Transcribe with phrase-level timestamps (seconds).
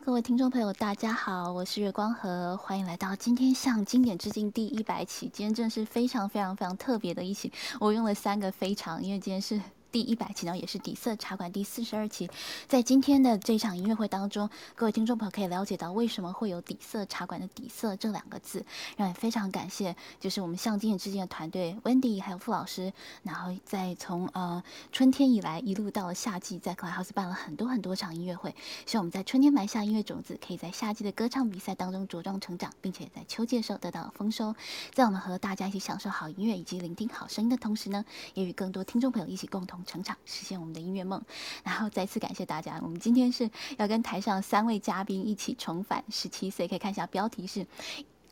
[0.00, 5.30] 各位听众朋友，大家好，我是月光河，欢迎来到今天向经典致敬第一百期。
[5.32, 9.60] 今天真的是非常非常非常特别的一期，我用了三个非常，因为今天是。
[9.92, 12.26] 第一百期呢，也是底色茶馆第四十二期。
[12.66, 18.64] 在今天的这场音乐会当中，各位听众朋友可以了解到为什么会有底色茶馆的底色这两个字。
[18.96, 22.90] 让也非常感谢，就是我们向今年之间的团队 Wendy 还有傅老师，
[23.22, 24.62] 然后在从呃
[24.92, 28.54] 春天以来一路到了夏季，在 Cloudhouse 办了很多很多场音乐会。
[28.84, 34.54] 希望我们在春天埋下音乐种子，可以在夏季的歌唱比赛当中茁壮成长，并且在秋季的时候得到丰收。
[34.92, 39.82] 在我们和大家一起享受好音乐以及聆听好声音的同时呢，也与更多听众朋友一起共同。
[39.86, 41.22] 成长，实现我们的音乐梦。
[41.64, 42.78] 然后再次感谢大家。
[42.82, 47.66] 我们今天是要跟台上三位嘉宾一起重返十七岁，可以看一下标题是：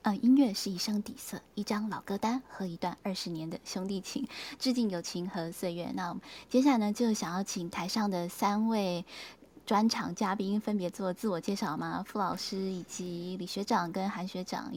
[0.03, 4.27] 呃，音乐是一生底色，一张老歌单和一段二十年的兄弟情，
[4.59, 5.91] 致敬友情和岁月。
[5.95, 9.05] 那我们接下来呢，就想要请台上的三位
[9.67, 12.03] 专场嘉宾分别做自我介绍吗？
[12.07, 14.73] 傅老师以及李学长跟韩学长。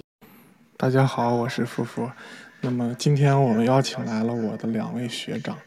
[0.75, 2.11] 大家好，我是傅傅。
[2.59, 5.57] 那么今天我们邀请来了我的两位学长。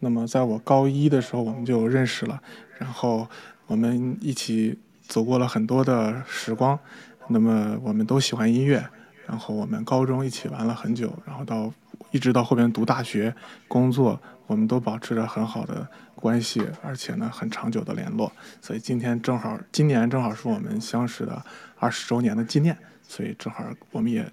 [0.00, 2.42] 那么，在我高一的时候，我们就认识了，
[2.78, 3.28] 然后
[3.68, 6.76] 我们一起走过了很多的时光。
[7.28, 8.88] 那么，我们都喜欢音乐，
[9.26, 11.72] 然后我们高中一起玩了很久，然后到
[12.10, 13.34] 一直到后边读大学、
[13.68, 18.32] 工作，我们都保持着很好的关系，而且呢，很长久的联络。
[18.60, 21.44] 所以今天正好，今年正好是我们相识的
[21.78, 24.30] 二十周年的纪念，所以正好我们也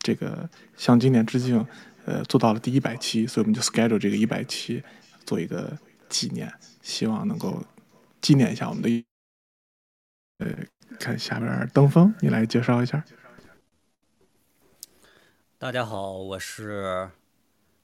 [0.00, 1.66] 这个向今年致敬。
[2.04, 4.82] 呃，做到了第一百期，所以我们就 schedule 这个一百期
[5.26, 5.76] 做一个
[6.08, 6.50] 纪念，
[6.80, 7.62] 希望能够
[8.22, 9.04] 纪念一下我们的。
[10.38, 10.46] 呃，
[10.96, 13.04] 看下面登峰，你来介绍一下。
[15.58, 17.10] 大家好，我是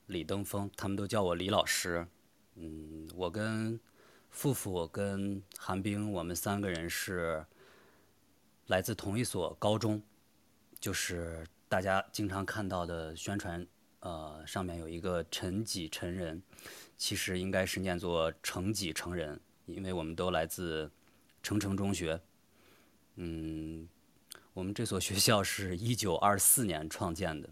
[0.06, 2.06] 李登峰，他们都叫我李老师。
[2.55, 3.79] 嗯，我跟
[4.31, 7.45] 付付跟韩冰，我们三个人是
[8.69, 10.03] 来自同一所高中，
[10.81, 13.67] 就是大家经常看到的宣传。
[14.00, 16.43] 呃，上面有一个陈己成人，
[16.97, 20.91] 其实应该是念作成己成人，因为我们都来自
[21.43, 22.21] 成城中学。
[23.16, 23.88] 嗯，
[24.52, 27.49] 我们这所学校是 一九二四年创建的，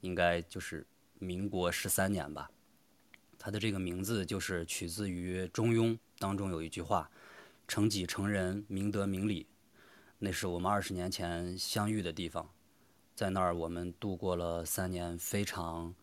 [0.00, 0.86] 应该就是
[1.18, 2.50] 民国十三年吧。
[3.38, 7.10] 它的这个名字就是取自于《中庸》当中有一句话
[7.68, 9.46] ：“成己成人，明德明理。”
[10.18, 12.50] 那是我们二十年前相遇的地方。
[13.14, 15.94] 在那儿，我们度过了三年非常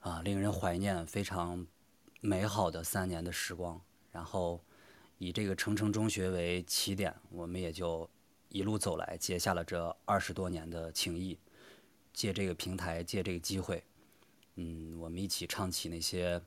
[0.00, 1.66] 啊令人怀念、非常
[2.20, 3.80] 美好的三年的时光。
[4.12, 4.64] 然后
[5.18, 8.08] 以这个成城中学为起点，我们也就
[8.48, 11.38] 一路走来，结下了这二十多年的情谊。
[12.12, 13.84] 借这个平台，借这个机会，
[14.54, 16.40] 嗯，我们一起唱起那些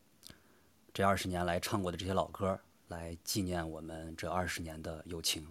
[0.92, 5.48] 这二十年来唱过的这些老歌，来纪念我们这二十年的友情。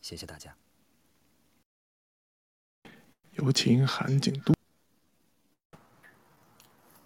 [0.00, 0.56] 谢谢大家。
[3.32, 4.54] 有请韩景都。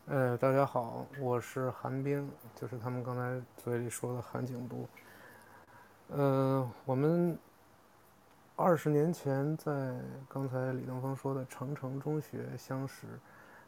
[0.06, 4.88] 呃，大家好，我是韩冰，就是他们刚才嘴里说的韩景都。
[6.12, 7.38] 呃，我们
[8.56, 9.94] 二十年前在
[10.28, 13.06] 刚才李登峰说的长城中学相识，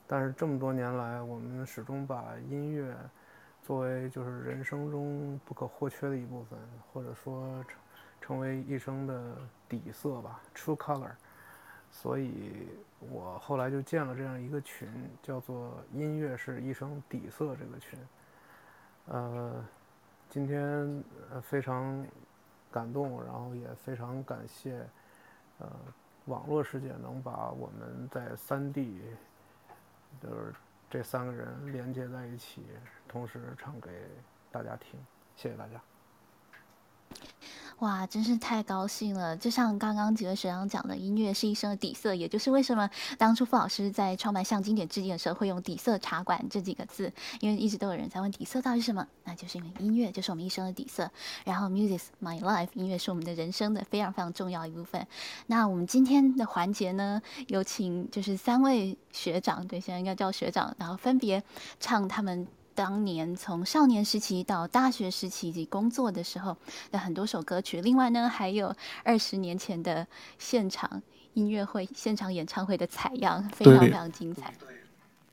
[0.09, 2.93] 但是这么多年来，我们始终把音乐
[3.63, 6.59] 作为就是人生中不可或缺的一部分，
[6.93, 7.79] 或者说成
[8.21, 9.37] 成为一生的
[9.69, 11.13] 底色吧，True Color。
[11.93, 12.67] 所以
[12.99, 14.89] 我后来就建了这样一个群，
[15.23, 17.97] 叫做“音乐是一生底色”这个群。
[19.07, 19.65] 呃，
[20.29, 22.05] 今天呃非常
[22.73, 24.85] 感动，然后也非常感谢
[25.59, 25.69] 呃
[26.25, 29.03] 网络世界能把我们在三 D，
[30.23, 30.55] 就是
[30.89, 32.65] 这三个人连接在一起，
[33.07, 33.91] 同时唱给
[34.51, 34.99] 大家听。
[35.37, 35.92] 谢谢大家。
[37.79, 39.37] 哇，真是太高兴了！
[39.37, 42.89] 就像刚刚几位学长讲的，音乐是一生的底色，也就是为什么
[43.19, 51.11] 当初傅老师在创办向经典致敬的时候会用“底色茶馆”这几个字，因为一直都有人在问底色到底是什么，那就是因为音乐就是我们一生的底色。
[51.45, 55.05] 然后，music my life，音乐是我们的人生的非常非常重要一部分。
[55.49, 61.43] 那我们今天的环节呢，有请就是三位学长，对，现在应该叫学长，然后分别
[61.81, 62.47] 唱他们。
[62.75, 66.57] 当年从少年时期到大学时期以及工作的时候
[66.91, 68.75] 的很多首歌曲，另外呢还有
[69.05, 70.07] 二十年前的
[70.39, 71.03] 现场
[71.35, 74.53] 音乐会、现场演唱会的采样，非常非常精彩。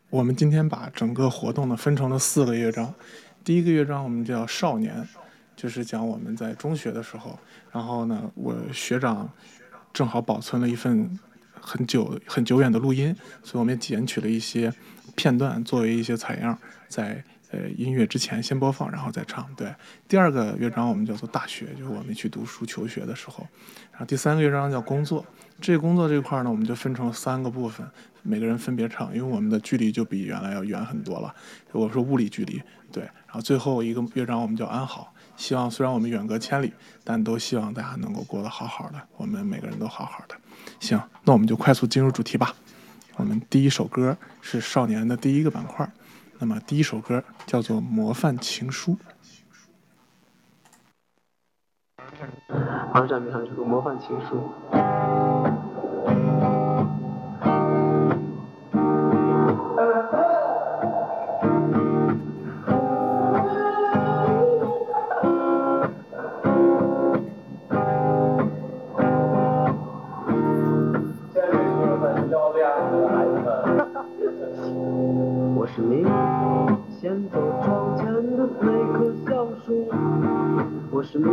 [0.10, 2.94] 我们今天把整个活动呢分成了四个乐章，
[3.44, 5.08] 第一个乐章我们叫少年，
[5.56, 7.38] 就是讲我们在中学的时候，
[7.72, 9.30] 然后呢我学长
[9.94, 11.18] 正好保存了一份
[11.54, 14.74] 很久很久远的录音，所以我们也剪取了一些
[15.16, 16.58] 片段作为一些采样。
[16.90, 19.48] 在呃音乐之前先播放，然后再唱。
[19.56, 19.74] 对，
[20.08, 23.48] 第二个乐章我们叫做大学，就是我们去读书求学的时候。
[23.92, 25.26] 然后第三个乐章叫工作，
[25.62, 27.88] 这工作这块呢，我们就分成三个部分，
[28.24, 31.34] 每个人分别唱，因为我们的距离就比原来要远很多了。
[31.72, 33.04] 我说物理距离，对。
[33.04, 40.36] 然后最后一个乐章我们叫安好，希望虽然我们远隔千里，但都希望大家能够过得好好的，我们每个人都好好的。
[40.80, 42.56] 行，那我们就快速进入主题吧。
[43.18, 45.92] 我们第一首歌是少年的第一个板块，
[46.40, 48.94] 那么第一首歌叫做《模范情书》。
[52.94, 54.50] 二战面上这个《模范情书》。
[75.80, 76.04] 我是你
[77.00, 78.06] 先走窗前
[78.36, 79.88] 的那棵橡树，
[80.92, 81.26] 我是你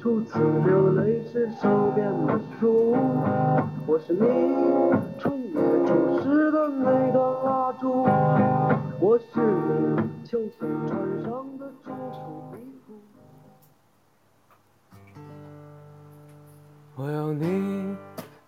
[0.00, 2.96] 初次流泪时手边的书，
[3.84, 4.20] 我是你
[5.18, 8.06] 春夜注视的那段蜡烛，
[9.00, 12.94] 我是你秋天穿上的楚楚衣服。
[16.94, 17.96] 我要你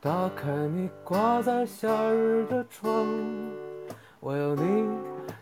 [0.01, 3.05] 打开你挂在夏日的窗。
[4.23, 4.87] 我要你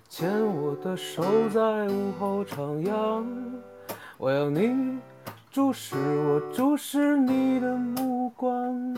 [0.08, 1.20] 牵我的手，
[1.52, 3.24] 在午后徜徉。
[4.16, 5.00] 我要你
[5.50, 8.96] 注视我，注视你的目光，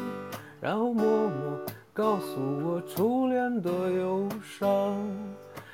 [0.60, 1.58] 然后默默
[1.94, 4.94] 告诉我初恋的忧伤。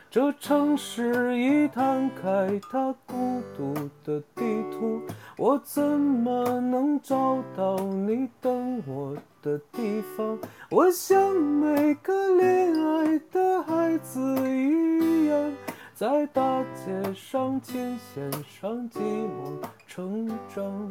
[0.08, 5.02] 这城市已摊开它孤独的地图，
[5.36, 9.16] 我怎么能找到你等我？
[9.46, 10.36] 的地方，
[10.70, 15.52] 我像每个恋爱的孩子一样，
[15.94, 20.90] 在大街上、琴弦上寂寞成长。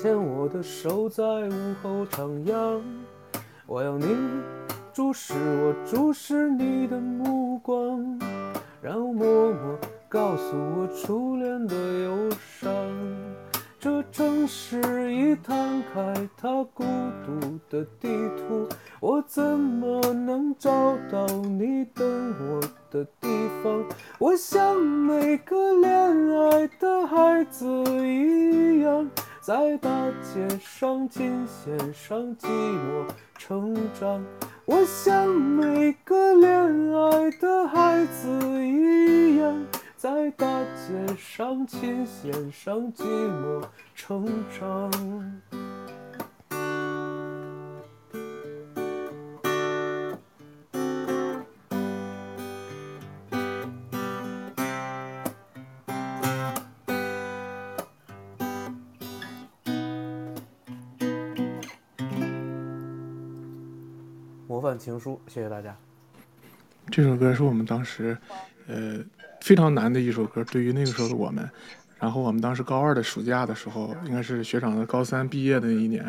[0.00, 2.80] 牵我的手，在午后徜徉。
[3.66, 4.06] 我要你
[4.92, 8.16] 注视我，注视你的目光，
[8.80, 9.76] 然后默默
[10.08, 11.74] 告诉我初恋的
[12.04, 12.70] 忧伤。
[13.80, 16.84] 这城市已摊开它孤
[17.26, 18.68] 独的地图，
[19.00, 20.70] 我怎么能找
[21.10, 23.28] 到你等我的地
[23.64, 23.84] 方？
[24.20, 27.66] 我像每个恋爱的孩子
[28.06, 29.10] 一样。
[29.48, 29.88] 在大
[30.20, 34.22] 街上，琴弦上，寂寞成长。
[34.66, 38.28] 我像每个恋爱的孩子
[38.62, 39.64] 一样，
[39.96, 43.64] 在大街上，琴弦上，寂寞
[43.94, 44.26] 成
[44.60, 44.90] 长。
[64.76, 65.76] 情书，谢谢大家。
[66.90, 68.18] 这首歌是我们当时，
[68.66, 68.98] 呃，
[69.40, 71.48] 非常难的一首歌，对于那个时候的我们。
[71.98, 76.02] 然后我们当时高二的暑假的时候，应该是学长的高三毕业的那一年。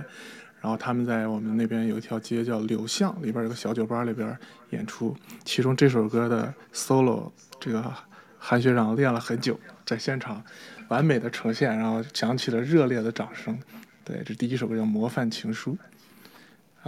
[0.61, 4.37] 然后他们在我们那边有一条街叫柳巷里边有个小酒吧里边
[4.71, 7.93] 演出，其中这首歌的 solo，这个
[8.37, 10.43] 韩学长练了很久，在现场
[10.89, 13.57] 完美的呈现，然后响起了热烈的掌声。
[14.03, 15.77] 对，这第一首歌叫《模范情书》。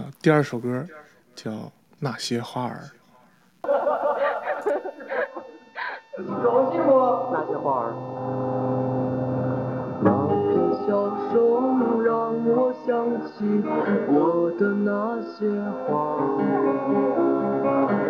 [0.02, 0.88] 啊，第二首歌。
[1.36, 1.52] 叫
[2.00, 2.92] 那些花儿。
[6.44, 6.90] 高兴不？
[7.32, 7.94] 那些花儿。
[10.04, 10.10] 那
[10.48, 10.52] 片
[10.86, 10.88] 笑
[11.32, 12.12] 声让
[12.46, 12.86] 我想
[13.22, 13.64] 起
[14.10, 15.48] 我的那些
[15.86, 15.90] 花，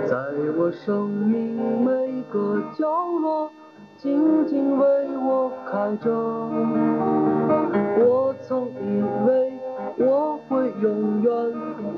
[0.07, 0.15] 在
[0.57, 2.87] 我生命每个角
[3.19, 3.51] 落，
[3.97, 4.85] 静静为
[5.17, 6.09] 我开着。
[7.99, 9.60] 我曾以为。
[10.03, 11.31] 我会永远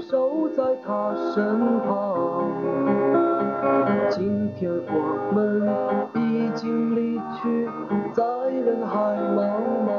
[0.10, 2.52] 守在他身旁，
[4.12, 5.38] 今天我们
[6.16, 7.70] 已经离去，
[8.14, 8.94] 在人海
[9.36, 9.40] 茫
[9.88, 9.90] 茫。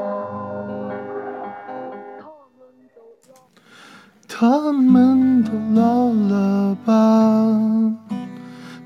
[4.27, 6.93] 他们都老了吧？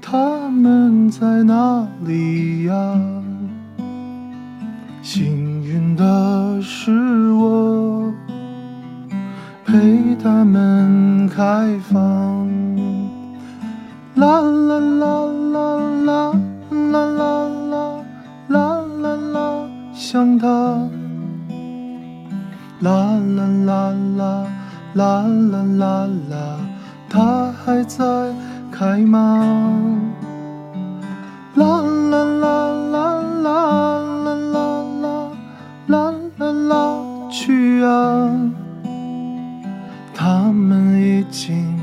[0.02, 2.74] 他们在哪里呀？
[5.02, 7.89] 幸运的是我
[9.72, 12.50] 陪他们开放。
[14.16, 15.06] 啦啦啦
[15.54, 16.34] 啦啦
[16.72, 17.86] 啦啦啦
[18.48, 20.48] 啦啦啦，想他。
[22.80, 24.48] 啦啦啦啦
[24.96, 25.22] 啦
[25.52, 26.36] 啦啦啦，
[27.08, 28.04] 他还在
[28.72, 29.46] 开吗？
[31.54, 33.54] 啦啦啦啦啦啦
[34.24, 35.30] 啦啦
[35.86, 36.74] 啦啦啦，
[37.30, 38.32] 去啊！
[40.22, 41.80] 他们已经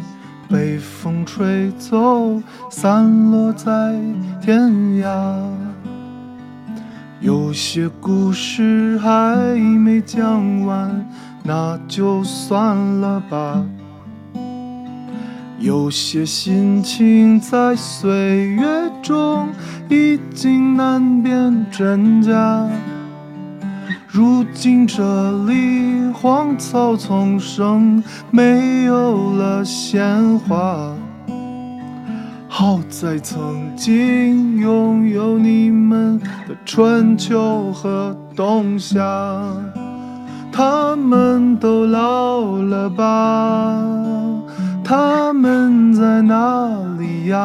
[0.46, 2.38] 被风吹走，
[2.70, 3.98] 散落在
[4.42, 4.70] 天
[5.02, 5.08] 涯。
[7.18, 11.08] 有些故事还没讲完，
[11.42, 13.64] 那就算了吧。
[15.58, 18.66] 有些心情在岁月
[19.02, 19.48] 中
[19.88, 22.68] 已经难辨真假。
[24.16, 25.02] 如今这
[25.44, 30.90] 里荒草丛生，没有了鲜花。
[32.48, 36.18] 好在曾经拥有你们
[36.48, 39.02] 的春秋和冬夏。
[40.50, 43.84] 他们都老了吧？
[44.82, 47.38] 他们在哪里呀？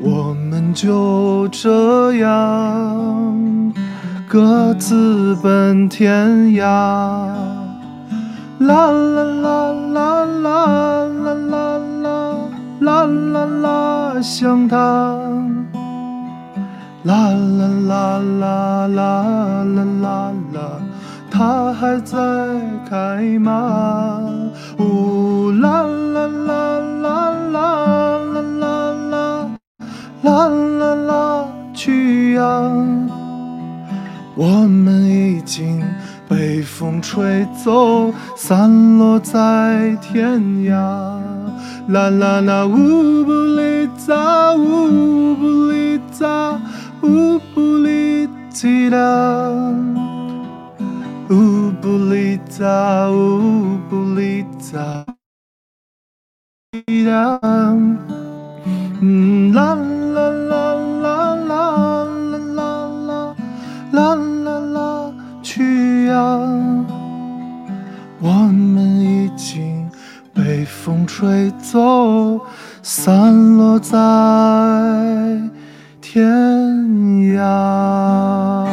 [0.00, 3.74] 我们就这样
[4.30, 6.60] 各自奔天涯。
[8.58, 12.26] 啦啦啦啦啦啦啦啦
[12.80, 14.76] 啦啦啦，想他。
[17.04, 20.60] 啦啦啦啦啦啦啦啦，
[21.30, 22.18] 他还在
[22.90, 24.20] 开吗？
[24.78, 28.18] 呜啦啦啦啦啦啦
[28.60, 29.48] 啦啦
[30.20, 32.97] 啦啦啦，去呀！
[34.38, 35.82] 我们已经
[36.28, 40.70] 被风吹走，散落在天涯。
[41.88, 46.56] 啦啦啦，乌布里扎，乌布里扎，
[47.02, 48.96] 乌布里吉达，
[51.30, 55.04] 乌布里扎，乌布里扎，
[57.04, 57.40] 达。
[59.52, 59.74] 啦
[60.14, 62.07] 啦啦啦啦。
[63.98, 64.14] 啦
[64.44, 65.12] 啦啦，
[65.42, 66.14] 去呀！
[68.20, 69.90] 我们已经
[70.32, 72.40] 被风吹走，
[72.80, 73.98] 散落在
[76.00, 76.24] 天
[77.34, 78.66] 涯。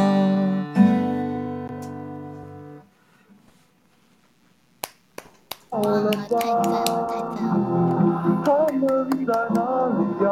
[5.72, 5.80] 太
[6.28, 7.66] 赞了，太赞了！
[8.44, 8.80] 他们
[9.26, 9.58] 在哪
[9.98, 10.26] 里呀？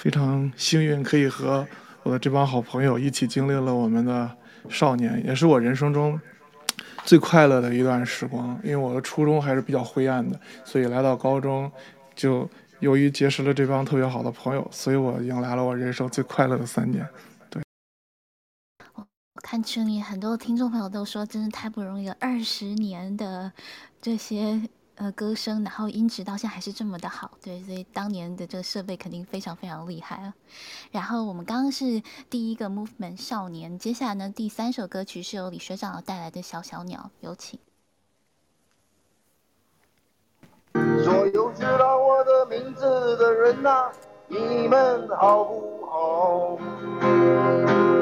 [0.00, 1.66] 非常幸运可以和
[2.02, 4.34] 我的这帮好朋友一起经历了我们的
[4.70, 6.18] 少年，也是我人生中
[7.04, 8.58] 最快乐的一段时光。
[8.64, 11.70] 因为我的初中还是比较灰暗的，所以来到高中，
[12.16, 17.06] 就由于结识了这帮特别好的朋友，所以我迎来了我人生最快乐的三年。
[17.50, 17.62] 对
[18.94, 19.06] 我
[19.42, 23.52] 看群里很多听众朋友都说，真是太不容易了，二十年的
[24.00, 24.62] 这些
[25.00, 30.34] 呃歌声，然后音质到现在还是这么的好，对，所以当年的这个设备肯定非常非常厉害啊。
[30.90, 37.58] 然后我们刚刚是第一个 movement 少年，接下来呢第三首歌曲是由李学长带来的小小鸟，有请。
[40.74, 43.90] 所有知道我的名字的人呐、
[44.28, 46.58] 你们好不好？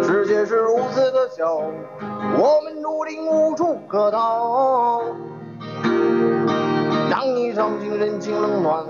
[0.02, 5.04] 世界是如此的小，我们注定无处可逃。
[7.18, 8.87] 当你尝尽人情冷暖，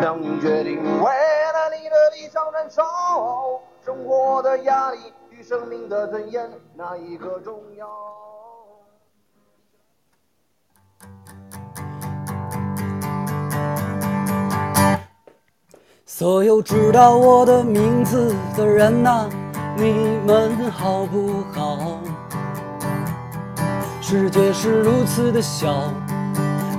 [0.00, 2.84] 当你决定为了你的理想燃烧，
[3.84, 7.88] 生活的压力与生命的尊严，哪一个重要？
[16.06, 19.28] 所有知道我的名字的人呐、
[19.76, 21.98] 你们好不好？
[24.00, 25.92] 世界是如此的小，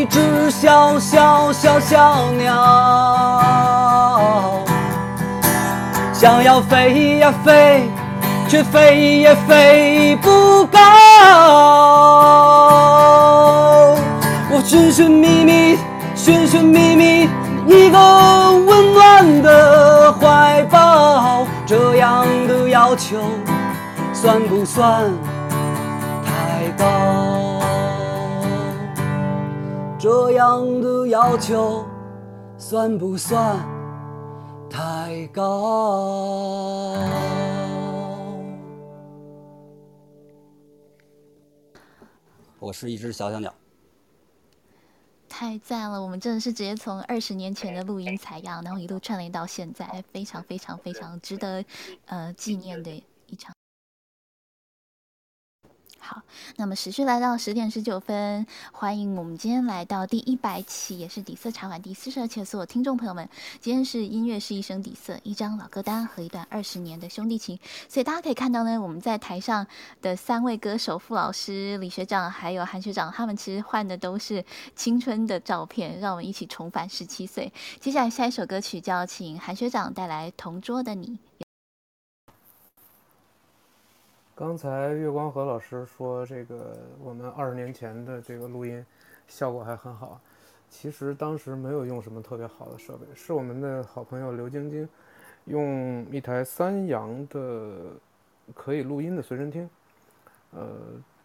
[0.00, 2.54] 一只小小小小鸟，
[6.14, 7.86] 想要飞呀飞，
[8.48, 10.78] 却飞也飞不高。
[14.50, 15.78] 我寻寻觅觅，
[16.14, 17.28] 寻寻觅觅
[17.66, 23.18] 一个温暖的怀抱，这样的要求
[24.14, 25.12] 算不算
[26.24, 27.39] 太高？
[30.02, 31.84] 这样的要求
[32.56, 33.58] 算不算
[34.70, 36.96] 太高？
[42.58, 43.54] 我是一只小小鸟。
[45.28, 46.00] 太赞了！
[46.00, 51.62] 我们真的是直接从二十年前的录音采样，然后一路串联到现在，非常非常非常值得
[52.06, 52.90] 呃纪念的
[53.26, 53.54] 一场。
[56.10, 56.22] 好，
[56.56, 63.28] 那么时序来到十点十九分，欢迎我们今天来到第一百期，也是底色茶馆第四十二期的所有听众朋友们。
[63.60, 67.56] 今天是音乐是一生底色，一张老歌单和一段二十年的兄弟情。
[67.88, 69.64] 所以大家可以看到呢，我们在台上
[70.02, 74.44] 的三位歌手，傅老师、李学长还有韩学长，他们其实换的都是
[74.74, 77.52] 青春的照片，让我们一起重返十七岁。
[77.78, 81.06] 接下来下一首歌曲就要请韩学长带来《同桌的你》。
[84.40, 88.82] 刚才月光河老师说，这个我们二十年前的这个录音
[89.28, 90.18] 效果还很好。
[90.70, 94.88] 其实当时没有用什么特别好的设备，是我们的好朋友刘晶晶
[95.44, 97.92] 用一台三洋的
[98.54, 99.68] 可以录音的随身听，
[100.52, 100.70] 呃，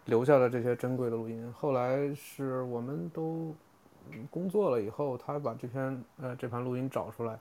[0.04, 1.50] 留下了这些珍贵的录音。
[1.56, 3.54] 后来是我们都
[4.30, 7.38] 工作了以后，他把这篇呃这盘录音找出来，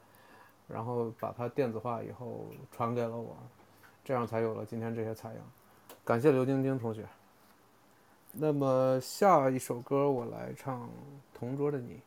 [0.69, 3.35] 然后把它电子化以后传给了我，
[4.05, 5.39] 这样才有了今天这些采样。
[6.05, 7.03] 感谢刘晶晶同学。
[8.31, 10.81] 那么下一首歌我来唱
[11.33, 11.99] 《同桌的你》。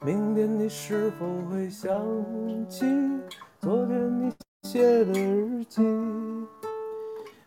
[0.00, 1.90] 明天你是否会想
[2.68, 2.84] 起
[3.60, 4.30] 昨天你
[4.64, 6.27] 写的日记？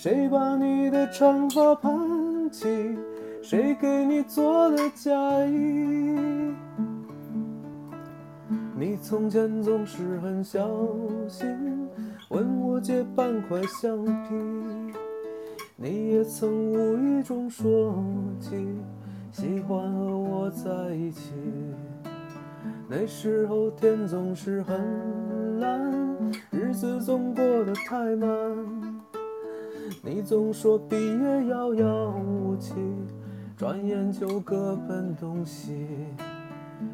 [0.00, 2.68] 谁把你的长发盘起？
[3.42, 5.10] 谁给你做的嫁
[5.44, 6.14] 衣？
[8.76, 10.70] 你从前总是很小
[11.26, 11.88] 心，
[12.28, 14.94] 问我借半块橡皮。
[15.74, 17.92] 你也曾无意中说
[18.38, 18.68] 起，
[19.32, 21.32] 喜欢和我在一起。
[22.88, 25.92] 那时候天总是很蓝，
[26.52, 28.87] 日子总过得太慢。
[30.02, 32.74] 你总说毕业遥遥无期，
[33.56, 35.86] 转眼就各奔东西。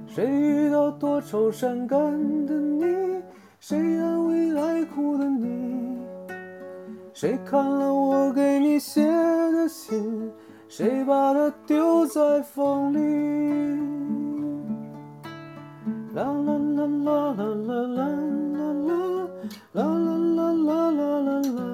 [0.07, 1.99] 谁遇到多愁善感
[2.47, 3.23] 的你？
[3.61, 5.99] 谁安慰爱哭的你？
[7.13, 10.33] 谁看了我给你写的信？
[10.67, 12.99] 谁把它丢在风里？
[16.15, 18.63] 啦啦啦啦啦啦啦啦
[19.73, 21.74] 啦啦啦啦啦啦啦，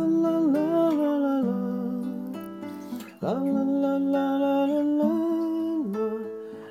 [3.21, 3.45] 啦啦啦
[3.99, 5.05] 啦啦啦啦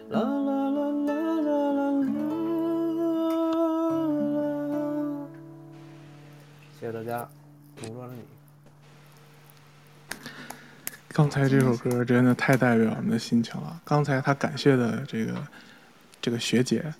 [0.09, 1.15] 啦啦啦啦啦啦
[1.47, 1.95] 啦啦
[4.67, 5.31] 啦
[6.81, 7.29] 谢谢大家，
[7.77, 8.23] 同桌的你。
[11.13, 13.81] 刚才这首歌真的太代表我们的心情了。
[13.85, 15.47] 刚才他感谢的这个
[16.21, 16.93] 这个学姐，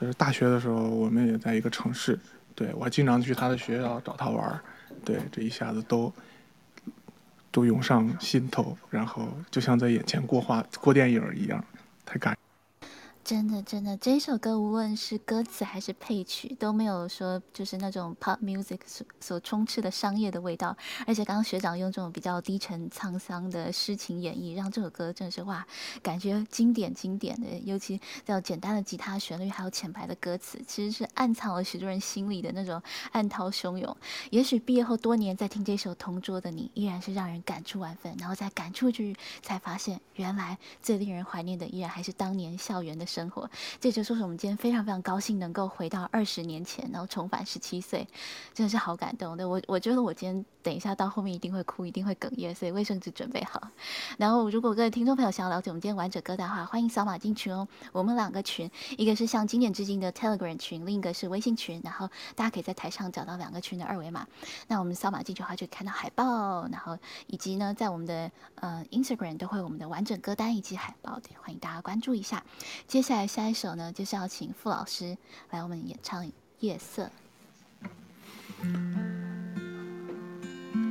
[0.00, 2.18] 就是大学的时候我们也在一个城市，
[2.56, 4.58] 对我经常去他的学校找他玩儿，
[5.04, 6.12] 对，这一下子都
[7.58, 11.64] 都涌上心头，然后就像在眼前过画过电影一样，
[12.06, 12.38] 太感。
[13.28, 20.74] 真的，真的，这首歌无论是歌词还是配曲，都没有说就是那种 pop music 所所充斥的商业的味道。
[21.06, 25.66] 而且刚刚学长用这种比较低沉沧桑的诗情演绎，让这首歌真的是哇，
[26.02, 27.46] 感觉经典经典的。
[27.66, 33.94] 尤其叫简单的吉他旋律，还有浅白的歌词，其实是暗藏了许多人心里的那种暗涛汹涌。
[34.30, 38.16] 也许毕业后多年再听这首《同桌的你》，依然是让人感触万分。
[38.18, 43.28] 然后再感触去，才发现原来最令人怀念的，依然还是当年校园的生。
[43.30, 43.48] 活，
[43.80, 48.06] 这就是我们今天非常非常高兴能够回到二十年前，然后重返十七岁，
[48.54, 49.36] 真的是好感动。
[49.36, 53.60] 对我，我觉得我今天等一下到后面一定会哭，一定会哽咽，所以卫生纸准备好。
[54.16, 57.66] 然后，如果各位听众朋友想要了解我们今天完整歌单的话，欢迎扫码进群哦。
[57.92, 61.80] 我们两个群，一个是向经典致敬的 Telegram 群，另一个是微信群。
[61.84, 64.26] 然后大家可以在台上找到两个群的二维码。
[64.68, 72.44] 那我们扫码进去的话，就看到海报，然后以及呢，在我们的呃 Instagram 都会有我们的完整歌单以及海报对，欢迎大家关注一下。
[72.98, 75.16] 接下来下一首呢，就是要请傅老师
[75.52, 76.24] 来我们演唱
[76.58, 77.04] 《夜色》。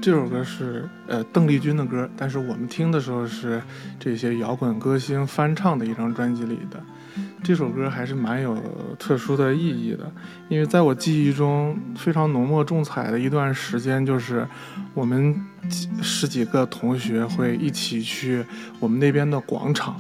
[0.02, 3.62] 这首歌是呃邓丽君的歌，但是我们听的时候是
[4.00, 6.82] 这些摇滚歌星翻唱的一张专辑里的。
[7.44, 8.58] 这首歌还是蛮有
[8.98, 10.10] 特殊的意义的，
[10.48, 14.48] 因为在我记忆中非常浓墨重彩的一段时间，就是
[14.94, 15.36] 我们
[15.70, 18.46] 几十几个同学会一起去
[18.80, 20.00] 我们那边的广场，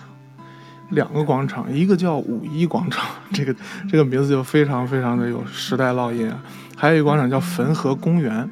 [0.89, 3.55] 两个广场，一个叫五一广场， 这个
[3.89, 6.39] 这个名字就非常非常的有时代烙印啊，
[6.75, 8.49] 还有一个广场叫汾河公园。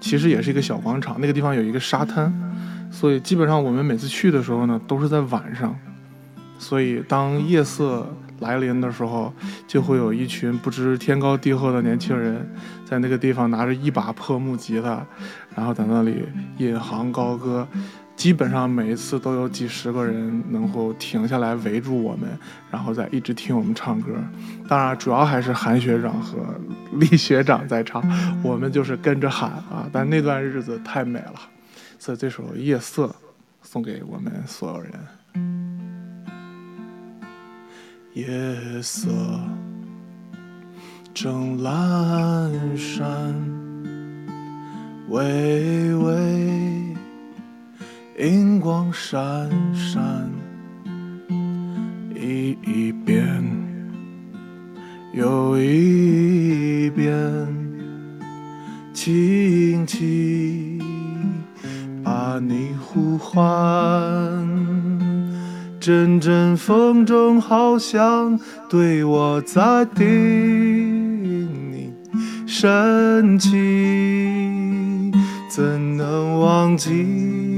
[0.00, 2.32] 其实也是一个小广场，那个地方有一个沙滩，
[2.88, 5.76] 所以基本上我们每次去的时候呢，都是在晚上。
[6.56, 8.06] 所以当夜色
[8.38, 9.32] 来临的时候，
[9.66, 12.48] 就会有一群不知天高地厚的年轻人，
[12.84, 15.04] 在那个地方拿着一把破木吉他，
[15.56, 16.24] 然后在那里
[16.58, 17.66] 引吭高歌。
[18.18, 22.28] 基本上每一次都有几十个人能够停下来围住我们，
[22.68, 24.10] 然后再一直听我们唱歌。
[24.68, 26.36] 当然，主要还是韩学长和
[26.94, 28.02] 李学长在唱，
[28.42, 29.88] 我们就是跟着喊啊。
[29.92, 31.34] 但那段日子太美了，
[31.96, 33.06] 所以这首《夜色》
[33.62, 34.92] 送给我们所有人。
[38.14, 39.08] 夜色
[41.14, 43.32] 正阑珊，
[45.08, 46.87] 微微。
[48.18, 50.28] 银光闪闪，
[52.16, 53.24] 一遍
[55.12, 57.14] 又一遍，
[58.92, 60.80] 轻轻
[62.02, 63.38] 把你呼唤。
[65.78, 68.36] 阵阵风中，好像
[68.68, 70.04] 对我在叮
[71.72, 71.88] 咛，
[72.48, 75.12] 深情
[75.48, 77.57] 怎能忘记？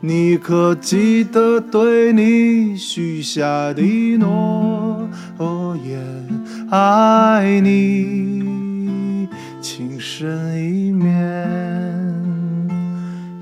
[0.00, 3.82] 你可记得对你许下的
[4.16, 5.08] 诺
[5.84, 6.00] 言？
[6.70, 9.28] 爱你
[9.60, 11.12] 情深意绵，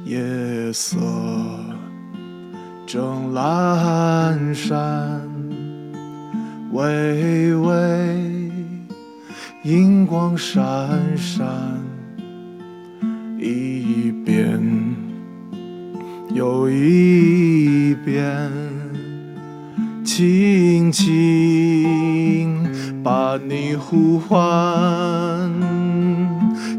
[0.05, 0.97] 夜色
[2.87, 5.21] 正阑珊，
[6.73, 8.51] 微微
[9.65, 10.65] 银光闪
[11.19, 11.47] 闪，
[13.39, 15.06] 一遍。
[16.35, 18.51] 又一遍，
[20.05, 22.59] 轻轻
[23.03, 24.39] 把你呼唤，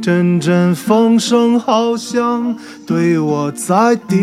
[0.01, 2.55] 阵阵风声好像
[2.85, 4.17] 对我在叮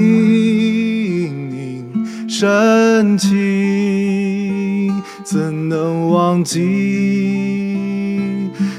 [1.50, 1.84] 咛，
[2.28, 4.92] 深情
[5.24, 7.93] 怎能忘记？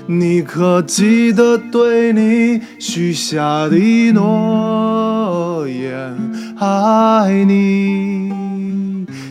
[0.08, 6.16] 你可记得对你许下的诺言？
[6.58, 8.32] 爱你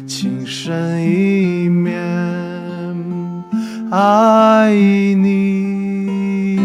[0.07, 1.97] 情深意绵，
[3.91, 6.59] 爱你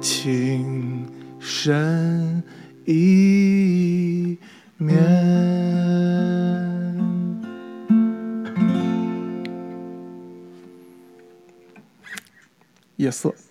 [0.00, 1.06] 情
[1.40, 2.42] 深
[2.84, 4.38] 意
[4.76, 5.25] 绵。
[12.96, 13.45] 夜色。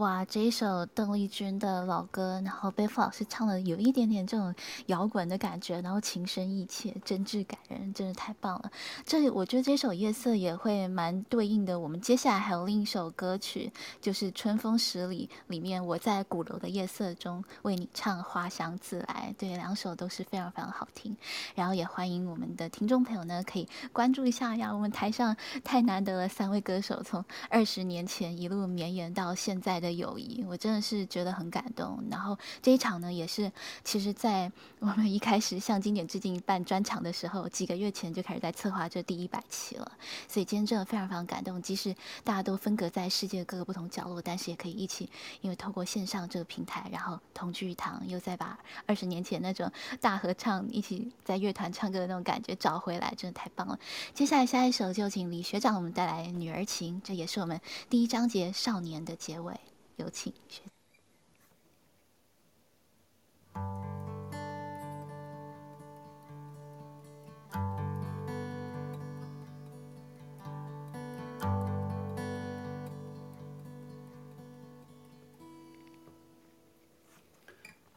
[0.00, 4.54] 哇，这一首邓丽君的老歌，然后贝夫老师唱的有一点点这种
[4.86, 8.70] 摇滚的感觉，然后情深意切、真挚感人，真的太棒了。
[9.04, 11.78] 这我觉得这首《夜色》也会蛮对应的。
[11.78, 19.34] 我们接下来还有另一首歌曲，就是《春风十里》里面，我在鼓楼的夜色中为你唱花香自来。
[19.36, 21.14] 对，两首都是非常非常好听。
[21.54, 24.72] 然后也欢迎我们的听众朋友呢，可以关注一下呀。
[24.72, 29.89] 我们台上太难得了，三位歌手从二十年前一路绵延到现在的。
[29.92, 32.02] 友谊，我真的是觉得很感动。
[32.10, 33.50] 然后这一场呢，也是
[33.84, 39.92] 其实，在我们一开始向经典致敬办专场的时候，几个月前就开始在策划这第一百期了。
[40.28, 41.60] 所以今天真的非常非常感动。
[41.60, 45.08] 即使大家都分隔在世界各个不同角落，但是也可以一起，
[45.40, 53.78] 因为透过线上这个平台，然后同聚一堂，又再把二十年前那种大合唱、一起在乐团唱歌的那种感觉找回来，真的太棒了。
[54.14, 59.54] 接下来下一首就请李学长我们带来《女儿情》，这也是我们第一章节少年的结尾。
[60.00, 60.32] 有请。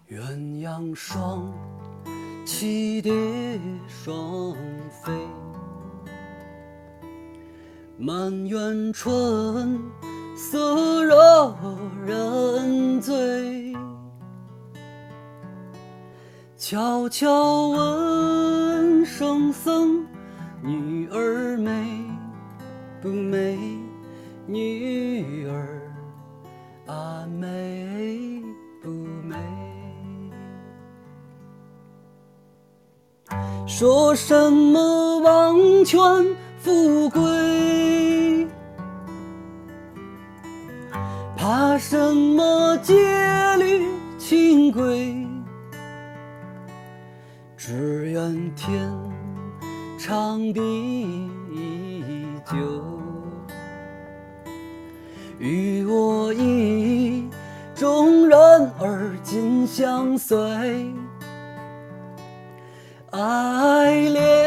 [0.09, 1.51] 鸳鸯双
[2.45, 3.11] 栖蝶
[3.87, 4.53] 双
[4.91, 5.11] 飞，
[7.97, 9.81] 满园春。
[10.43, 11.56] 色惹
[12.06, 13.73] 人醉，
[16.58, 20.06] 悄悄问圣僧：
[20.62, 21.71] 女儿美
[23.01, 23.58] 不美？
[24.45, 25.82] 女儿
[26.88, 28.43] 啊美
[28.82, 29.38] 不美？
[33.65, 35.97] 说什么王权
[36.60, 37.72] 富贵？
[41.43, 42.93] 怕什么戒
[43.58, 43.86] 律
[44.17, 45.27] 清规？
[47.58, 48.89] 只愿天
[49.99, 51.29] 长地
[52.45, 52.56] 久，
[55.38, 57.27] 与我意
[57.75, 58.39] 中人
[58.79, 60.38] 儿紧相随，
[63.12, 64.42] 爱恋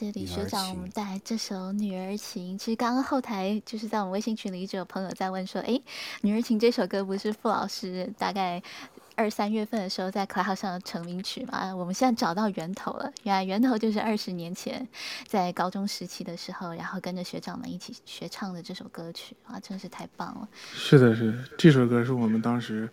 [0.00, 2.54] 谢谢李学长，我们带来这首《女儿情》。
[2.58, 5.76] 其实刚刚后台就是在我们微信群里就有朋友在问说，诶，
[6.22, 8.62] 《女儿情》这首歌不是傅老师大概
[9.14, 11.76] 二三月份的时候在 Clubhouse 上的成名曲嘛？
[11.76, 14.88] 我们现在找到源头了，原来源头就是二十年前
[15.26, 20.48] 在高中时期的时候，然后跟着学长们一起学唱的这首歌曲啊，真是太棒了。
[20.72, 22.88] 是的，是的，这首歌是我们当时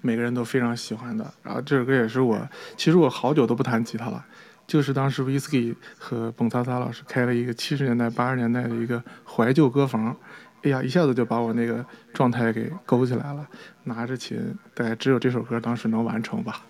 [0.00, 1.32] 每个人都非常喜欢的。
[1.40, 2.36] 然后这首歌也是我，
[2.76, 4.26] 其实我好久都不弹吉他了，
[4.68, 10.14] 就是当时 Whisky 和蹦擦擦老师开了一个七十年代、八十年代的一个怀旧歌房，
[10.62, 13.48] 哎呀，一下子就把我那个状态给勾起来了。
[13.84, 16.66] 拿着琴，大概只有这首歌当时能完成吧，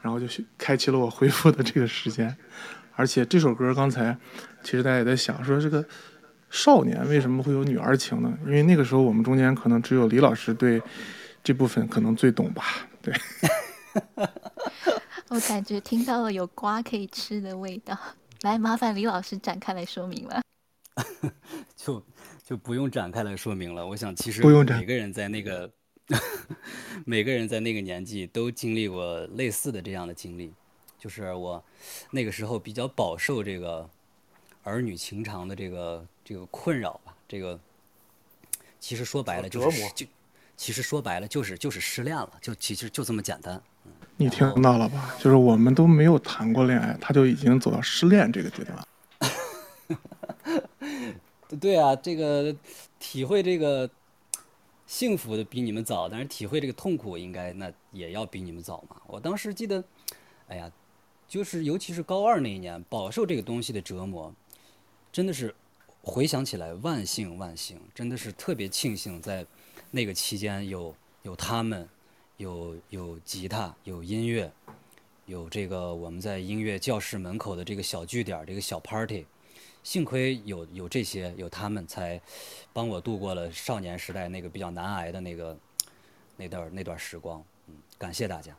[0.00, 2.34] 然后就开启了我恢复的这个时间。
[2.94, 4.16] 而且这首歌刚才
[4.62, 5.84] 其实大家也在想说，这个
[6.50, 8.32] 少年为什么会有女儿情呢？
[8.44, 10.80] 因为那个时候我们中间可能只有李老师对
[11.42, 12.62] 这部分可能最懂吧。
[13.02, 13.12] 对，
[15.30, 17.96] 我感觉听到了有瓜可以吃的味道。
[18.40, 20.42] 来，麻烦李老师展开来说明了。
[21.76, 22.04] 就
[22.44, 23.86] 就不用展开来说明了。
[23.86, 25.70] 我想，其实不用展每个人在那个
[27.06, 30.52] 每个人在那个年纪都经历过类似的这样的经历，
[30.98, 31.64] 就是我
[32.10, 33.88] 那个时候比较饱受这个
[34.64, 37.14] 儿女情长的这个这个困扰吧。
[37.28, 37.56] 这个
[38.80, 40.04] 其实说白了就是就
[40.56, 43.62] 其实说白了就是就是失恋了，就其实就这么简单。
[44.20, 45.14] 你听到了吧？
[45.18, 48.86] 就是我们都没有谈过恋爱，他就已经走到失恋这个阶段了。
[51.58, 52.54] 对啊，这个
[52.98, 53.88] 体会这个
[54.86, 58.96] 幸福的比你们早，但是体会这个痛苦应该那也要比你们早嘛。
[59.06, 59.82] 我当时记得，
[60.48, 60.70] 哎呀，
[61.26, 64.30] 就是尤其是高二那一年，饱受这个东西的折磨，
[65.10, 65.54] 真的是
[66.02, 69.46] 回想起来万幸万幸，真的是特别庆幸在
[69.90, 71.88] 那个期间有有他们，
[72.40, 74.50] 有有吉他，有音乐，
[75.26, 79.26] 有这个我们在音乐教室门口的这个小据点，这个小 party。
[79.82, 82.18] 幸亏有有这些，有他们才
[82.72, 85.58] 帮我度过了少年时代那个比较难挨的那个
[86.38, 87.44] 那段那段时光。
[87.66, 88.56] 嗯，感谢大家。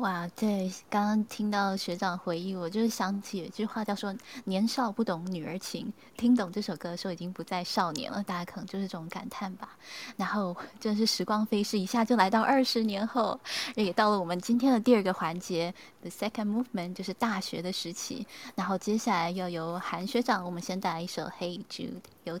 [0.00, 9.76] 哇，对，刚刚听到学长回忆，我就是想起有一句话叫说“年少不懂女儿情”，听懂这首歌的时候已经不再少年了，大家可能就是这种感叹吧。
[10.16, 13.38] 然后真是时光飞逝，一下就来到二十年后，
[13.76, 18.26] 也到了我们今天的第二个环节，the second movement，就是大学的时期。
[18.54, 21.90] 然后接下来要由韩学长，我们先带来一首《Hey Jude》，
[22.24, 22.40] 由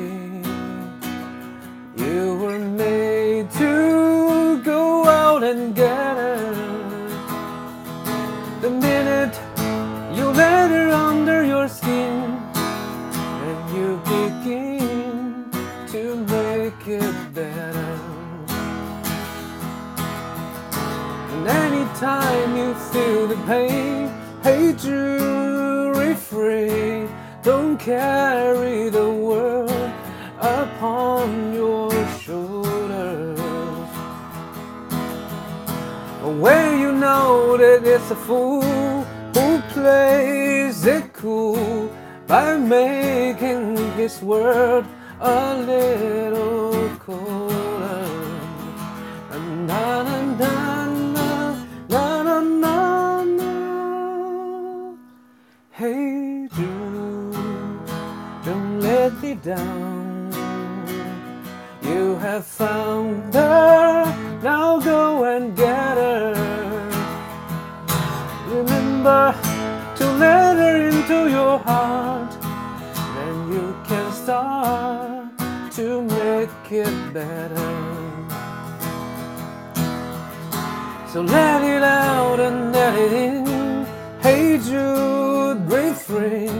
[2.21, 7.09] You were made to go out and get it.
[8.61, 9.35] The minute
[10.15, 12.37] you let her under your skin,
[13.47, 15.49] and you begin
[15.93, 16.01] to
[16.35, 17.93] make it better.
[21.33, 24.11] And anytime you feel the pain,
[24.43, 27.09] hey Jude, refrain.
[27.41, 29.09] Don't carry the
[36.39, 38.61] where you know that it's a fool
[39.33, 41.89] who plays it cool
[42.27, 44.85] by making his world
[45.19, 48.05] a little colder.
[49.31, 50.53] And na na na
[51.89, 53.25] na na na.
[53.37, 54.97] da.
[55.71, 57.33] Hey, Jude,
[58.45, 60.31] don't let me down.
[61.83, 66.10] You have found her, now go and get her.
[69.03, 69.33] Remember
[69.95, 72.31] to let her into your heart,
[73.15, 77.71] then you can start to make it better.
[81.11, 83.87] So let it out and let it in.
[84.21, 86.51] Hey Jude, breathe free.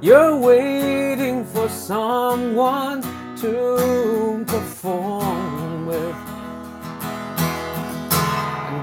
[0.00, 3.02] You're waiting for someone
[3.42, 6.25] to perform with.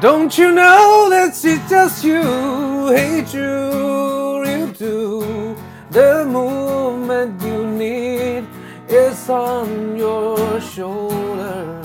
[0.04, 5.56] Don't you know that it's just you, hate you, you do.
[5.92, 8.46] The movement you need
[8.90, 11.80] is on your shoulder.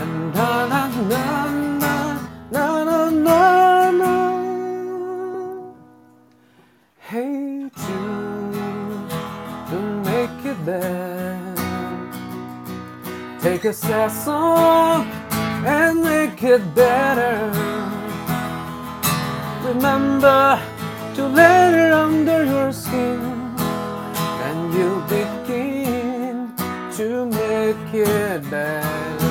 [0.00, 1.50] And na na na
[1.84, 4.14] na na na na.
[7.00, 8.06] Hate you,
[9.70, 11.54] don't make it there.
[13.42, 15.23] Take a step song
[15.66, 17.50] and make it better.
[19.64, 20.60] Remember
[21.14, 23.20] to let it under your skin,
[24.46, 26.54] and you begin
[26.96, 29.23] to make it better, better,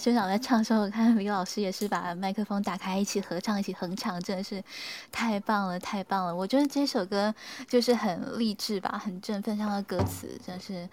[0.00, 4.64] 学长在唱的时候，我看李老师也是把麦克风打开，一起合唱，一起哼唱，真的是
[5.12, 6.34] 太棒了，太棒了！
[6.34, 7.34] 我觉得这首歌
[7.68, 10.88] 就是很励志吧，很振奋，像个歌词真是。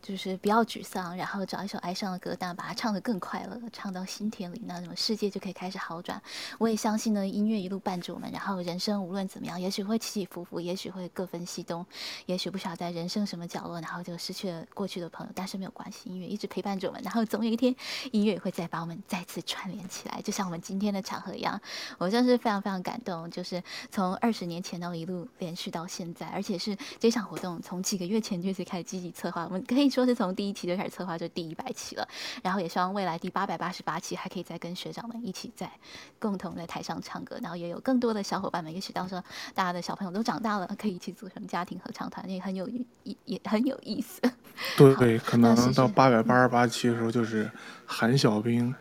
[0.00, 6.20] 就是不要沮丧，然后找一首哀伤的歌单，把它唱得更快乐，唱到心田里，那种世界就可以开始好转。
[6.58, 11.84] 我也相信呢，音乐一路伴着我们，然后人生无论怎么样，也许会起起伏伏，也许会各分西东，
[12.26, 17.74] 也许不晓得在人生什么角落，然后就失去了过去的朋友，但是没有关系，音乐一直陪伴着我们，然后总有一天，
[18.12, 21.60] 音乐也会再把我们再次串联起来，就像我们今天的场合一样。
[21.98, 32.06] 我真是非常非常感动，就是从二十年前到一路连续到现在，而且是这场活动从几个月前就开始积极策划，我们可以说是从第一期就开始策划，就第一百期了。
[32.42, 35.70] 然后也希望未来第八百八十八期还可以再跟学长们一起在
[36.18, 39.22] 共同在台上唱歌，然后也有更多的小伙伴们，也许到时候
[39.54, 42.86] 大家的小朋友都长大了，可以一起组成家庭合唱团，也很有意
[43.24, 44.20] 也很有意思。
[44.76, 47.50] 对对，可能到八百八十八期的时候，就是
[47.86, 48.74] 韩小兵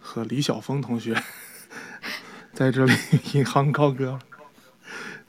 [0.00, 1.14] 和李晓峰同学
[2.52, 2.92] 在这里
[3.32, 4.18] 引吭高歌。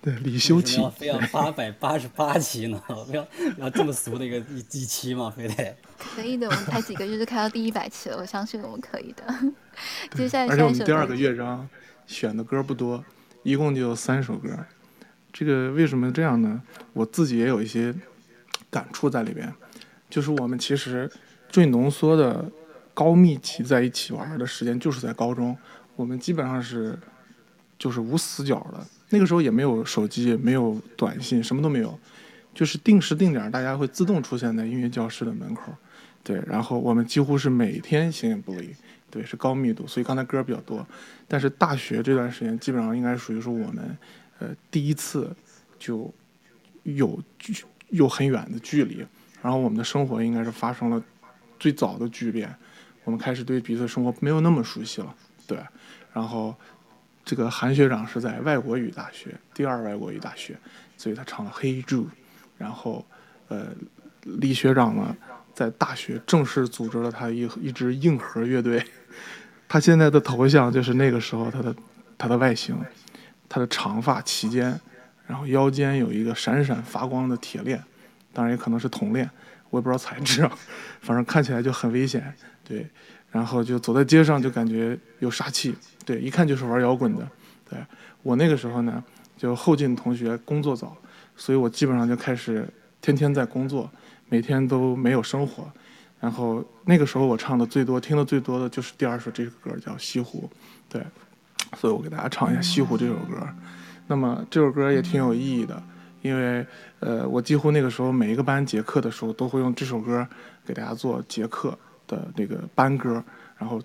[0.03, 2.77] 对，李修齐要非要八百八十八期呢？
[3.07, 3.25] 不要
[3.57, 5.33] 要这么俗的一个一一期吗？
[5.33, 5.77] 非得？
[5.97, 9.23] 可以的，我们才几个月就开到第一百期了，我相信我们可以的。
[10.13, 11.65] 接下来，而且我们第二个乐章
[12.05, 13.01] 选的歌不多，
[13.43, 14.49] 一共就三首歌。
[15.31, 16.61] 这个为什么这样呢？
[16.91, 17.95] 我自己也有一些
[18.69, 19.53] 感触在里边，
[20.09, 21.09] 就是我们其实
[21.47, 22.51] 最浓缩的
[22.93, 25.57] 高密集在一起玩的时间就是在高中，
[25.95, 26.99] 我们基本上是
[27.79, 28.85] 就是无死角的。
[29.13, 31.99] 那个时候也没有手机，没有短信，什么都没有，
[32.51, 35.71] 就是定时定点，大家会自动出现在音乐教室的门口，
[36.23, 38.75] 对，然后我们几乎是每天形影不离，
[39.11, 40.83] 对，是高密度，所以刚才歌比较多，
[41.27, 43.95] 但是大学这段时间基本上应该属于说我们，
[44.39, 45.29] 呃，第一次
[45.77, 46.11] 就
[46.81, 49.05] 有距有很远的距离，
[49.43, 50.99] 然后我们的生活应该是发生了
[51.59, 52.51] 最早的巨变，
[53.03, 55.59] 我们开始对彼此生活没有那么熟悉了，对，
[56.13, 56.55] 然后。
[57.25, 60.57] 这个韩学长是在外国语大学，第二外国语大学，
[60.97, 62.03] 所以他唱了《Hey Jude》，
[62.57, 63.05] 然后，
[63.47, 63.67] 呃，
[64.23, 65.15] 李学长呢，
[65.53, 68.85] 在大学正式组织了他一一支硬核乐队，
[69.69, 71.75] 他现在的头像就是那个时候他的
[72.17, 72.77] 他的外形，
[73.47, 74.79] 他的长发齐肩，
[75.25, 77.81] 然后腰间有一个闪闪发光的铁链，
[78.33, 79.29] 当然也可能是铜链，
[79.69, 80.41] 我也不知道材质，
[81.01, 82.33] 反正看起来就很危险，
[82.67, 82.85] 对。
[83.31, 85.73] 然后就走在街上，就感觉有杀气，
[86.05, 87.27] 对，一看就是玩摇滚的。
[87.69, 87.79] 对
[88.21, 89.03] 我那个时候呢，
[89.37, 90.95] 就后进同学工作早，
[91.35, 92.67] 所以我基本上就开始
[93.01, 93.89] 天天在工作，
[94.29, 95.69] 每天都没有生活。
[96.19, 100.49] 然后那个时候我唱的最多、听的最多的就是第二首这个歌，叫《西湖》。
[100.87, 101.05] 对，
[101.75, 103.45] 所以我给大家唱一下《西湖》这首歌。
[104.07, 105.81] 那么这首歌也挺有意义的，
[106.21, 106.65] 因为
[106.99, 110.25] 呃，我几乎那个时候每一个班结课的时候都会用这首歌
[110.65, 111.77] 给大家做结课
[112.07, 113.21] 的那个班歌。
[113.57, 113.81] 然后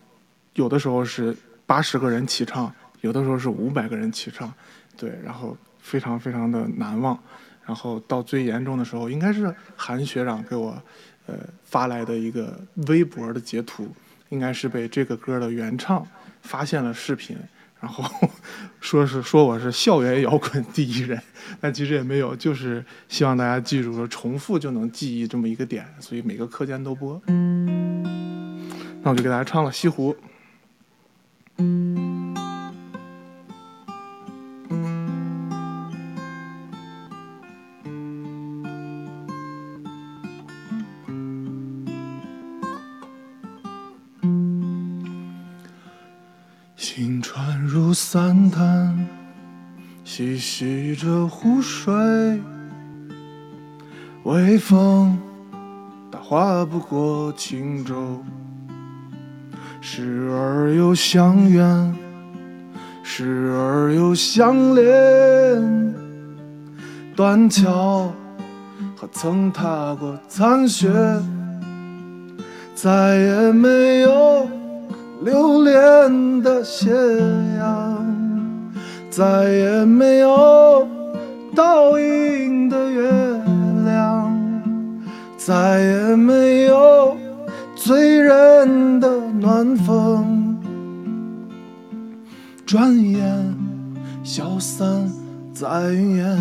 [0.55, 1.37] 有的时候是
[1.69, 4.51] 八十个人齐唱，有的时候是五百个人齐唱。
[4.97, 7.17] 对，然后非常非常的难忘。
[7.67, 10.83] 然后到最严重的时候，应该是韩学长给我
[11.27, 13.95] 呃发来的一个微博的截图，
[14.31, 16.05] 应该是被这个歌的原唱
[16.41, 17.37] 发现了视频。
[17.81, 18.03] 然后
[18.81, 21.23] 说是说我是校园摇滚第一人，
[21.61, 27.21] 但其实也没有，就是希望大家记住，说重复就能记忆这么一个点，所以每个课间都播。
[27.27, 30.13] 那我就给大家唱了《西湖》。
[46.77, 49.09] 行船入三潭，
[50.05, 51.93] 嬉戏着湖水，
[54.23, 55.19] 微风
[56.13, 58.23] 它划不过轻舟，
[59.81, 61.95] 时而又相远，
[63.03, 65.95] 时而又相连。
[67.17, 68.13] 断桥
[68.97, 70.89] 和曾踏过残雪，
[72.75, 74.49] 再也没有。
[75.25, 76.93] 留恋的斜
[77.59, 78.07] 阳，
[79.11, 80.87] 再也没有
[81.57, 83.11] 倒映的月
[83.85, 84.33] 亮，
[85.37, 87.18] 再也没有
[87.89, 89.09] 醉人的
[89.41, 90.61] 暖风，
[92.67, 93.57] 转眼
[94.23, 95.11] 消散
[95.55, 96.39] 在云烟。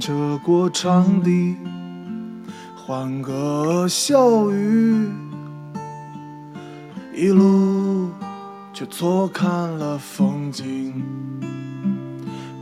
[0.00, 1.56] 车过场地，
[2.74, 5.10] 欢歌笑语，
[7.14, 7.87] 一路
[8.78, 10.94] 却错看了风景，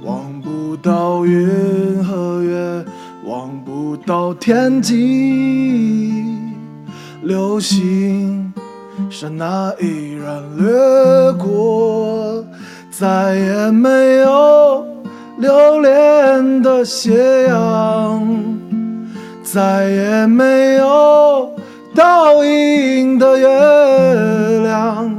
[0.03, 2.85] 望不到云和月，
[3.27, 6.25] 望不到天际，
[7.21, 8.51] 流星
[9.11, 12.43] 刹那依然掠过，
[12.91, 14.87] 再也没有。
[15.37, 18.27] 留恋的斜阳，
[19.43, 21.55] 再也没有
[21.95, 23.47] 倒映的月
[24.63, 25.15] 亮，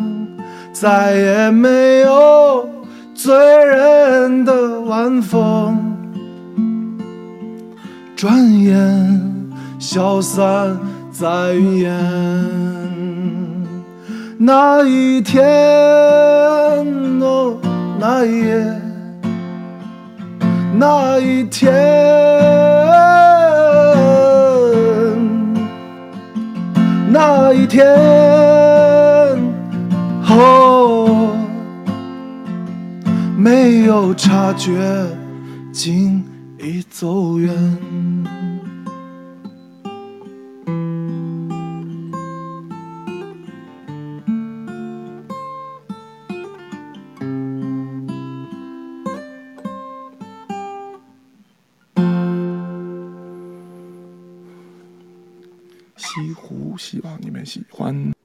[0.80, 2.70] 再也没有
[3.16, 5.76] 醉人的晚风，
[8.16, 10.78] 转眼消散
[11.12, 11.92] 在云烟。
[14.38, 15.44] 那一天，
[17.22, 17.58] 哦，
[18.00, 18.82] 那一夜。
[20.78, 21.74] 那一天，
[27.10, 27.84] 那一天，
[30.40, 31.36] 哦，
[33.36, 34.72] 没有察觉，
[35.74, 36.24] 竟
[36.60, 37.52] 已走远。
[55.96, 58.17] 西湖希望你们喜欢。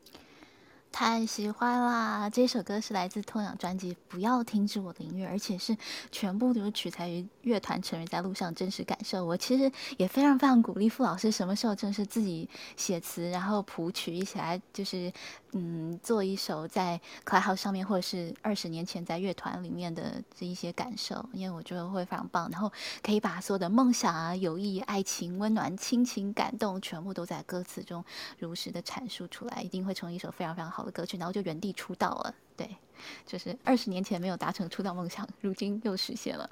[0.92, 2.28] 太喜欢啦！
[2.28, 5.74] 这首歌是来自痛仰专辑《不要停止我的音乐》，而且是
[6.12, 9.24] 全部都是取材于乐团成员在路上真实感受。
[9.24, 15.10] 我其实也非常非常鼓励傅老师，什么时候正式自己写词，然后谱曲一起来，就是
[15.52, 22.48] 嗯，做一首在 Cloud 上面，或者是二十年前在乐团里面的这一些感受，因为我觉得会非常棒。
[22.50, 22.70] 然后
[23.02, 28.04] 可以把所有的梦想啊、友谊、爱情、温暖、亲情、感动，全部都在歌词中
[28.38, 30.82] 如实的阐述出来，一定会成为一首非常非常好。
[30.82, 32.34] 的歌曲，然后就原地出道了。
[32.62, 32.76] 对，
[33.26, 36.48] 就是二十年前没有达成出道梦想，如今又实现了。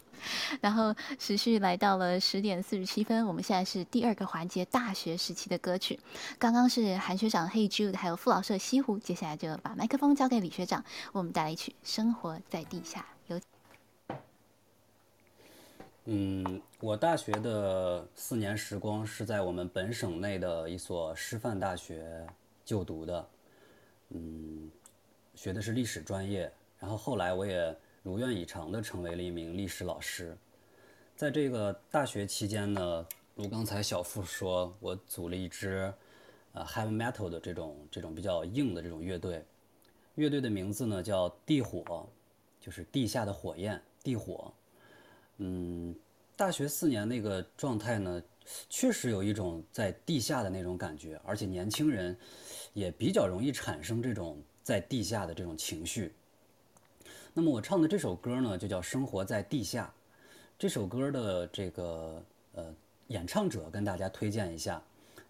[0.61, 5.99] 然后时序来到了十点四十七分，我们现在是第二个环节，大学时期的歌曲。
[6.39, 13.07] 刚刚是韩学长《Hey Jude》，还有傅老师《西湖》，接下来就把麦克风交给李学长，为我们带来一曲《生活在地下》。
[13.33, 13.41] 有，
[16.07, 22.27] 嗯，我大学的四年时光是在我们本省内的一所师范大学
[22.65, 23.27] 就读的。
[24.11, 24.69] 嗯，
[25.41, 30.37] 学的是历史专业，然后后来我也如愿以偿的成为了一名历史老师。
[31.17, 35.91] 在这个大学期间呢，如刚才小付说，我组了一支
[36.53, 39.43] 呃 heavy metal 的这种这种比较硬的这种乐队。
[40.17, 42.07] 乐队的名字呢叫地火，
[42.61, 44.53] 就是地下的火焰，地火。
[45.39, 45.95] 嗯，
[46.37, 48.23] 大学四年那个状态呢，
[48.69, 52.15] 确实有一种在地下的那种感觉，而且年轻人
[52.75, 56.13] 也比较容易产生这种在地下的这种情绪。
[57.33, 59.87] 那么我唱的这首歌呢，就叫《生活在地下》。
[60.59, 62.23] 这首歌的这个
[62.55, 62.75] 呃
[63.07, 64.83] 演唱者跟大家推荐一下，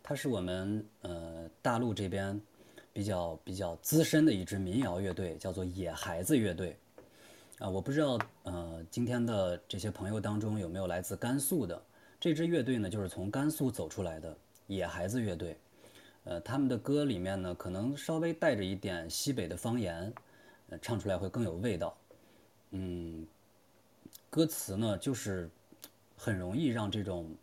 [0.02, 2.40] 他是我们呃大陆这边
[2.92, 6.76] 比较比较资深的一支民谣乐队，叫做野孩子乐队。
[7.58, 11.80] 啊，我不知道呃今天的这些朋友当中有没有来自甘肃的
[12.18, 12.88] 这支乐队呢？
[12.88, 15.56] 就是从甘肃走出来的野孩子乐队。
[16.24, 20.12] 呃，他们的歌里面呢，可能稍微带着一点西北的方言。
[20.80, 21.98] 唱出来会更有味道，
[22.70, 23.26] 嗯，
[24.30, 25.50] 歌词呢就是
[26.16, 27.34] 很容易让这种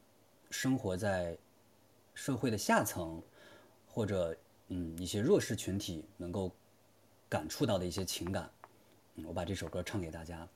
[0.50, 1.38] 生活在
[2.14, 3.22] 社会的下层
[3.86, 4.34] 或者
[4.70, 6.50] 嗯一些弱势群体能够
[7.28, 8.50] 感触到的一些情感，
[9.26, 10.48] 我把这首歌唱给大家。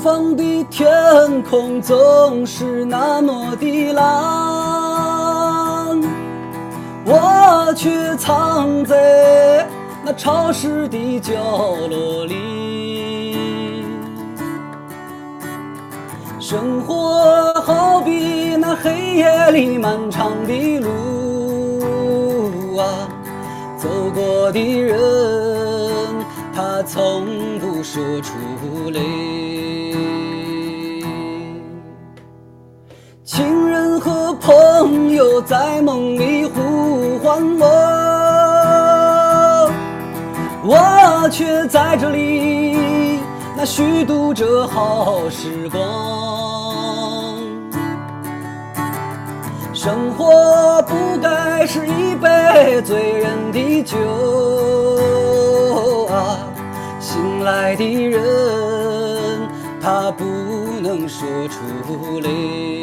[0.00, 4.04] 方的天空总是那么的蓝，
[7.04, 9.68] 我却藏在
[10.02, 11.34] 那潮湿的角
[11.90, 13.36] 落里。
[16.40, 23.06] 生活好比那黑夜里漫长的路啊，
[23.76, 24.98] 走过的人
[26.54, 27.26] 他从
[27.60, 28.32] 不说出
[28.94, 29.29] 来。
[35.50, 37.66] 在梦里呼唤我，
[40.62, 43.18] 我却在这里
[43.56, 47.34] 那虚度着好时光。
[49.74, 53.98] 生活不该是一杯醉人的酒
[56.12, 56.38] 啊，
[57.00, 58.20] 醒来的人
[59.82, 60.24] 他不
[60.80, 62.79] 能说出来。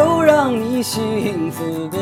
[0.00, 1.98] 就让你幸福过，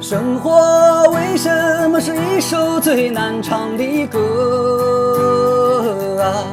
[0.00, 1.50] 生活为什
[1.90, 4.22] 么是一首最难唱的歌
[6.22, 6.46] 啊？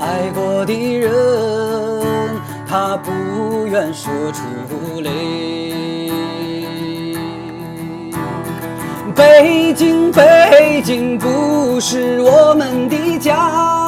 [0.00, 1.10] 爱过的人，
[2.66, 4.40] 他不愿说出
[5.02, 5.10] 来。
[9.14, 13.87] 北京，北京不是我们的家。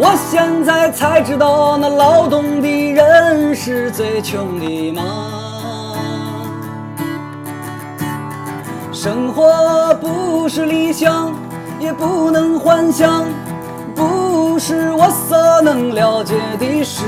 [0.00, 5.02] 我现在才知道，那劳动的人是最穷的吗？
[8.92, 11.34] 生活不是理想，
[11.80, 13.24] 也不能幻想，
[13.94, 17.02] 不是我所能了解的事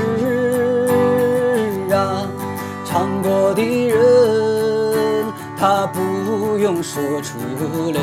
[1.93, 2.27] 啊。
[2.85, 3.95] 唱过的人。
[5.57, 7.37] 他不用说出
[7.93, 8.01] 来，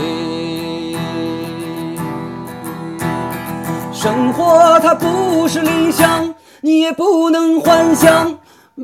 [4.00, 8.38] 生活它不是理想，你也不能幻想，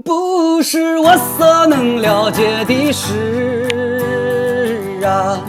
[0.04, 5.40] 不是我所能了解的事啊。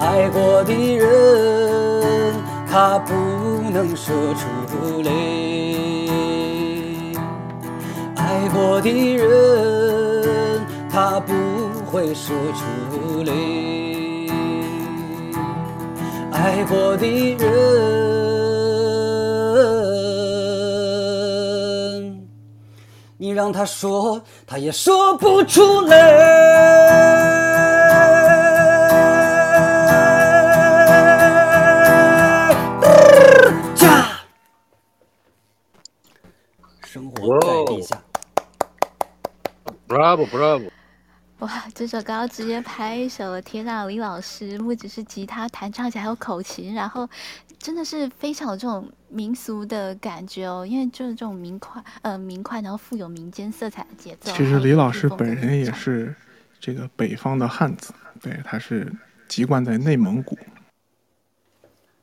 [0.00, 2.34] 爱过的人，
[2.68, 3.14] 他不
[3.70, 4.48] 能说出
[5.02, 5.12] 来，
[8.16, 10.60] 爱过的人，
[10.90, 11.32] 他不。
[11.94, 13.32] 会说出来。
[16.32, 18.23] 爱过的人，
[23.24, 25.96] 你让他说，他也说不出来。
[33.74, 34.20] 驾，
[36.84, 37.98] 生活在地下。
[39.88, 40.68] Bravo Bravo，
[41.38, 43.40] 哇，这首歌直接拍手了！
[43.40, 47.08] 天呐，李老师不只是吉他弹唱起来还有口琴，然后
[47.64, 50.66] 真的是非常有这种民俗的感觉哦。
[50.66, 54.30] 因为就是这种明快，呃，明快，然后富有民间色彩的节奏。
[54.32, 56.14] 其实李老师本人也是。
[56.60, 57.92] 这个北方的汉子，
[58.22, 58.90] 对，他是
[59.28, 60.34] 籍贯在内蒙古。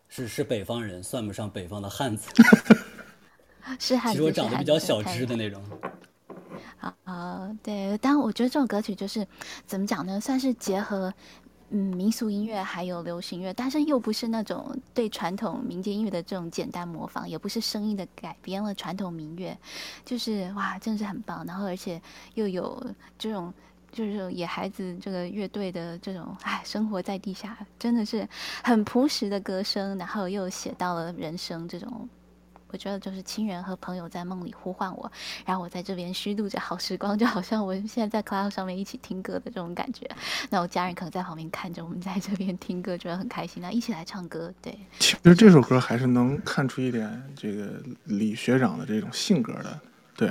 [0.08, 2.30] 是是北方人，算不上北方的汉子。
[3.80, 5.64] 是汉子，其实我长得比较小只的那种。
[6.80, 9.26] 啊啊，对，但我觉得这首歌曲就是
[9.66, 11.12] 怎么讲呢，算是结合
[11.74, 19.58] 嗯民俗音乐还有流行乐，但是又不是那种对传统民间音乐的这种简单模仿，也不是声音的改编了传统民乐，
[20.04, 21.46] 就是哇，真的是很棒。
[21.46, 22.02] 然后而且
[22.34, 22.86] 又有
[23.18, 23.54] 这种
[23.92, 28.28] 就是野孩子这个乐队的这种哎，生活在地下，真的是
[28.64, 32.08] 很朴实的歌声，然后又写到了人生这种。
[32.72, 35.12] 我觉得就是亲人和朋友在梦里呼唤我，
[35.46, 40.10] 然后我在这边虚度着好时光，就好像我现在在 Cloud 上面一起听歌的这种感觉。
[40.50, 44.54] 那我家人可能在旁边看着我们在这边听歌，觉得很开心，那一起来唱歌。
[44.62, 49.80] 对，其实这首歌还是能看出一点这个李学长的这种性格的，
[50.16, 50.30] 对，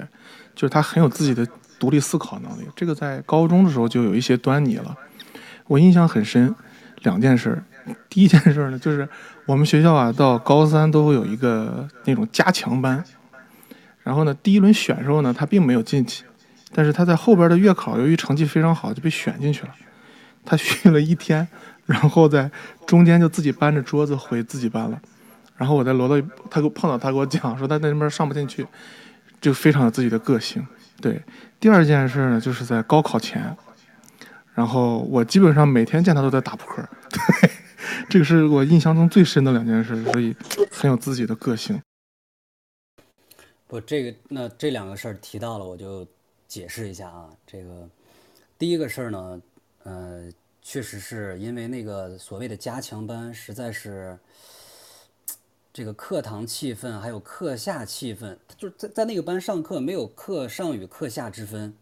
[0.54, 1.46] 就是他很有自己的
[1.78, 2.66] 独立思考能力。
[2.74, 4.96] 这个在高中的时候就有一些端倪了，
[5.66, 6.54] 我印象很深。
[7.02, 7.64] 两件事儿，
[8.08, 9.08] 第一件事呢，就是
[9.46, 13.02] 我们学校啊，到高三都会有一个那种加强班，
[14.02, 16.24] 然后呢，第一轮选的时候呢，他并没有进去，
[16.74, 19.74] 但是他在后边的月考，由于成绩非常好，就被选进去了。
[20.44, 21.46] 他训了一天，
[21.86, 22.50] 然后在
[22.86, 25.00] 中间就自己搬着桌子回自己班了。
[25.56, 28.66] 然后我在楼道，他给我碰到他给我讲说他在那边上不进去，
[29.40, 30.66] 就非常有自己的个性。
[31.00, 31.22] 对，
[31.58, 33.56] 第二件事呢，就是在高考前。
[34.52, 37.50] 然后我基本上每天见他都在打扑克，对，
[38.08, 40.34] 这个是我印象中最深的两件事，所以
[40.70, 41.80] 很有自己的个性。
[43.66, 46.06] 不，这个那这两个事儿提到了，我就
[46.48, 47.30] 解释一下啊。
[47.46, 47.88] 这个
[48.58, 49.42] 第一个事儿呢，
[49.84, 54.18] 呃，确实是因为那个所谓的加强班，实在是
[55.72, 61.74] 这个课堂气氛还有课下气氛，就是在在那个班上课没有课上与课下之分，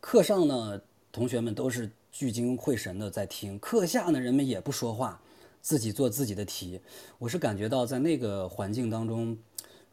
[0.00, 0.80] 课上呢。
[1.14, 5.20] 同学们都是聚精会神的在听，课下呢，人们也不说话，
[5.60, 6.80] 自己做自己的题。
[7.18, 9.36] 我是感觉到在那个环境当中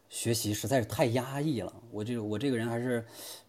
[0.07, 1.74] 学习实在是太压抑了。
[1.89, 3.03] 我这我这个人还是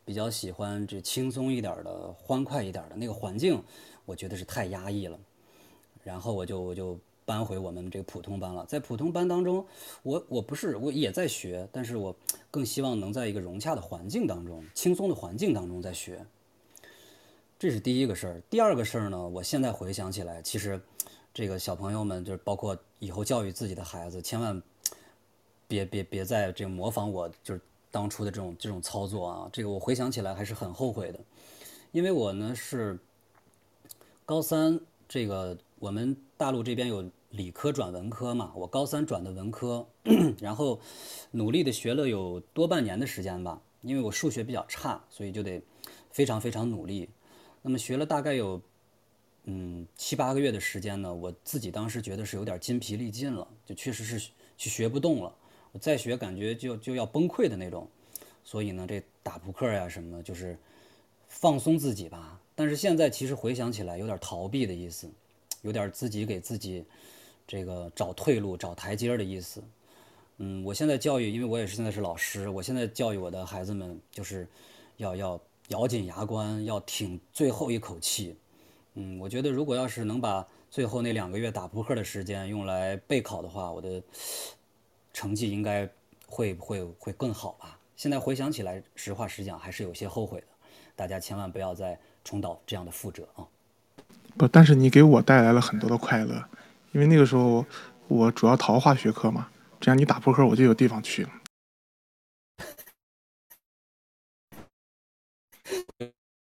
[0.07, 3.63] 比较喜欢这轻松一点的、欢快一点的那个环境，
[4.07, 5.21] 我觉得是太压抑了。
[6.03, 8.65] 然后我就我就搬回我们这个普通班了。
[8.65, 9.67] 在普通班当中，
[10.03, 12.17] 我我不是我也在学，但是我
[12.51, 16.25] 更希望能在一个融洽的环境当中、轻松的环境当中在学。
[17.63, 18.43] 这是第一个事儿。
[18.51, 20.81] 第二个事儿呢，我现在回想起来，其实
[21.33, 24.61] 这个小朋友们，就是包括以后教育自己的孩子，千万
[25.69, 27.61] 别别别再这个模仿我，就是
[27.93, 29.51] 当初的这种这种操作啊。
[29.53, 31.21] 这个我回想起来还是很后悔的，
[31.93, 32.99] 因为我呢是
[34.27, 39.87] 高三，这个我们大陆这边有理科转文科嘛，我高三转的文科，
[40.43, 40.81] 然后
[41.31, 45.63] 努力的学了有多半年的时间吧，因为我数学比较差，所以就得
[46.11, 47.09] 非常非常努力。
[47.65, 48.61] 那么学了大概有，
[49.45, 55.33] 嗯七八个月的时间呢，我自己当时觉得是有点筋疲力尽了，就确实是去学不动了。
[55.71, 57.89] 我再学感觉就就要崩溃的那种，
[58.45, 60.59] 所以呢，这打扑克呀什么的，就是
[61.29, 62.41] 放松自己吧。
[62.57, 65.09] 但是现在其实回想起来，有点逃避的意思，
[65.63, 66.85] 有点自己给自己
[67.47, 69.63] 这个找退路、找台阶的意思。
[70.39, 74.49] 嗯，我现在教育，因为我也是现在是老师，我现在教育我的孩子们，就是
[74.97, 75.41] 要要。
[75.69, 78.37] 咬紧牙关，要挺最后一口气。
[78.95, 84.03] 嗯，我觉得如果要是能把最后那两个月打扑克的时间用来备考的话，我的
[85.13, 85.89] 成绩应该
[86.27, 87.79] 会会会更好吧。
[87.97, 90.47] 现在回想起来，实话实讲，还是有些后悔的。
[90.95, 93.47] 大家千万不要再重蹈这样的覆辙啊！
[94.37, 96.45] 不，但是你给我带来了很多的快乐，
[96.93, 97.65] 因为那个时候
[98.09, 99.49] 我主要逃化学课嘛，
[99.81, 101.31] 这样你打扑克我就有地方去了。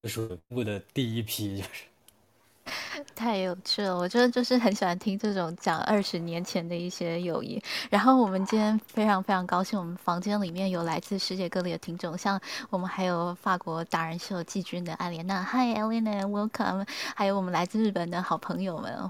[0.07, 3.97] 属部的第一批就是， 太有趣了。
[3.97, 7.61] 我觉得就是很喜欢听这种讲二十年前的一些友谊。
[7.89, 12.39] 然后我们今天非常非常高兴，我们房间里面有来自世界各地的听众，像
[12.69, 19.09] 我们还有法国达人秀季军的艾莲娜，Hi Elena，Welcome，还有我们来自日本的好朋友们。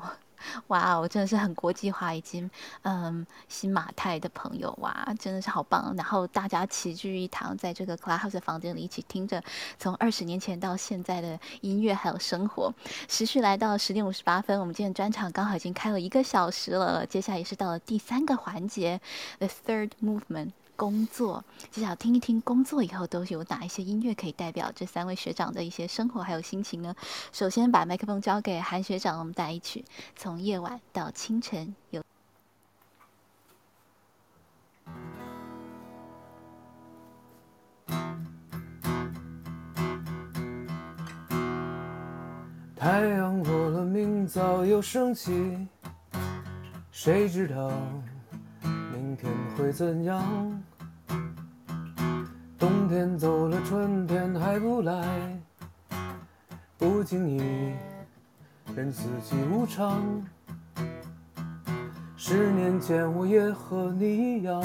[0.67, 2.49] 哇哦，真的是很国际化，已经
[2.83, 5.93] 嗯，新马泰的朋友哇，真的是好棒。
[5.97, 9.43] 然后大家齐聚一堂，在这个 Clubhouse 的房间里，一起听着
[9.77, 12.73] 从二十年前到现在的音乐还有生活。
[13.07, 18.99] 时序来到十点五十八分，我们今天专场刚好已经开了一个小时了，接下来也是到了第三个环节
[19.39, 20.51] ，The Third Movement。
[20.79, 26.95] 工作，接下来听一听工作以后都有哪一些音乐可以代表这三位学长的一些生活还有心情呢？
[27.33, 29.81] 首先把麦克风交给韩学长，我们带一曲
[30.15, 32.01] 《从夜晚到清晨》有。
[42.77, 45.67] 太阳过了，明早又升起，
[46.89, 47.69] 谁知道
[49.09, 50.23] 明天会怎样？
[52.59, 55.03] 冬天走了，春天还不来，
[56.77, 57.73] 不经意，
[58.75, 59.99] 任四季无常。
[62.15, 64.61] 十年前我也和你一样，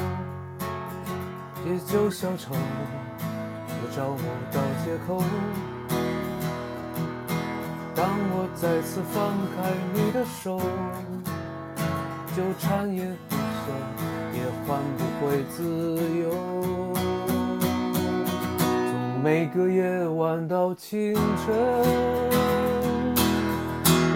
[1.65, 5.25] 借酒消愁，我找不到借口。
[7.95, 10.61] 当我再次放开你的手，
[12.37, 13.73] 纠缠也不休，
[14.67, 15.62] 换不回自
[16.23, 16.25] 由。
[18.57, 21.55] 从每个夜晚到清晨，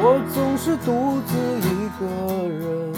[0.00, 2.06] 我总是独自一个
[2.48, 2.92] 人，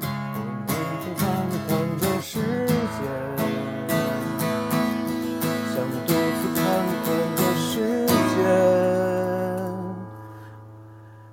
[0.00, 1.26] 我每天看
[1.66, 1.68] 看
[2.00, 2.32] 这世
[2.94, 3.00] 界，
[5.74, 6.62] 想独自看
[7.04, 7.06] 看
[7.36, 7.66] 这世
[8.06, 8.38] 界。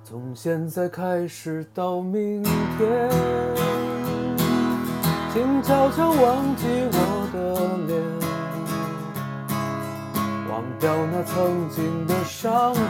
[0.02, 2.50] 从现在开始到明天，
[5.36, 7.36] 请悄悄忘记我的
[7.86, 7.92] 脸。
[10.48, 12.80] 忘掉那曾经的伤痛，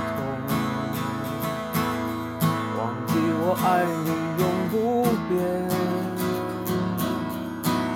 [2.78, 3.66] 忘记我爱
[4.05, 4.74] 你永不
[5.28, 5.34] 变。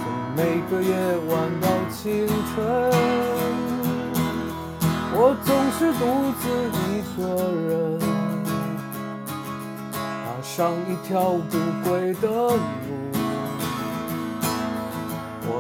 [0.03, 0.39] 从每
[0.69, 0.91] 个夜
[1.31, 2.59] 晚到清晨，
[5.15, 5.49] 我总
[5.79, 6.03] 是独
[6.41, 6.43] 自
[6.75, 7.23] 一个
[7.69, 7.71] 人，
[9.93, 9.95] 踏
[10.43, 11.55] 上一条不
[11.89, 12.59] 归的路。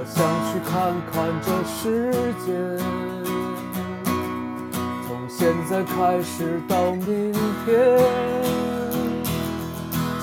[0.01, 2.49] 我想去看看这世界。
[5.07, 7.35] 从现在开始到明
[7.67, 8.01] 天，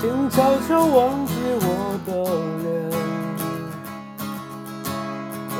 [0.01, 2.09] 请悄悄忘记我的
[2.63, 2.65] 脸，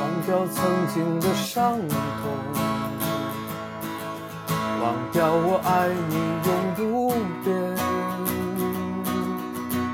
[0.26, 0.58] 掉曾
[0.92, 2.26] 经的伤痛，
[4.82, 6.14] 忘掉我爱你
[6.44, 7.14] 永不
[7.44, 7.46] 变。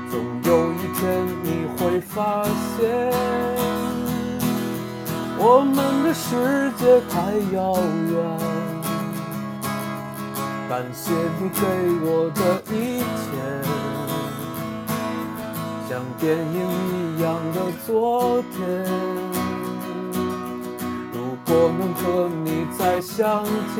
[0.09, 0.13] 总
[0.45, 1.03] 有一天
[1.43, 1.45] 你
[1.77, 2.43] 会发
[2.75, 2.81] 现，
[5.37, 7.15] 我们的世界太
[7.55, 7.77] 遥
[8.09, 8.13] 远。
[10.67, 11.61] 感谢你给
[12.03, 12.39] 我的
[12.73, 12.73] 一
[13.21, 13.25] 切，
[15.87, 16.57] 像电影
[16.91, 18.57] 一样的昨天。
[21.13, 21.15] 如
[21.45, 22.03] 果能和
[22.43, 23.79] 你再相见，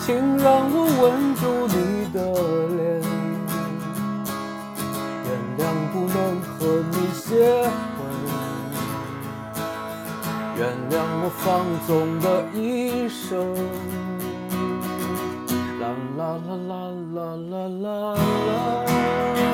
[0.00, 1.02] 请让我吻
[1.36, 1.76] 住你
[2.12, 2.16] 的
[2.76, 2.80] 脸。
[5.28, 5.28] 原
[5.58, 5.60] 谅
[5.92, 6.50] 不能和
[6.90, 7.30] 你结
[7.68, 7.91] 婚，
[10.62, 10.94] 原谅
[11.24, 11.90] 我放纵
[12.20, 13.26] 的一生。
[15.80, 15.82] 啦
[16.16, 16.72] 啦啦啦
[17.14, 17.18] 啦
[17.50, 18.14] 啦啦，
[18.46, 19.51] 啦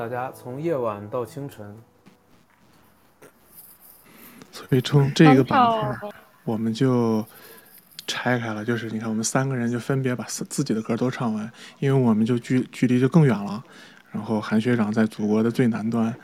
[0.00, 1.76] 大家从夜晚到清晨，
[4.50, 6.10] 所以从这个板块，
[6.42, 7.22] 我们就
[8.06, 8.64] 拆开了。
[8.64, 13.62] 就是你看，我们三个人就分别把自自己的歌都唱完，因为我们就距距离就更远了。
[14.10, 16.14] 然后韩学长在祖国的最南端，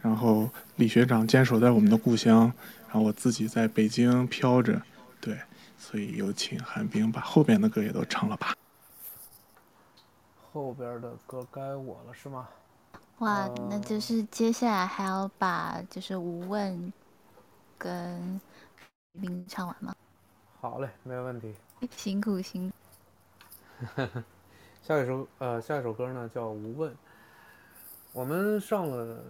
[0.00, 2.52] 然后李学长坚守在我们的故乡，
[2.86, 4.80] 然后我自己在北京飘着。
[5.20, 5.36] 对，
[5.76, 8.54] 所以有请韩冰把后边的歌也都唱了吧。
[10.52, 12.46] 后边的歌该我了，是吗？
[13.18, 16.92] 哇，那就是接下来还要把就是无问
[17.78, 18.40] 跟
[19.20, 19.94] 冰唱完吗？
[20.60, 21.54] 好嘞，没有问题。
[21.92, 22.74] 辛苦辛苦。
[24.82, 26.92] 下一首呃，下一首歌呢叫《无问》。
[28.12, 29.22] 我们上了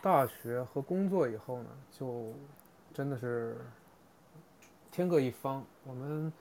[0.00, 2.32] 大学和工作以后呢，就
[2.94, 3.56] 真的是
[4.90, 5.64] 天各一方。
[5.84, 6.32] 我们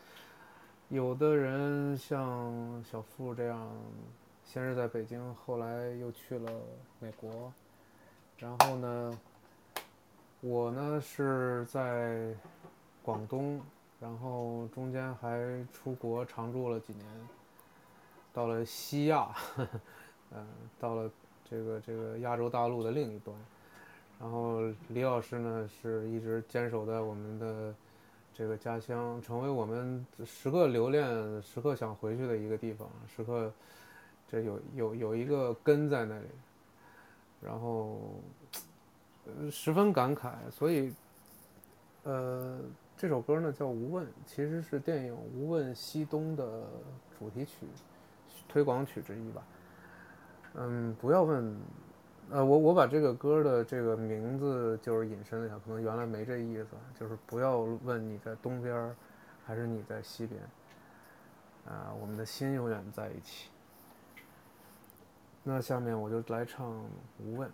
[0.89, 3.71] 有的人像小付这样，
[4.55, 6.49] 先是在北京，后来又去了
[7.01, 7.51] 美国。
[8.37, 9.19] 然后呢，
[10.39, 12.33] 我呢是在
[13.03, 13.61] 广东，
[13.99, 15.37] 然后中间还
[15.73, 17.05] 出国常住了几年。
[18.31, 19.35] 到了西亚，
[20.31, 20.47] 嗯，
[20.79, 21.11] 到了
[21.43, 23.35] 这个这个亚洲大陆的另一端，
[24.21, 27.75] 然后李老师呢是一直坚守在我们的
[28.33, 31.05] 这个家乡，成为我们时刻留恋、
[31.43, 33.51] 时刻想回去的一个地方，时刻
[34.41, 36.27] 有有有一个根在那里，
[37.41, 38.21] 然后
[39.51, 40.93] 十分感慨，所以
[42.03, 42.59] 呃
[42.97, 46.63] 这首歌呢叫《无问》，其实是电影《无问西东》的
[47.17, 47.65] 主题曲。
[48.47, 49.43] 推广曲之一吧，
[50.53, 51.57] 嗯，不要问，
[52.29, 58.95] 呃，我我把这个歌的这个名字就是引申了一下，可能原来没这意思，就是不要问你在东边
[59.45, 60.41] 还是你在西边，
[61.65, 63.49] 啊，我们的心永远在一起。
[65.47, 66.67] 那下面我就来唱
[67.19, 67.47] 《无问》。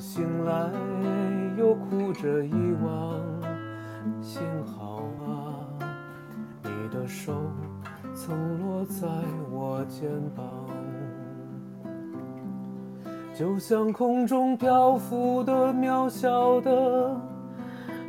[0.00, 0.72] 醒来，
[1.58, 3.20] 又哭着遗忘。
[4.22, 5.60] 幸好啊，
[6.64, 7.34] 你的手
[8.14, 9.06] 曾落在
[9.50, 10.46] 我肩膀，
[13.34, 17.14] 就像空中漂浮的渺小的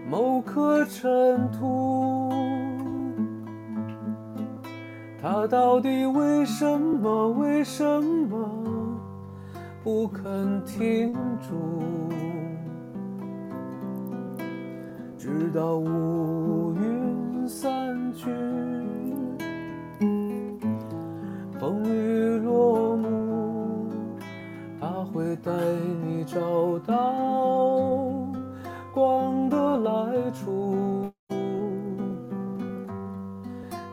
[0.09, 2.31] 某颗尘土。
[5.21, 7.29] 他到底为什么？
[7.31, 8.49] 为什么
[9.83, 11.11] 不肯停
[11.41, 11.81] 住？
[15.17, 18.29] 直到乌云散去，
[21.59, 23.87] 风雨落幕，
[24.79, 25.51] 他会带
[26.05, 26.39] 你找
[26.85, 27.13] 到
[28.93, 31.11] 光的来处。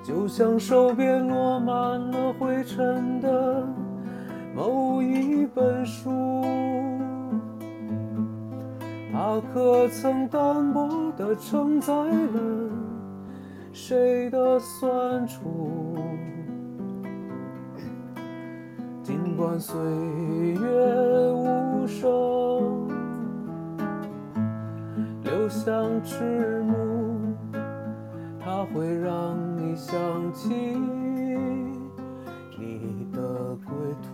[0.02, 3.66] 就像手边落满了灰尘的
[4.58, 6.10] 某一本书，
[9.12, 12.68] 它可曾单薄地承载了
[13.72, 15.94] 谁的酸楚？
[19.04, 20.58] 尽管岁月
[21.30, 22.88] 无声，
[25.22, 27.32] 流向迟暮，
[28.40, 29.68] 它会让你。
[29.78, 29.96] 想
[30.34, 30.48] 起
[32.58, 34.07] 你的归途。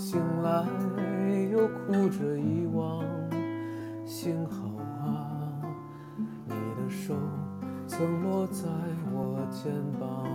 [0.00, 0.64] 醒来
[1.52, 3.04] 又哭着遗忘，
[4.06, 4.66] 幸好
[5.04, 5.60] 啊，
[6.46, 7.14] 你的手
[7.86, 8.64] 曾落在
[9.12, 9.70] 我肩
[10.00, 10.26] 膀，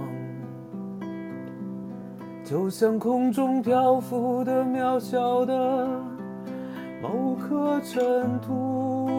[2.43, 5.89] 就像空中漂浮的渺小的
[7.01, 9.09] 某颗尘土。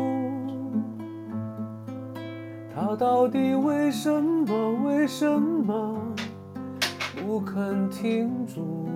[2.73, 5.99] 他到底为什么、为什么
[7.17, 8.87] 不肯停住？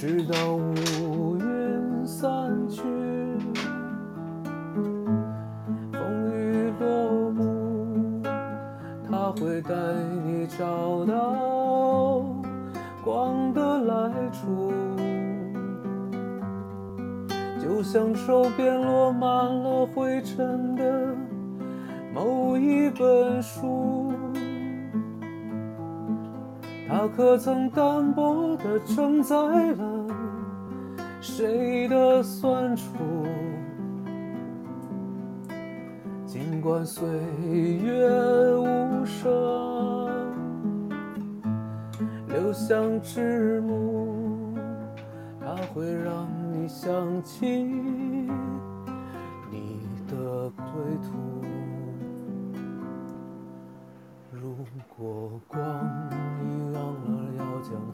[0.00, 2.30] 直到乌云散
[2.68, 2.82] 去，
[5.92, 6.00] 风
[6.36, 8.22] 雨落幕，
[9.10, 9.74] 他会带
[10.24, 12.24] 你找到
[13.02, 14.72] 光的来处。
[17.60, 21.16] 就像手边落满了灰尘的
[22.14, 23.97] 某一本书，
[26.98, 30.06] 它可曾单薄地承载了
[31.20, 32.84] 谁的酸楚？
[36.26, 37.08] 尽管岁
[37.84, 38.10] 月
[38.56, 39.30] 无声，
[42.26, 44.58] 流向迟暮，
[45.40, 47.46] 它会让你想起
[49.52, 50.66] 你的归
[51.00, 51.14] 途。
[54.32, 54.56] 如
[54.96, 55.62] 果光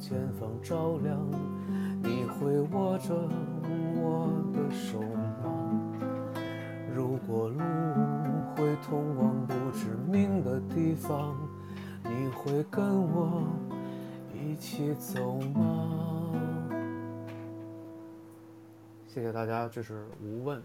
[0.06, 1.18] 前方照亮，
[2.02, 3.14] 你会握着
[3.96, 5.80] 我的手吗？
[6.94, 7.58] 如果路
[8.54, 11.34] 会通往不知名的地方，
[12.02, 13.44] 你会跟我
[14.34, 16.34] 一起走吗？
[19.06, 20.62] 谢谢大家，这是无问。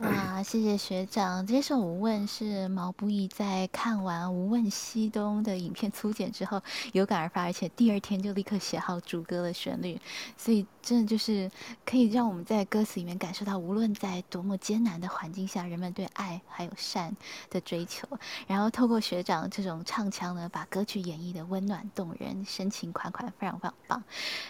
[0.00, 1.46] 哇，谢谢学长！
[1.46, 6.62] 这首《无问》是毛不易在看完《无问西东》的影片粗剪之后
[6.92, 10.00] 有感而发，而且第二天就立刻写好主歌的旋律，
[10.38, 11.50] 所以真的就是
[11.84, 17.14] 可以让我们在歌词里面感受到，无论在多么艰难的环境下，人们对爱还有善
[17.50, 18.08] 的追求。
[18.46, 24.02] 然后透过学长这种唱腔呢，把歌曲演绎的温暖动人、深情款款，非常非常棒。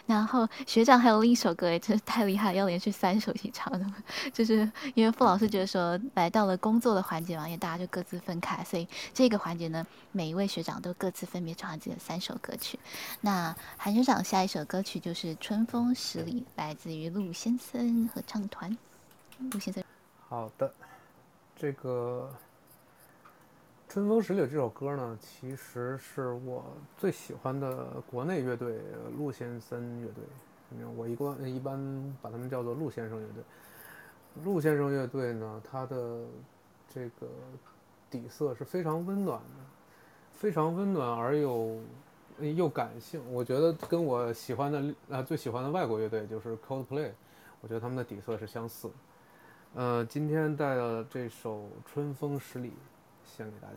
[0.07, 3.85] 然后学长还有另一首歌，也真是太厉害，要连续三首一起唱的，
[4.33, 12.79] 就是因为傅老师师觉得说来到了工作的环节嘛，因为大家就各自分开，所以这个环节呢，每一位学长都各自分别唱了自己的三首歌曲。
[13.21, 18.77] 那韩学长下一首歌曲就是《春风十里》，来自于陆先生合唱团。
[19.53, 19.83] 陆先生，
[20.29, 20.73] 好的，
[21.57, 22.31] 这个
[23.93, 26.65] 《春风十里》这首歌呢，其实是我
[26.99, 28.79] 最喜欢的国内乐队
[29.17, 30.25] 陆先生乐队。
[30.97, 33.43] 我一般一般把他们叫做陆先生乐队。
[34.45, 36.25] 陆先生乐队呢，它的
[36.89, 37.29] 这个
[38.11, 39.65] 底色是非常温暖的，
[40.33, 41.79] 非常温暖而又
[42.39, 43.21] 又感性。
[43.33, 47.11] 我觉得跟我喜欢的啊最喜欢的外国乐队就是 Coldplay，
[47.61, 48.91] 我觉得他们的底色是相似。
[49.75, 52.69] 呃，今天带的这首《春风十里》
[53.25, 53.77] 献给大家。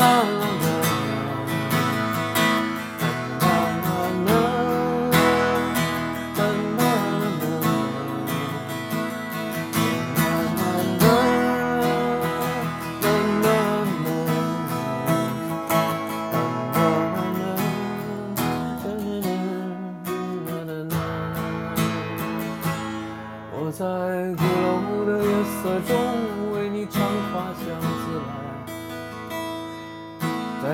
[0.00, 0.40] 在。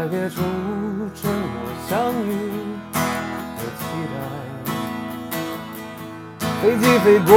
[0.06, 0.36] 在别处
[1.20, 1.42] 沉默
[1.88, 2.30] 相遇
[3.56, 3.82] 和期
[4.14, 4.16] 待。
[6.62, 7.34] 飞机飞过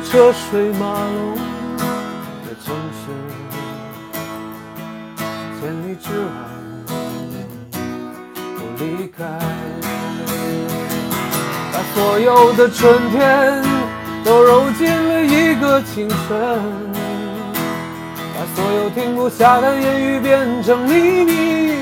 [0.00, 1.36] 车水马龙
[2.42, 3.02] 的城市，
[5.60, 6.26] 千里之外
[8.56, 8.84] 不离
[9.16, 9.22] 开。
[11.72, 13.62] 把所有的春天
[14.24, 16.18] 都揉进了一个清晨，
[18.34, 21.81] 把所有停不下的言语变成秘密，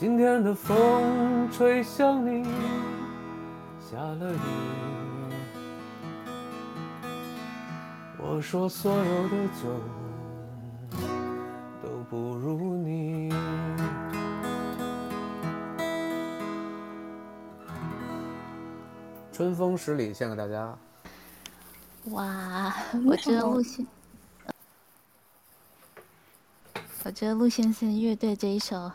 [0.00, 2.44] 今天的风吹向你，
[3.80, 4.38] 下了雨。
[8.16, 9.30] 我说所有的
[9.60, 9.68] 酒
[11.82, 13.34] 都不如你。
[19.32, 20.78] 春风十里，献给大家。
[22.10, 22.72] 哇，
[23.04, 23.84] 我觉得陆先，
[27.02, 28.76] 我觉得陆先生乐队这一首《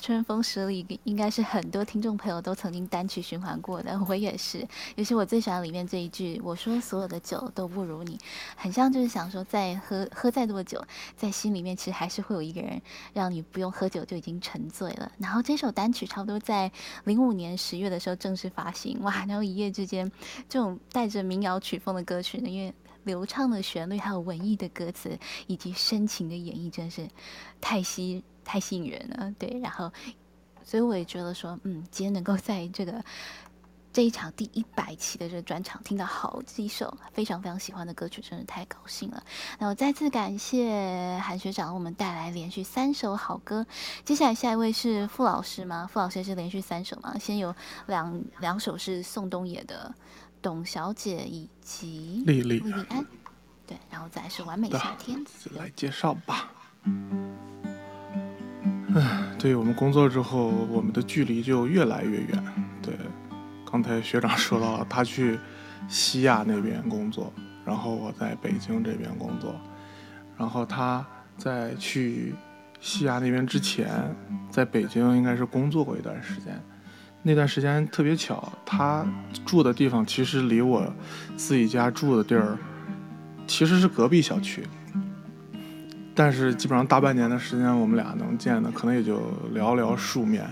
[0.00, 4.66] 春风十里》应该是很多听众朋友都曾经单曲循环过的， 我也是。
[4.96, 8.18] 尤其我最喜欢里面这一句：“我说所有的酒都不如你。”
[8.56, 10.84] 很像就是想说，再喝喝再多酒，
[11.16, 12.80] 在心里面其实还是会有一个人，
[13.12, 15.10] 让你不用喝酒就已经沉醉了。
[15.18, 16.70] 然后这首单曲差不多在
[17.04, 19.24] 零五年十月的时候正式发行，哇！
[19.26, 20.10] 然后一夜之间，
[20.48, 27.08] 这种带着民谣曲风的歌曲呢，因为流畅的旋律，还有文艺的歌词，以及深情的演绎，真是
[27.60, 29.32] 太吸太吸引人了。
[29.38, 29.90] 对，然后，
[30.62, 33.02] 所以我也觉得说，嗯，今天能够在这个
[33.92, 39.22] 这一场第一百期的这个专场听到好几首非常非常喜欢的歌曲，真的太高兴了。
[39.58, 43.66] 那我再次感谢韩学长，为我们带来连续三首好歌。
[44.04, 45.88] 接下来下一位是傅老师吗？
[45.92, 47.16] 傅老师是连续三首吗？
[47.18, 47.54] 先有
[47.86, 49.94] 两两首是宋冬野的。
[50.42, 52.60] 董小姐以及莉莉
[52.90, 53.02] 安，
[53.66, 56.52] 对，然后再是完美夏天，来介绍吧。
[58.94, 62.44] 唉，对我们工作之后，我们的距离就越来越远。
[62.80, 62.94] 对，
[63.68, 65.36] 刚才学长说到了，他去
[65.88, 67.32] 西亚那边工作，
[67.64, 69.52] 然后我在北京这边工作，
[70.38, 71.04] 然后他
[71.36, 72.36] 在去
[72.80, 74.14] 西亚那边之前，
[74.48, 76.56] 在北京应该是工作过一段时间。
[77.20, 79.04] 那段时间特别巧，他
[79.44, 80.86] 住的地方其实离我
[81.36, 82.56] 自己家住的地儿
[83.44, 84.62] 其实是隔壁小区，
[86.14, 89.18] 但是基本上大半年的时间，我们俩能见的可能也就
[89.52, 90.46] 寥寥数面，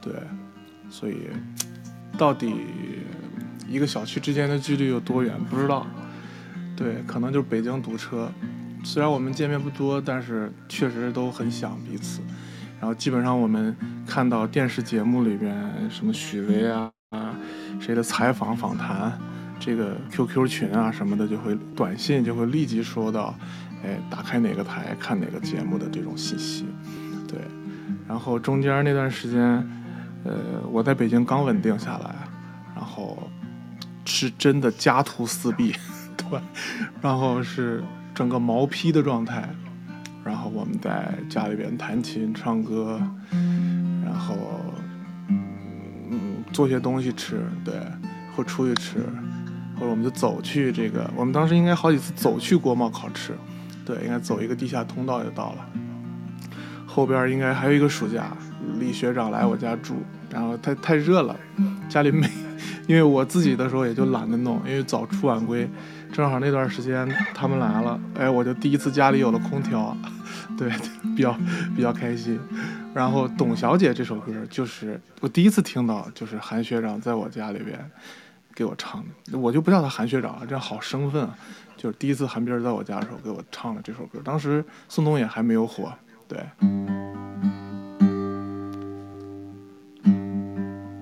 [0.00, 0.12] 对，
[0.88, 1.28] 所以
[2.16, 2.54] 到底
[3.68, 5.86] 一个小区之间的距离有多远不知道，
[6.74, 8.30] 对，可能就是北京堵车。
[8.82, 12.20] 虽然我们见面不多，但是确实都很想彼此。
[12.80, 13.74] 然后基本上我们
[14.06, 15.54] 看到电视节目里边
[15.88, 17.34] 什么许巍啊啊
[17.80, 19.18] 谁的采访访谈，
[19.58, 23.34] 这个 QQ 群啊什么的就会短信就会立即收到，
[23.84, 26.66] 哎打开哪个台看哪个节目的这种信息，
[27.28, 27.38] 对。
[28.08, 29.40] 然后中间那段时间，
[30.24, 30.32] 呃
[30.70, 32.14] 我在北京刚稳定下来，
[32.74, 33.30] 然后
[34.04, 35.74] 是真的家徒四壁，
[36.16, 36.40] 对，
[37.00, 37.84] 然后是
[38.14, 39.48] 整个毛坯的状态。
[40.24, 42.98] 然后我们在家里边弹琴、唱歌，
[44.02, 44.34] 然后
[45.28, 47.74] 嗯做些东西吃，对，
[48.34, 49.00] 或出去吃，
[49.74, 53.34] 或者我们就走去这个，我们当时应该好几次走去国贸烤吃，
[53.84, 55.66] 对，应该走一个地下通道就到了。
[56.86, 58.36] 后边应该还有一个暑假，
[58.78, 59.96] 李学长来我家住，
[60.30, 61.36] 然后太太热了，
[61.88, 62.28] 家里没，
[62.86, 65.68] 因为我自己的时候也就懒得弄，因为早出晚归。
[66.12, 69.96] 正好那段时间他们来了，哎，我就第一次家里有了空调，
[70.56, 70.70] 对，
[71.16, 71.36] 比较
[71.74, 72.38] 比较开心。
[72.94, 77.76] 然后《董小姐》这首歌就是我第一次听到，就是韩学长在我家里边
[78.54, 81.36] 给我唱的，我就不叫他韩学长了，这样好生分啊。
[81.84, 85.92] 就是第一次韩冰在我家的时候给我唱的这首歌，当时宋冬野还没有火，
[86.26, 86.38] 对。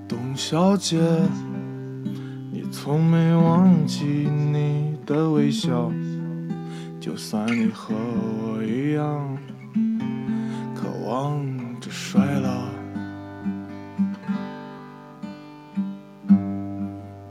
[0.08, 0.98] 董小姐，
[2.50, 4.96] 你从没忘记你。
[5.06, 5.92] 的微笑，
[7.00, 9.38] 就算你和我一样，
[10.74, 11.44] 渴望
[11.80, 12.66] 着衰老。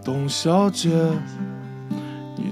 [0.03, 0.89] 董小姐，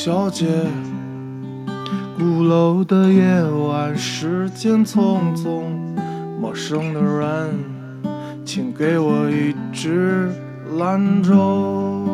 [0.00, 0.46] 小姐，
[2.16, 5.64] 鼓楼的夜晚，时间匆匆，
[6.40, 7.50] 陌生的人，
[8.44, 10.30] 请给我一支
[10.78, 12.06] 兰州。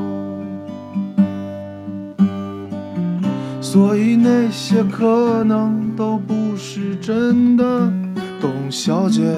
[3.61, 7.93] 所以那些可能都不是真的，
[8.41, 9.37] 董小姐，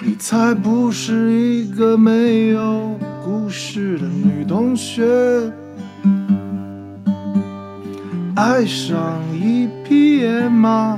[0.00, 5.02] 你才不是一个没有故事的女同学。
[8.38, 10.96] 爱上一匹野马，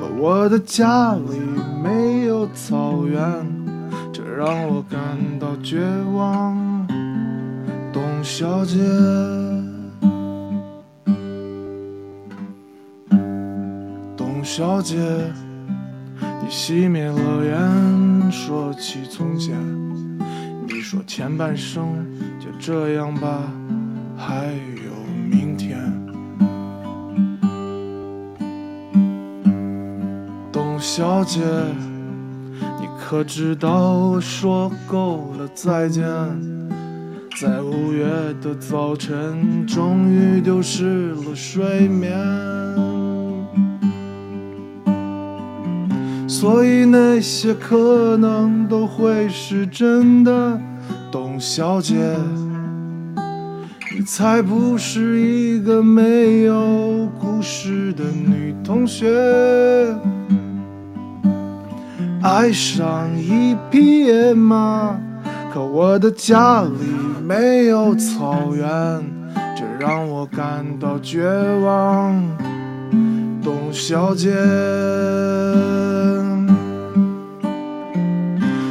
[0.00, 1.38] 而我的家里
[1.80, 3.22] 没有草原，
[4.12, 4.98] 这让我感
[5.38, 5.78] 到绝
[6.12, 6.58] 望。
[7.92, 8.80] 董小姐。
[14.16, 14.96] 董小姐，
[16.18, 19.54] 你熄灭了烟，说起从前，
[20.66, 21.86] 你说前半生
[22.40, 23.40] 就这样吧，
[24.16, 24.75] 还有
[30.96, 31.42] 小姐，
[32.80, 36.02] 你可知道我说够了再见，
[37.38, 38.06] 在五月
[38.40, 42.16] 的早晨，终于丢失了睡眠。
[46.26, 50.58] 所以那些可能都会是真的，
[51.12, 51.94] 董小姐，
[53.94, 59.94] 你才不是一个没有故事的女同学。
[62.22, 64.98] 爱上一匹野马，
[65.52, 66.68] 可我的家里
[67.22, 68.66] 没有草原，
[69.56, 71.28] 这让我感到绝
[71.64, 72.20] 望。
[73.42, 74.34] 董小姐，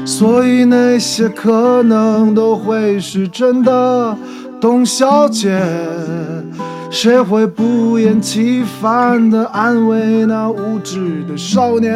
[0.05, 4.17] 所以那些可能都会是真的。
[4.59, 5.61] 董小姐，
[6.89, 11.95] 谁会不厌其烦地安慰那无知的少年？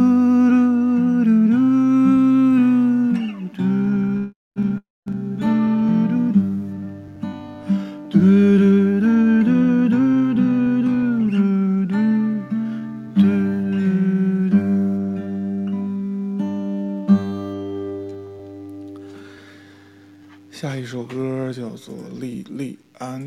[21.91, 23.21] 做《莉莉安》，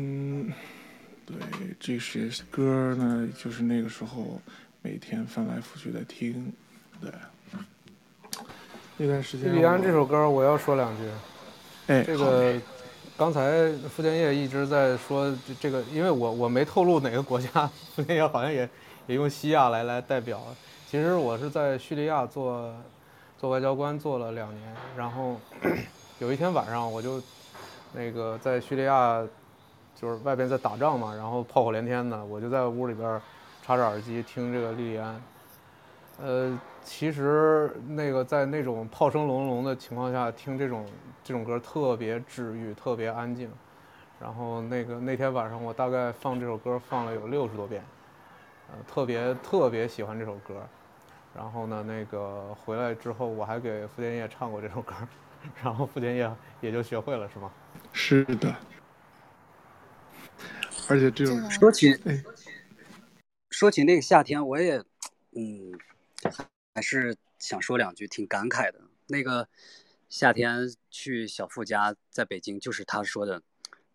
[1.23, 1.35] 对，
[1.79, 4.41] 这些歌呢，就是那个时候
[4.81, 6.51] 每天翻来覆去的听，
[6.99, 7.11] 对。
[8.97, 11.03] 那段时间，莉莉安这首歌我要说两句。
[11.85, 12.59] 哎，这个
[13.15, 18.67] 刚才傅建业一直在说这这个，因为我我没透露哪个国家， 傅建业好像也
[19.05, 20.41] 也用西亚来来代表。
[20.89, 22.75] 其实我是在叙利亚做
[23.37, 25.39] 做外交官做了两年，然后
[26.17, 27.21] 有一天晚上我就
[27.95, 29.25] 那个在叙利亚
[29.95, 33.21] 就是外边在打仗嘛，然后炮火连天的，我就在屋里边
[33.63, 35.21] 插着耳机听这个莉莉安。
[36.21, 40.85] 呃，其实那个在那种炮声隆隆的情况下听这种
[41.23, 43.49] 这种歌特别治愈，特别安静。
[44.19, 47.83] 然后那个那天晚上我大概放这首歌放了有六十多遍，
[48.71, 50.55] 呃，特别特别喜欢这首歌。
[51.35, 54.93] 然后呢，那个回来之后我还给傅建业唱过这首歌，
[55.61, 56.31] 然后傅建业
[56.61, 57.51] 也就学会了，是吗？
[57.97, 58.55] 是的，
[60.89, 62.21] 而且这种说起哎
[63.49, 64.83] 说起那个夏天，我也
[65.31, 65.71] 嗯，
[66.75, 68.81] 还是想说两句，挺感慨的。
[69.07, 69.47] 那个
[70.09, 73.41] 夏天去小付家，在北京，就是他说的，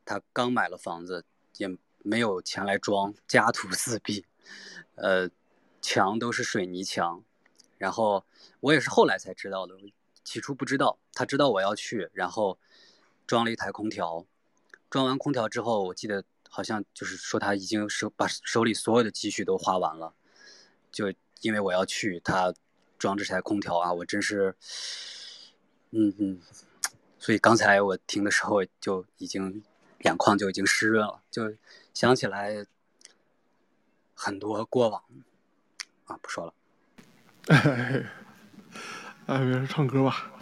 [0.06, 1.26] 他刚买了房子，
[1.58, 1.68] 也
[1.98, 4.24] 没有钱来装，家徒四壁，
[4.96, 5.28] 呃，
[5.82, 7.22] 墙都是水泥墙。
[7.76, 8.24] 然后
[8.60, 9.76] 我也是后来才知道的，
[10.24, 10.98] 起初不知道。
[11.12, 12.58] 他知道我要去，然后
[13.30, 14.26] 装了一台空调，
[14.90, 20.12] 装完空调之后，我记得好像就是说他已经手把手里所有的积蓄都花完了，
[20.90, 22.52] 就因为我要去他
[22.98, 24.56] 装这台空调啊，我真是，
[25.92, 26.40] 嗯嗯，
[27.20, 29.62] 所以刚才我听的时候就已经
[30.00, 31.54] 眼眶就已经湿润了，就
[31.94, 32.66] 想起来
[34.12, 35.04] 很多过往，
[36.06, 36.54] 啊，不说了，
[39.26, 40.32] 哎，没事，唱歌吧。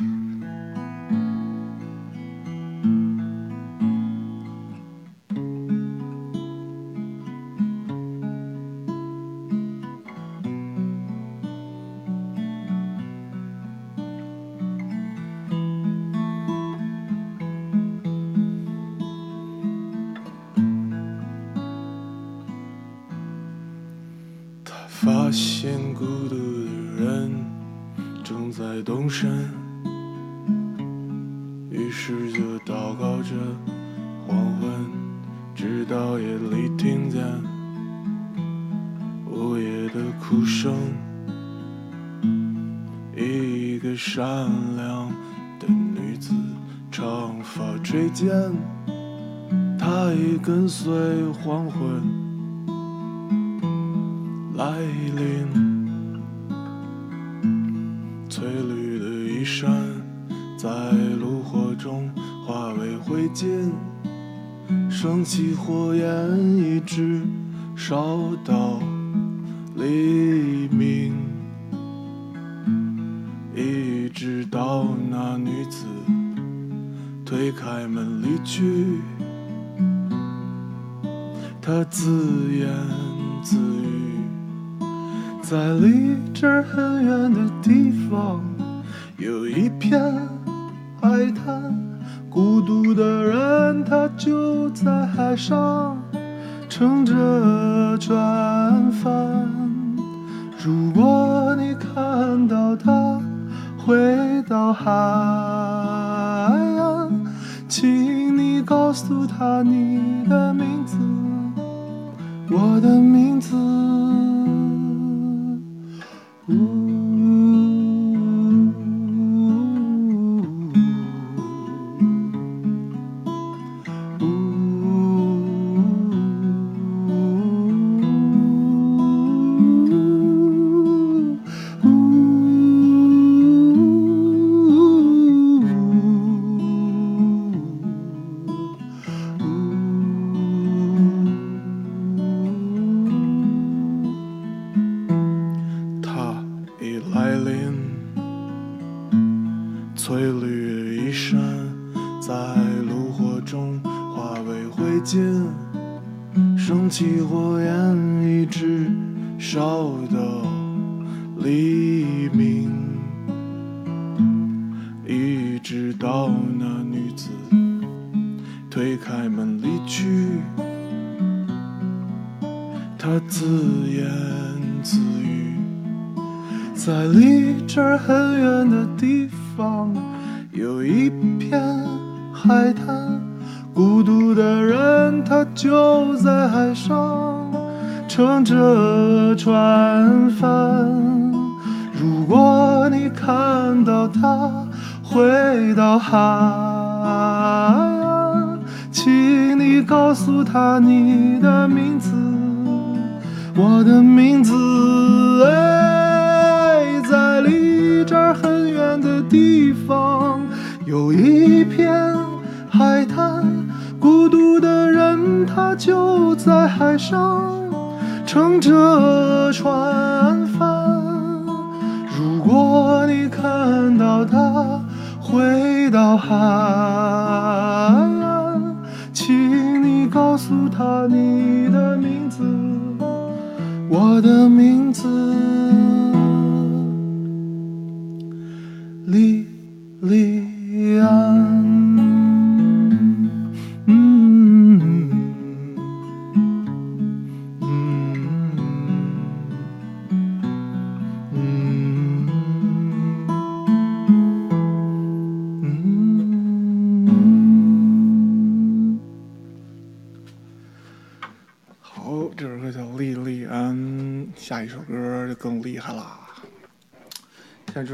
[51.45, 52.18] 黄昏。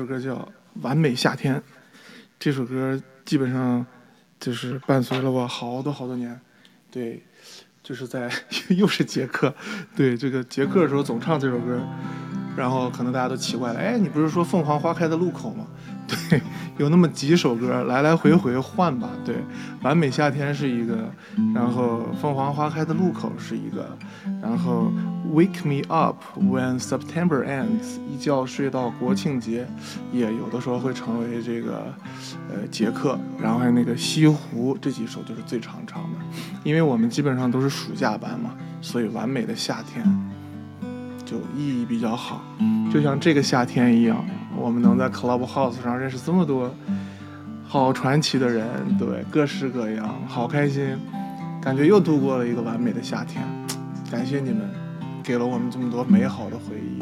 [0.05, 0.47] 歌叫
[0.83, 1.63] 完美夏天
[2.39, 3.85] 这首歌基本上
[4.41, 6.39] 就是伴随了我好多好多年
[6.91, 7.23] 对
[7.83, 8.31] 就是在
[8.71, 9.55] 又是杰克
[9.97, 11.81] 对这个杰克的时候总唱这首歌
[12.57, 15.67] 然后可能大家都奇怪了哎你不是说凤凰花开的路口吗？
[16.07, 16.41] 对
[16.77, 19.09] 有那么几首歌来来回回换吧。
[19.25, 19.37] 对，
[19.83, 21.09] 完美夏天是一个，
[21.55, 23.97] 然后凤凰花开的路口是一个，
[24.43, 24.93] 然后
[25.33, 29.67] Wake me up when September ends，一觉睡到国庆节，
[30.13, 31.93] 也有的时候会成为这个
[32.49, 33.19] 呃杰克。
[33.41, 36.19] 然后还有那个西湖这几首就是最常唱的，
[36.63, 40.05] 因为我们基本上都是暑假班嘛，所以完美的夏天
[41.25, 42.43] 就意义比较好，
[42.93, 44.25] 就像这个夏天一样。
[44.57, 46.73] 我们能在 Clubhouse 上认识这么多
[47.67, 48.65] 好传奇的人，
[48.97, 50.97] 对，各式各样，好开心，
[51.61, 53.43] 感觉又度过了一个完美的夏天。
[54.11, 54.61] 感谢你们，
[55.25, 56.99] 给了我们这么多美好的回忆。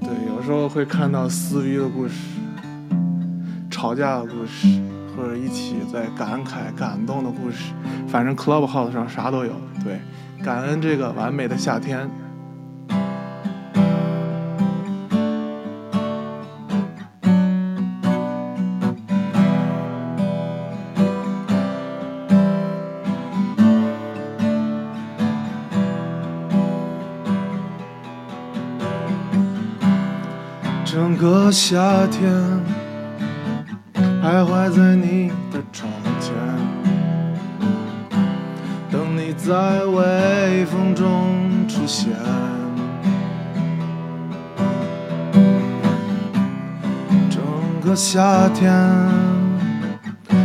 [0.00, 2.14] 对，有时候会看到撕逼的故事，
[3.70, 4.66] 吵架的故事，
[5.14, 7.72] 或者一起在感慨、感动的故事。
[8.08, 9.52] 反正 Clubhouse 上啥都有。
[9.84, 10.00] 对，
[10.44, 12.10] 感恩这个完美的夏天。
[31.56, 32.30] 夏天
[33.96, 36.34] 徘徊在你的窗前，
[38.90, 42.12] 等你在微风中出现。
[47.30, 47.40] 整
[47.82, 48.70] 个夏天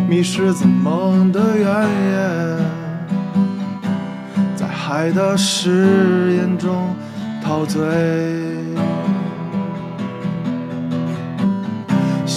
[0.08, 2.58] 迷失在梦的原野，
[4.56, 6.96] 在海的誓言中
[7.44, 8.41] 陶醉。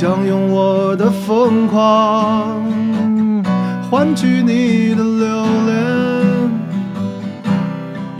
[0.05, 2.63] 想用我的疯狂
[3.91, 5.81] 换取你的留恋，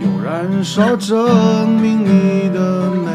[0.01, 3.11] 用燃烧证明你的美。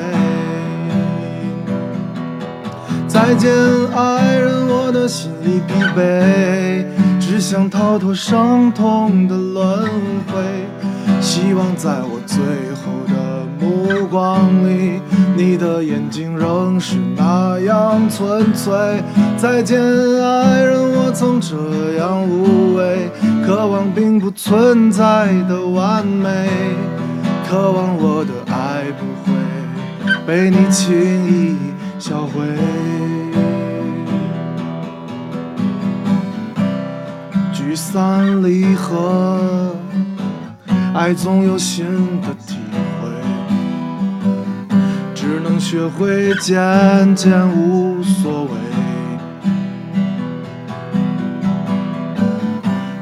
[3.08, 3.52] 再见，
[3.92, 6.84] 爱人，我的心里疲惫，
[7.18, 9.90] 只想逃脱伤痛的轮
[10.28, 10.40] 回，
[11.20, 12.38] 希望在我最
[13.90, 15.00] 目光里。
[15.36, 18.72] 你的眼睛仍是那样纯粹。
[19.36, 21.56] 再见，爱人，我曾这
[21.98, 23.10] 样无畏，
[23.44, 26.48] 渴望并不存在的完美，
[27.48, 29.32] 渴望我的爱不会
[30.26, 30.94] 被你轻
[31.26, 31.56] 易
[31.98, 32.40] 销毁。
[37.52, 39.74] 聚散离合，
[40.94, 41.86] 爱总有新
[42.20, 42.56] 的体
[45.42, 48.50] 能学会渐渐无所谓，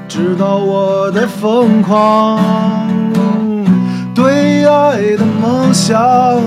[0.08, 2.40] 直到我的疯狂
[4.14, 6.40] 对爱的梦想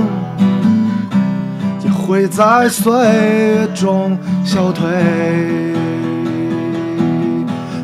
[1.83, 4.87] 也会在岁月中消退。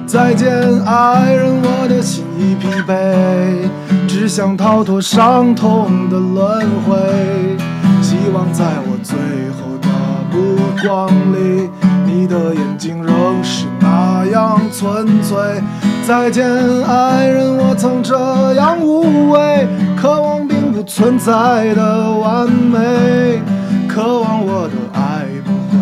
[0.06, 0.50] 再见，
[0.86, 3.70] 爱人，我的心已疲惫，
[4.08, 6.96] 只想逃脱伤痛的轮回。
[8.02, 9.18] 希望在我最
[9.58, 9.88] 后的
[10.32, 11.70] 目光里，
[12.06, 15.38] 你的眼睛仍是那样纯粹。
[16.06, 16.46] 再见，
[16.86, 19.68] 爱人，我曾这样无畏，
[20.00, 23.42] 渴望并不存在的完美，
[23.90, 25.78] 渴望我的爱不会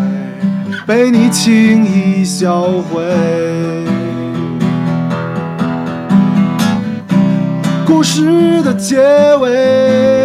[0.84, 3.04] 被你轻易销毁。
[7.86, 8.96] 故事的结
[9.36, 10.15] 尾。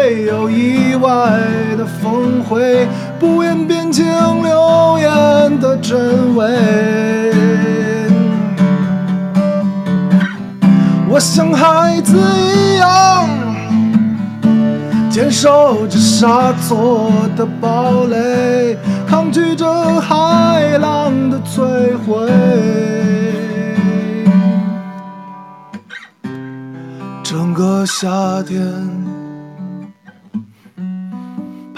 [0.00, 1.10] 会不会有意外
[1.76, 2.88] 的峰回？
[3.18, 4.06] 不言变情
[4.42, 6.46] 流言的真伪。
[11.06, 13.28] 我像孩子一样，
[15.10, 21.62] 坚守着沙做的堡垒，抗拒着海浪的摧
[22.06, 22.30] 毁。
[27.22, 29.19] 整个夏天。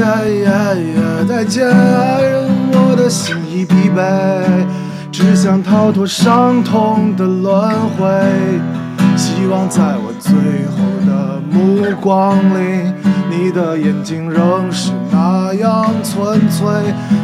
[0.00, 1.24] 呀呀呀！
[1.28, 4.00] 再见，爱人，我的心已疲惫，
[5.12, 8.08] 只想逃脱伤痛的轮回，
[9.14, 10.32] 希望在我最
[10.72, 12.90] 后的目光里，
[13.28, 16.66] 你的眼睛仍是那样纯粹。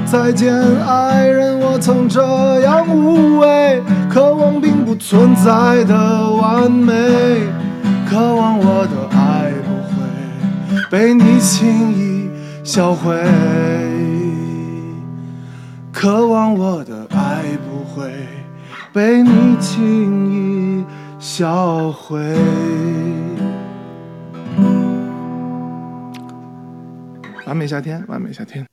[0.04, 0.54] 再见，
[0.86, 6.92] 爱人，我曾这样无畏，渴望并不存在的完美，
[8.06, 9.96] 渴望我的爱不会
[10.90, 12.05] 被你轻易
[12.66, 13.16] 销毁，
[15.92, 18.10] 渴望我的爱不会
[18.92, 20.84] 被你轻易
[21.20, 22.18] 销毁。
[27.46, 28.66] 完美夏天，完美夏天。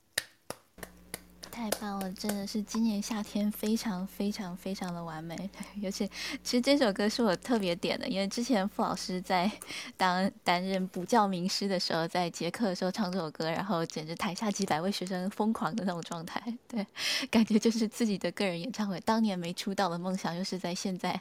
[2.14, 5.50] 真的是今年夏天非常非常非常的完美。
[5.80, 6.06] 尤其
[6.42, 9.50] 其实这首歌是我特别点的，因为之前傅老师在
[9.96, 16.42] 当担任补教名师的时候，在结课的时候唱这首歌，然后简直台下几百位学生疯狂的那种状态。
[16.68, 16.86] 对，
[17.30, 21.20] 感觉就是自己的个人演唱会，当年没出道的梦想，又是在现在。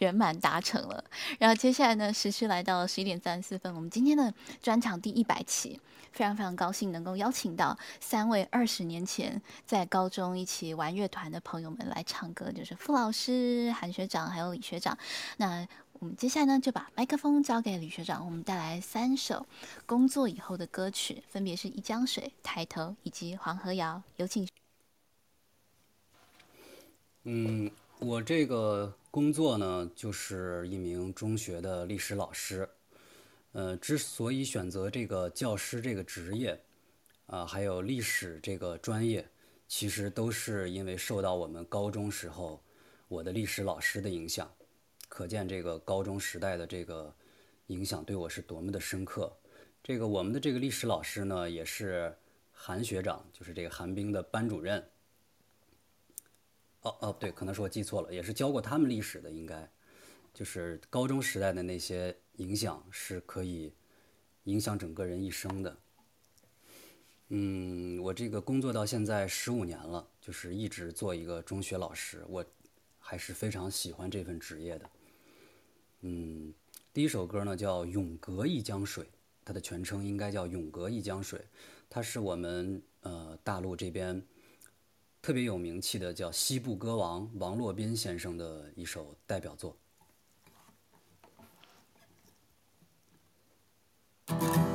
[0.00, 1.02] 圆满达成了，
[1.38, 4.30] 然后接下来呢，时序来到十一点三十四分，我们今天的
[4.62, 5.80] 专场第一百期，
[6.16, 14.96] 非常非常高兴能够邀请到三位二十年前在高中一起玩乐团的朋友们来唱歌，就是傅老师、韩学长还有李学长。
[15.36, 15.68] 那
[16.00, 19.46] 我们接下来呢，就把麦克风交给李学长，我们带来三首
[19.84, 24.48] 工作以后的歌曲，分别是《一江水》、《抬头》以及《黄河谣》，有请。
[27.24, 28.94] 嗯，我这个。
[29.08, 32.68] 工作呢，就是一名中学的历史老师。
[33.56, 36.60] 呃，之所以选择这个教师这个职业，
[37.24, 39.26] 啊，还有历史这个专业，
[39.66, 42.62] 其实都是因为受到我们高中时候
[43.08, 44.52] 我的历史老师的影响。
[45.08, 47.10] 可见这个高中时代的这个
[47.68, 49.34] 影响对我是多么的深刻。
[49.82, 52.14] 这个我们的这个历史老师呢，也是
[52.52, 54.86] 韩学长，就是这个韩冰的班主任。
[56.82, 59.66] 哦哦，对，可能是我记错了，也是教过他们历史的，应该
[60.34, 63.72] 就是高中时代的那些影响是可以
[64.44, 65.76] 影响整个人一生的。
[67.28, 72.44] 嗯，我这个工作到现在十五年了，就是一直做一个中学老师，我
[72.98, 74.90] 还是非常喜欢这份职业的。
[76.02, 76.54] 嗯，
[76.92, 79.04] 第一首歌呢叫《永隔一江水》，
[79.44, 81.38] 它的全称应该叫《永隔一江水》，
[81.90, 84.22] 它是我们呃大陆这边。
[85.22, 89.76] 特别有名气的叫西部歌王王洛宾先生的一首代表作。
[94.28, 94.65] Thank you.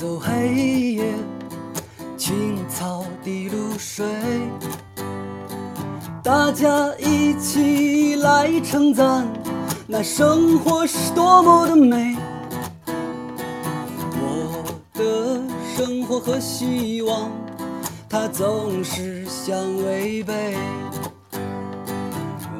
[0.00, 1.12] 走黑夜，
[2.16, 4.06] 青草的露水，
[6.22, 9.28] 大家一起来称赞
[9.86, 12.16] 那生活是多么的美。
[14.22, 14.64] 我
[14.94, 15.42] 的
[15.76, 17.30] 生活和希望，
[18.08, 19.54] 它总是相
[19.84, 20.56] 违背。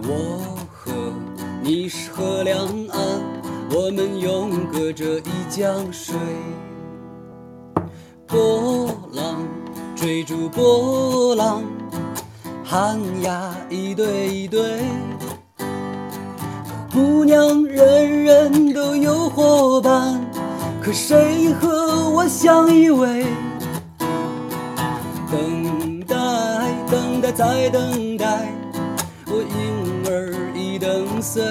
[0.03, 0.93] 我和
[1.63, 3.01] 你是河两岸，
[3.71, 6.15] 我们永隔着一江水。
[8.31, 9.45] 波浪
[9.97, 11.65] 追逐波浪，
[12.65, 14.79] 寒鸦一对一对。
[16.93, 20.25] 姑娘人人都有伙伴，
[20.81, 23.25] 可谁和我相依偎？
[25.29, 26.17] 等待，
[26.89, 28.53] 等待，再等待，
[29.27, 31.43] 我婴儿已等碎。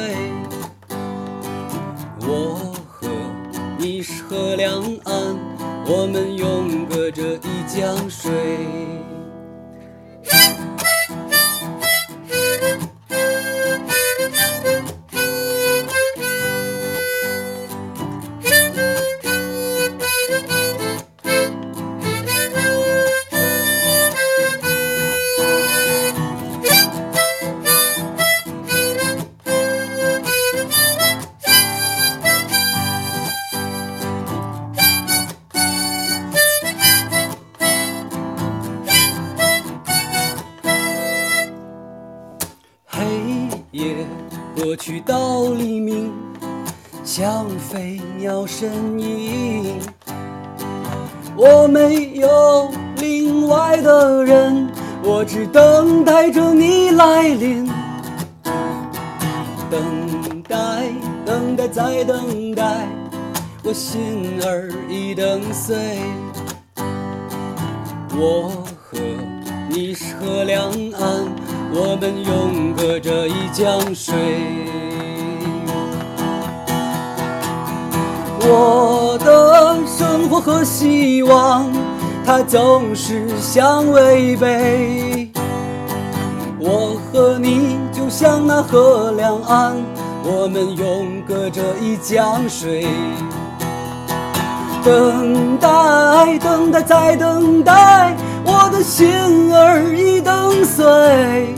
[2.22, 2.56] 我
[2.88, 3.10] 和
[3.77, 5.59] 你是河两岸。
[5.91, 8.99] 我们永隔着一江水。
[48.30, 49.80] 飞鸟身影。
[51.35, 54.69] 我没有另外的人，
[55.03, 57.65] 我只等待着你来临。
[59.72, 60.57] 等待，
[61.26, 62.88] 等待，再等待，
[63.64, 65.76] 我心儿已等碎。
[68.15, 68.99] 我和
[69.69, 71.26] 你是河两岸，
[71.73, 74.14] 我们永隔着一江水。
[78.52, 81.72] 我的生活和希望，
[82.26, 85.30] 它总是相违背。
[86.60, 89.76] 我和你就像那河两岸，
[90.24, 92.88] 我们永隔着一江水。
[94.84, 101.54] 等待，等待，再等待，我的心儿已等碎。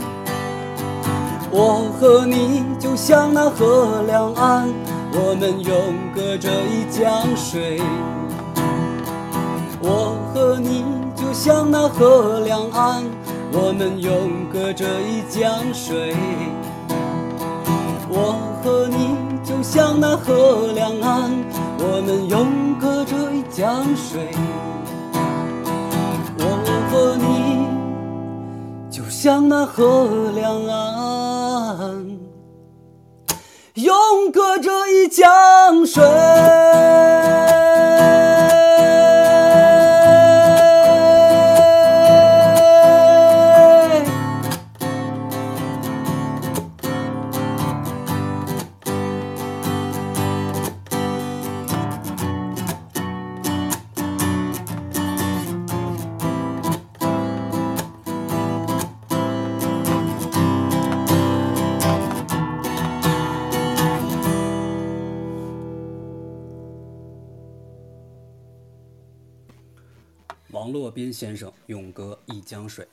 [1.50, 4.68] 我和你就像那河两岸，
[5.14, 7.80] 我们永隔着一江水。
[9.80, 10.84] 我和你
[11.14, 13.04] 就像那河两岸，
[13.52, 16.14] 我们永隔着一江水。
[18.08, 21.30] 我和你就像那河两岸，
[21.78, 24.30] 我们永隔着一江水。
[26.38, 26.44] 我
[26.90, 27.66] 和你
[28.90, 32.06] 就像那河两岸，
[33.74, 36.02] 永隔着一江水。
[70.72, 72.84] 洛宾先生《永隔一江水》。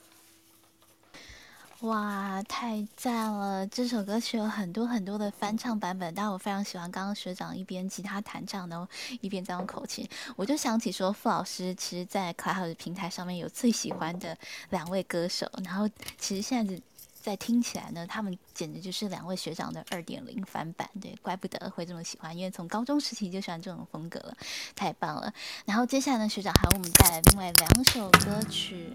[1.86, 3.66] 哇，太赞了！
[3.66, 8.86] 这首歌曲有很多很多的翻唱版本，但我非常喜欢刚刚学长一边吉他弹唱，然后
[9.22, 14.36] 一边在用口琴，我就想起说，傅老师其实，在 c l u b h o u s 平台上面有最喜欢的
[14.68, 15.88] 两位歌手，然后
[16.18, 16.78] 其实现在
[17.20, 24.36] 在听起来呢，他们简直就是两位学长的二点零翻版，对，怪不得会这么喜欢，因为从高中时期就喜欢这种风格了，
[24.74, 25.32] 太棒了。
[25.66, 28.90] 然后接下来呢，学长还为我们带来另外两首歌曲，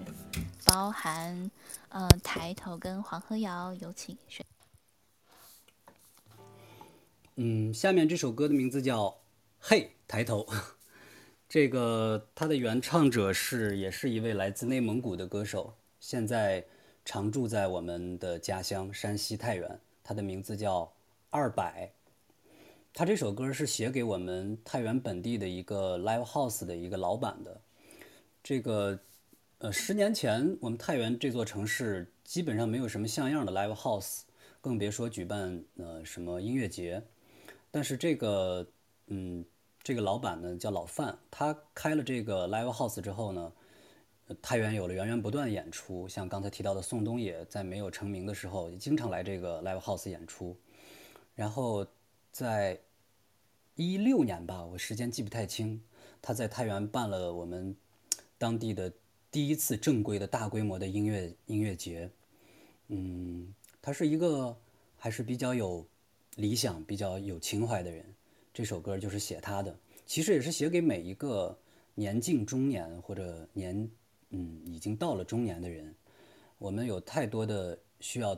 [0.66, 1.52] 包含
[1.90, 4.44] 呃抬头跟黄河谣，有请学。
[7.36, 9.06] 嗯，下面这首歌的名字叫
[9.60, 10.44] 《嘿抬头》，
[11.48, 16.66] 这个它的原唱者是也是一位来自内蒙古的歌手，现在
[17.06, 20.92] 常住在我们的家乡山西太原，他的名字叫
[21.30, 21.90] 二百。
[22.92, 27.62] 他这首歌是写给我们太原本地的一个 live house 的一个老板的。
[28.44, 29.00] 这个
[29.60, 34.22] 呃，十年前我们太原这座城市基本上没有什么像样的 live house，
[34.60, 37.02] 更别说举办呃什么音乐节。
[37.70, 38.66] 但是这个
[39.08, 39.46] 嗯，
[39.84, 43.52] 这个老板呢叫老范，他开了这个 live house 之后呢。
[44.42, 50.58] 太原有了源源不断演出，像刚才提到的宋冬野，在没有成名的时候，也经常来这个 live house 演出。
[51.36, 51.86] 然后
[52.32, 52.80] 在
[53.76, 55.80] 一六年吧，我时间记不太清，
[56.24, 57.76] 他在太原办了我们
[58.40, 58.92] 当地的
[59.30, 62.10] 第一次正规的大规模的音乐音乐节。
[62.88, 64.58] 嗯，他是一个
[64.98, 65.86] 还是比较有
[66.38, 68.04] 理想、比较有情怀的人。
[68.52, 69.78] 这首歌就是写他的，
[70.08, 71.56] 其实也是写给每一个
[71.94, 73.88] 年近中年或者年。
[74.38, 75.96] 嗯，已经到了中年的人，
[76.58, 78.38] 我们有太多的需要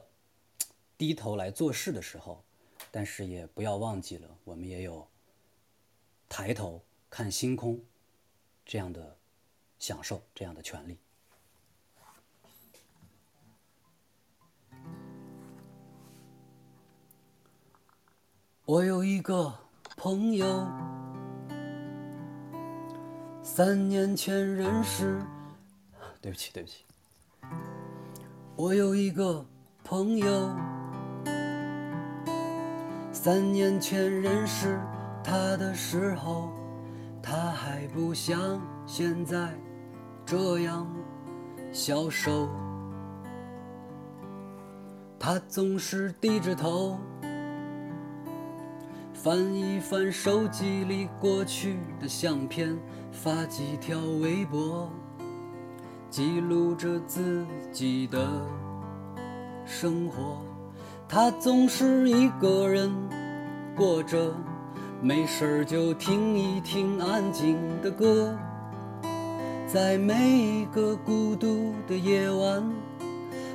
[0.95, 2.43] 低头来做事的时候，
[2.91, 5.07] 但是也不要忘记了，我们也有
[6.29, 7.81] 抬头看星空
[8.63, 9.17] 这样的
[9.79, 10.99] 享受，这样的权利。
[18.65, 19.51] 我有一个
[19.95, 20.67] 朋友，
[23.41, 25.25] 三年前认识。
[26.21, 26.83] 对不起，对不起。
[28.55, 29.45] 我有一个
[29.83, 30.49] 朋友，
[33.11, 34.79] 三年前认识
[35.23, 36.51] 他的时候，
[37.21, 39.53] 他还不像现在
[40.25, 40.87] 这样
[41.71, 42.49] 消瘦。
[45.19, 46.97] 他总是低着头，
[49.13, 52.77] 翻一翻手机里过去的相片，
[53.11, 54.91] 发几条微博。
[56.09, 58.27] 记录着自己的
[59.65, 60.37] 生活，
[61.07, 62.91] 他总是一个人
[63.75, 64.33] 过着，
[65.01, 68.33] 没事儿就听一听安静的歌，
[69.67, 72.63] 在每一个孤独的夜晚，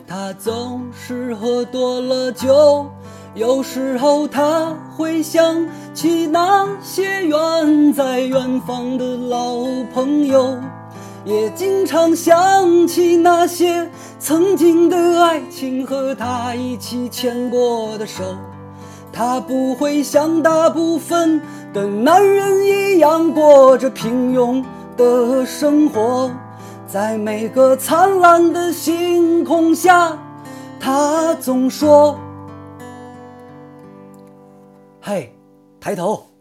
[0.07, 2.87] 他总是喝多了酒。
[3.35, 9.65] 有时候他会想起那些远在远方的老
[9.95, 10.61] 朋友，
[11.25, 13.89] 也经常想起那些
[14.19, 18.23] 曾经的爱情和他一起牵过的手。
[19.13, 21.41] 他不会像大部分
[21.73, 24.65] 的男人一样过着平庸
[24.97, 26.31] 的生活，
[26.87, 30.19] 在每个灿烂的星空下，
[30.81, 32.19] 他总说。
[35.01, 35.37] 嘿，
[35.79, 36.32] 抬头。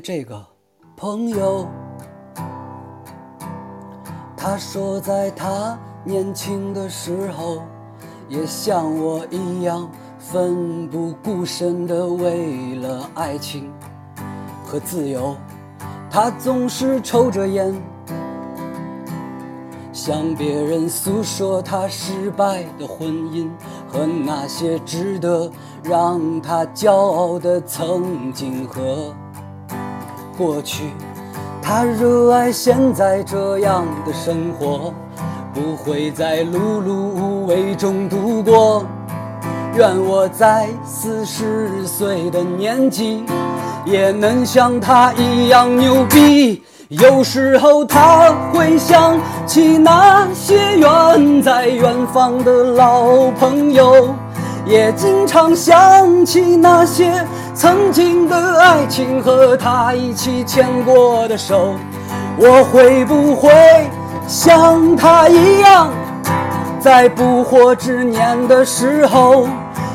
[0.00, 0.44] 这个
[0.96, 1.66] 朋友，
[4.36, 7.62] 他说，在他年轻的时候，
[8.28, 9.88] 也像我一样
[10.18, 13.72] 奋不顾身的为了爱情
[14.64, 15.36] 和自由。
[16.10, 17.74] 他总是抽着烟，
[19.92, 23.50] 向别人诉说他失败的婚姻
[23.86, 25.50] 和那些值得
[25.82, 29.14] 让他骄傲的曾经和。
[30.38, 30.84] 过去，
[31.60, 34.94] 他热爱现在这样的生活，
[35.52, 38.86] 不会在碌碌无为中度过。
[39.74, 43.24] 愿我在四十岁的年纪，
[43.84, 46.62] 也能像他一样牛逼。
[46.88, 54.14] 有时候他会想起那些远在远方的老朋友，
[54.64, 57.26] 也经常想起那些。
[57.58, 61.74] 曾经的爱情和他一起牵过的手，
[62.36, 63.50] 我会不会
[64.28, 65.90] 像他一样，
[66.78, 69.48] 在不惑之年的时候，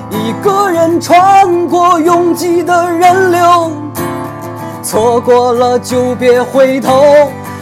[0.09, 3.71] 一个人穿过拥挤的人流，
[4.83, 7.01] 错过了就别回头。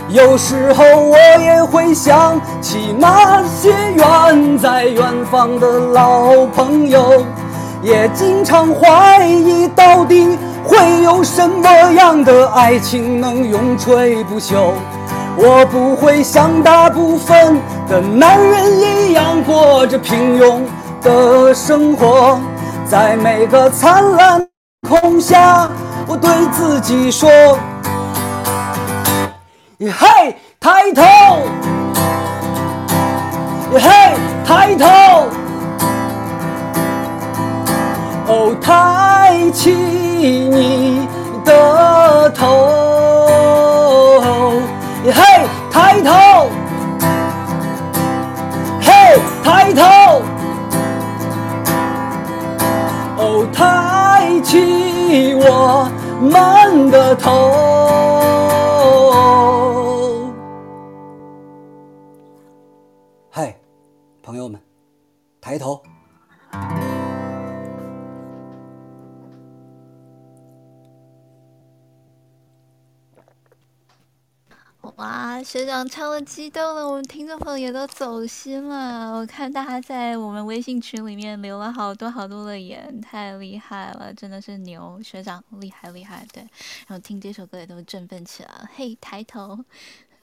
[0.10, 7.24] 有时候我也会想起那些远在远方的老朋友。
[7.82, 14.74] 也经常怀疑，到底会有什么样的爱情能永垂不朽？
[15.36, 20.62] 我不会像大部分的男人一样过着平庸
[21.02, 22.40] 的生活，
[22.86, 24.46] 在每个灿烂
[24.88, 25.70] 空下，
[26.06, 27.30] 我对自己说：
[29.80, 31.04] 嘿，抬头！
[33.74, 34.14] 嘿，
[34.46, 35.41] 抬头！
[38.44, 41.08] 哦，抬起你
[41.46, 42.48] 的头，
[45.06, 45.22] 嘿，
[45.70, 46.50] 抬头，
[48.82, 49.84] 嘿，抬头，
[53.18, 55.88] 哦，抬起我
[56.20, 57.30] 们的头，
[63.30, 63.56] 嘿，
[64.24, 64.60] 朋友们，
[65.40, 65.80] 抬头。
[75.02, 79.12] 哇，学长唱的激动了，我们听众朋友也都走心了。
[79.12, 86.44] 我看大家在我们微信群里面留了好多好多的言，太厉害了，真的是牛，学长厉害厉害，对。
[86.88, 89.66] 然后听这首歌也都振奋起来，嘿，抬头。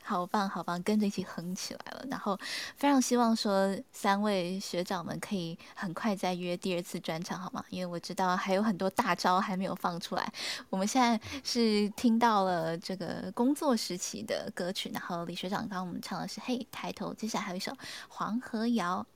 [0.09, 2.03] 好棒，好棒，跟着一起哼起来了。
[2.09, 2.35] 然后
[2.79, 7.63] 非常希望说三位学长们可以很快再约第二次专场，好吗？
[7.69, 10.33] 因为我知道还有很多大招还没有放出来。
[10.71, 17.71] 我们现在是听到了这个工作时期的歌曲，然后李学长刚刚我们唱的是《嘿抬头》，接下来还有一首
[18.09, 19.07] 《黄河谣》，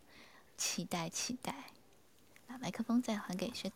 [0.58, 1.54] 期待期待。
[2.46, 3.72] 把麦克风再还给学。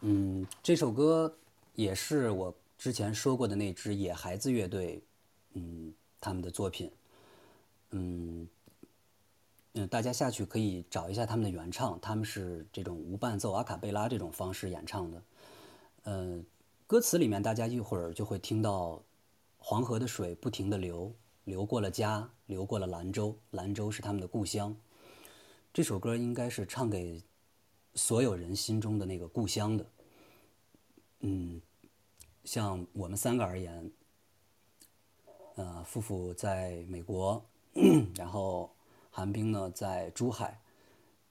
[0.00, 1.38] 嗯，这首歌
[1.74, 2.52] 也是我。
[2.78, 5.02] 之前说过的那支野孩子乐队，
[5.54, 6.90] 嗯，他们的作品，
[7.90, 8.48] 嗯，
[9.72, 15.22] 嗯，大家下去可以找一下他们的原唱，他们是这种无伴奏阿卡贝拉这种方式演唱的，
[16.04, 16.46] 嗯，
[16.86, 19.02] 歌词里面大家一会儿就会听到
[19.58, 21.12] 黄河的水不停的流，
[21.44, 24.74] 流过了家，流过了兰州，兰州是他们的故乡。
[25.72, 27.22] 这首歌应该是唱给
[27.94, 29.86] 所有人心中的那个故乡的。
[31.20, 31.60] 嗯，
[32.44, 33.90] 像我们三个而言，
[35.56, 37.44] 呃，夫妇在美国，
[38.16, 38.70] 然后
[39.10, 40.60] 韩冰呢在珠海，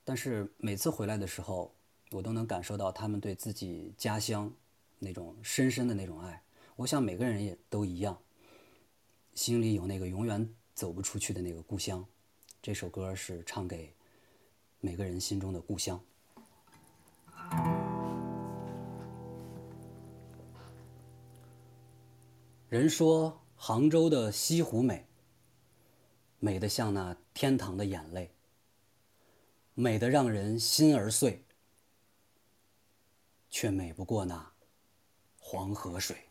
[0.04, 1.72] 但是每次回来的时候，
[2.10, 4.52] 我都能感受到他们对自己家乡
[4.98, 6.42] 那种深深的那种爱。
[6.76, 8.18] 我想每个人也都一样。
[9.34, 12.04] 心里有那个永远走不出去的那个故乡，
[12.60, 13.94] 这首歌是唱给
[14.80, 16.00] 每个人心中的故乡。
[22.68, 25.06] 人说杭州的西湖美，
[26.38, 28.30] 美得像那天堂的眼泪，
[29.72, 31.46] 美得让人心儿碎，
[33.48, 34.52] 却美不过那
[35.38, 36.27] 黄河水。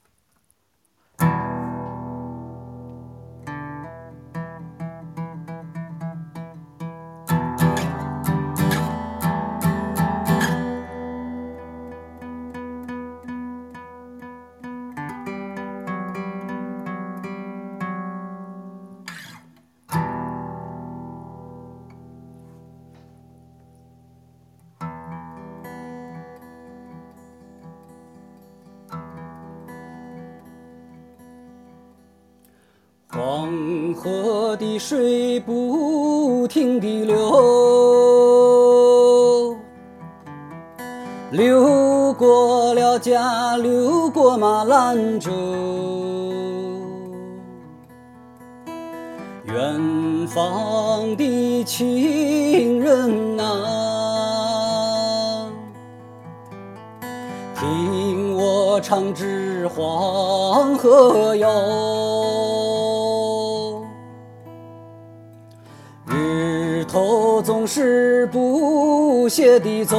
[69.38, 69.96] 不歇地走，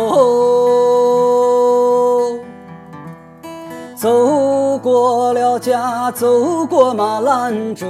[3.95, 7.87] 走过了家，走过马兰州。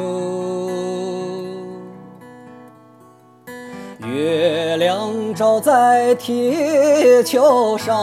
[4.01, 7.97] 月亮照在铁桥上，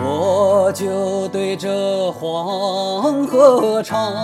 [0.00, 4.14] 我就对着黄河唱。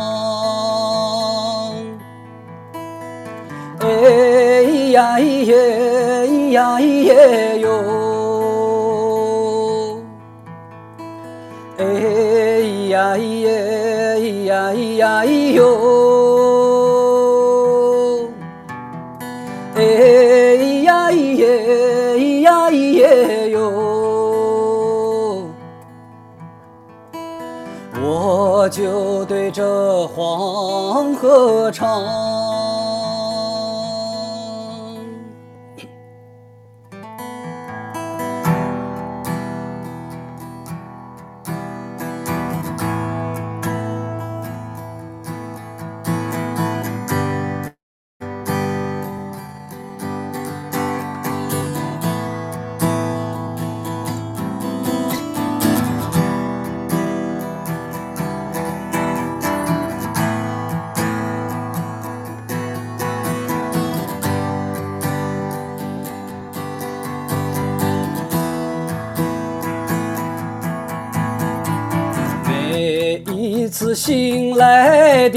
[3.81, 4.36] 哎
[4.97, 5.55] 呀咿耶，
[6.27, 7.69] 咿呀咿耶哟，
[11.77, 11.85] 哎
[12.89, 15.61] 呀咿耶，咿呀咿呀咿哟，
[19.75, 19.83] 哎
[20.85, 21.45] 呀咿耶，
[22.17, 23.59] 咿呀咿耶哟，
[28.03, 32.36] 我就对着黄河唱。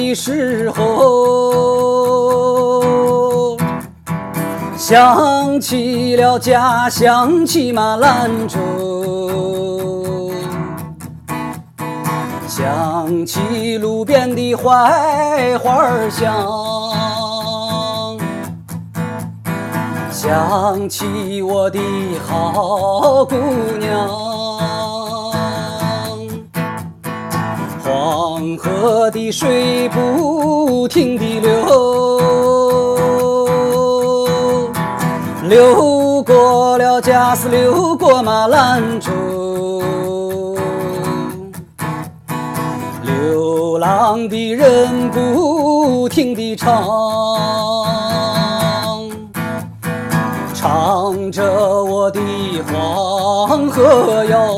[0.10, 1.86] 的时候，
[4.76, 8.58] 想起了家，想起马兰州，
[12.48, 16.34] 想起路边的槐花香，
[20.12, 21.80] 想起我的
[22.28, 23.36] 好姑
[23.80, 24.19] 娘。
[27.90, 32.22] 黄河的水不停地流，
[35.50, 39.12] 流过了家，是流过马兰州。
[43.02, 46.86] 流浪的人不停地唱，
[50.54, 51.44] 唱着
[51.84, 52.20] 我的
[52.68, 54.54] 黄河谣。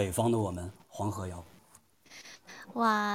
[0.00, 0.59] 北方的我们，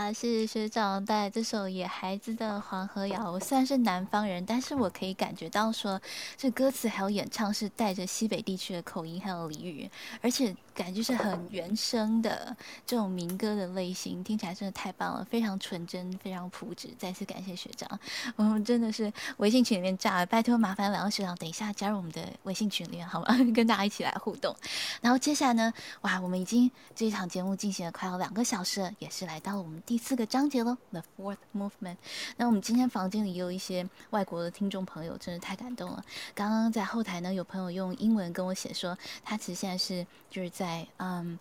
[0.05, 3.21] 哇，谢谢学长带来这首《野孩子的黄河谣》。
[3.31, 5.99] 我虽然是南方人，但是我可以感觉到说，
[6.37, 9.89] 这歌词还有演唱是带着西北地区的口音还有俚语，
[10.21, 12.55] 而且感觉是很原声的
[12.85, 16.89] 这种民歌的类型，听起来真的太棒了，非常纯真，非常朴质。
[16.99, 17.99] 再次感谢学长，
[18.35, 23.35] 我们真的是微信群里面炸了，拜托麻烦两位学长等一下加入我们的微信群里面好吗？
[23.55, 24.55] 跟大家一起来互动。
[25.01, 31.97] 然后接下来呢，哇，我们已经这一场节目进行了快要两个小时了，也是来到了我们第四个章节喽，The Fourth Movement。
[32.37, 36.05] 那我们今天房间里也有一些外国的听众朋友，真的太感动了。
[36.35, 41.39] 刚刚在后台呢，有朋友用英文跟我写说，他其实现在是就是在嗯。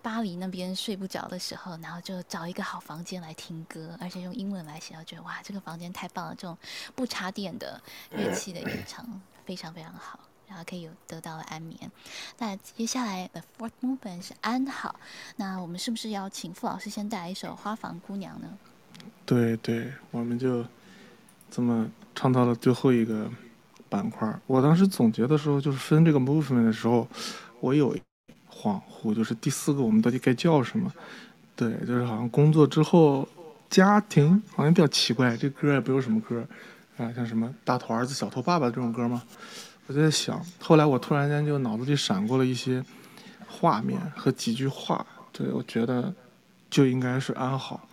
[0.00, 6.34] 巴黎那边睡不着的时候，然后就找一个好房间来听歌，而且用英文来写，我觉得哇，这个房间太棒了！
[6.34, 6.58] 这种
[6.94, 7.80] 不插电的
[8.10, 9.02] 乐器的演唱
[9.46, 10.20] 非常非常好。
[10.48, 11.78] 然后可以有得到了安眠。
[12.38, 14.94] 那接下来的 fourth movement 是安好，
[15.36, 18.48] 那我们是不是要请傅老师先带来一首《花房姑娘》呢？
[19.26, 20.64] 对对，我们就
[21.50, 23.28] 这么唱到了最后一个
[23.88, 24.32] 板块。
[24.46, 27.08] 我当时总结的时候，就是分这个 movement 的时候，
[27.60, 27.96] 我有
[28.48, 30.92] 恍惚，就是第四个我们到底该叫什么？
[31.56, 33.28] 对，就是好像工作之后，
[33.68, 36.46] 家庭好像比较奇怪，这歌也不有什么歌
[36.96, 39.22] 啊，像什么大头儿子小头爸爸这种歌吗？
[39.86, 42.82] 我在想，后来我突然间就脑子里闪过了一些
[43.46, 46.12] 画面和几句话，对我觉得
[46.70, 47.86] 就应该是安好。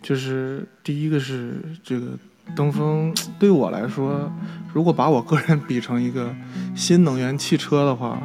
[0.00, 2.16] 就是第一个是这个
[2.54, 4.30] 登峰，对我来说，
[4.72, 6.32] 如果把我个人比成一个
[6.76, 8.20] 新能源汽车的话，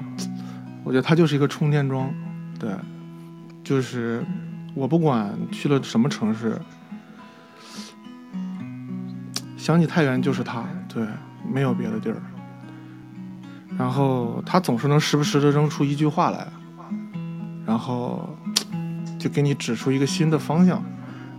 [0.83, 2.13] 我觉得它就是一个充电桩。
[2.59, 2.69] 对，
[3.63, 4.23] 就是
[4.75, 6.59] 我不管去了什么城市，
[9.57, 11.07] 想起太原就是它，对，
[11.49, 12.21] 没有别的地儿。
[13.77, 16.47] 然后他总是能时不时的扔出一句话来，
[17.65, 18.29] 然后
[19.17, 20.83] 就给你指出一个新的方向，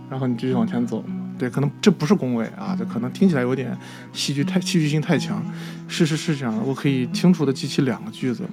[0.09, 1.03] 然后你继续往前走。
[1.37, 3.75] 对，可能这不是恭维啊，这可能听起来有点
[4.13, 5.43] 戏剧太戏剧性太强。
[5.87, 8.43] 事实是这样的，我可以清楚的记起两个句子。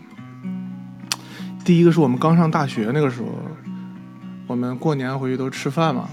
[1.65, 3.29] 第一个是我们刚上大学那个时候，
[4.47, 6.09] 我们过年回去都吃饭嘛，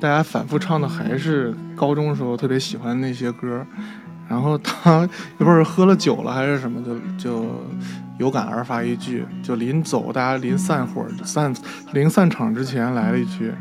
[0.00, 3.64] 大家反复唱的还是高中时候特别喜欢那些歌。
[4.28, 7.46] 然后他也不知道喝了酒了还是什么，就就
[8.18, 11.54] 有感而发一句，就临走大家临散伙散
[11.92, 13.52] 临散场之前来了一句，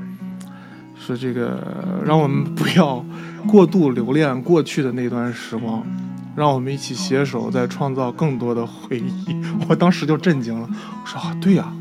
[0.98, 3.06] 说这个让我们不要
[3.48, 5.86] 过度留恋过去的那段时光，
[6.36, 9.36] 让我们一起携手再创造更多的回忆。
[9.70, 11.72] 我当时就震惊了，我说啊，对呀、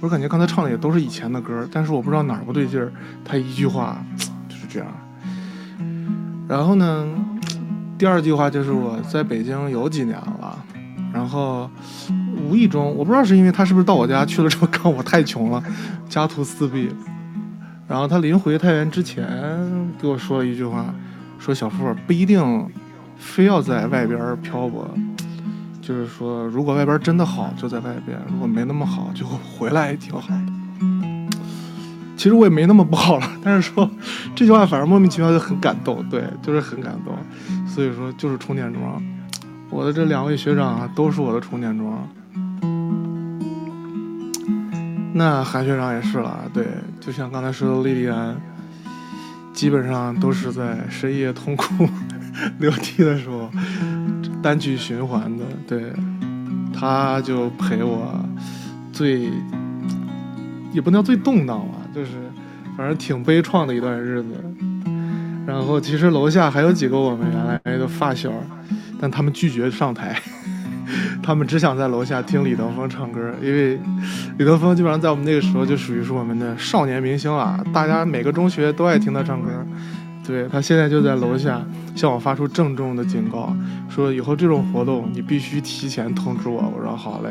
[0.00, 2.92] 我感觉刚才唱的也都是以前的歌，但是我不知道哪儿不对劲儿，
[3.24, 4.00] 他一句话
[4.48, 4.88] 就是这样。
[6.46, 7.04] 然后呢？
[8.02, 10.58] 第二句话就是我在北京有几年了，
[11.14, 11.70] 然后
[12.36, 15.62] 无意中我不知道是因为他是不是到我家去了之后看我太穷了，
[16.08, 16.90] 家徒四壁，
[17.86, 19.24] 然后他临回太原之前
[20.00, 20.92] 给我说了一句话，
[21.38, 22.66] 说小富不一定
[23.16, 24.84] 非要在外边漂泊，
[25.80, 30.42] 就是说如果外边真的好就在外边，如果没那么好就回来也挺好的。
[32.16, 33.88] 其实我也没那么不好了，但是说
[34.34, 37.16] 这句话反而莫名其妙就很感动，对，就是很感动。
[37.74, 39.02] 所以说就是充电桩，
[39.70, 42.06] 我的这两位学长啊都是我的充电桩。
[45.14, 46.66] 那韩学长也是了，对，
[47.00, 48.36] 就像刚才说的莉莉安，
[49.54, 51.88] 基本上都是在深夜痛哭
[52.60, 53.50] 流涕的时候
[54.42, 55.92] 单曲循环的，对，
[56.74, 58.14] 他就陪我
[58.92, 59.30] 最
[60.72, 62.10] 也不能叫最动荡吧，就是
[62.76, 64.28] 反正挺悲怆的一段日子。
[65.46, 68.30] 然后其实楼下还有几个我们原来的发小，
[69.00, 70.20] 但他们拒绝上台，
[71.22, 73.78] 他们只想在楼下听李登峰唱歌，因为
[74.38, 79.48] 李登峰基本上在我们那个时候就属于是我们的少年明星了，大家每个中学都爱听他唱歌。
[80.24, 81.60] 对他现在就在楼下
[81.96, 83.52] 向我发出郑重的警告，
[83.88, 86.72] 说以后这种活动你必须提前通知我。
[86.76, 87.30] 我说好嘞。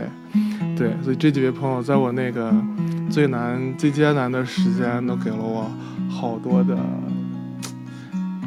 [0.76, 2.54] 对，所以这几位朋友在我那个
[3.10, 5.72] 最难、最艰难的时间都给了我
[6.10, 6.78] 好多的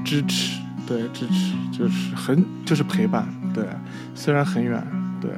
[0.05, 3.67] 支持，对，支持就是很就是陪伴，对，
[4.15, 4.87] 虽然很远，
[5.21, 5.31] 对，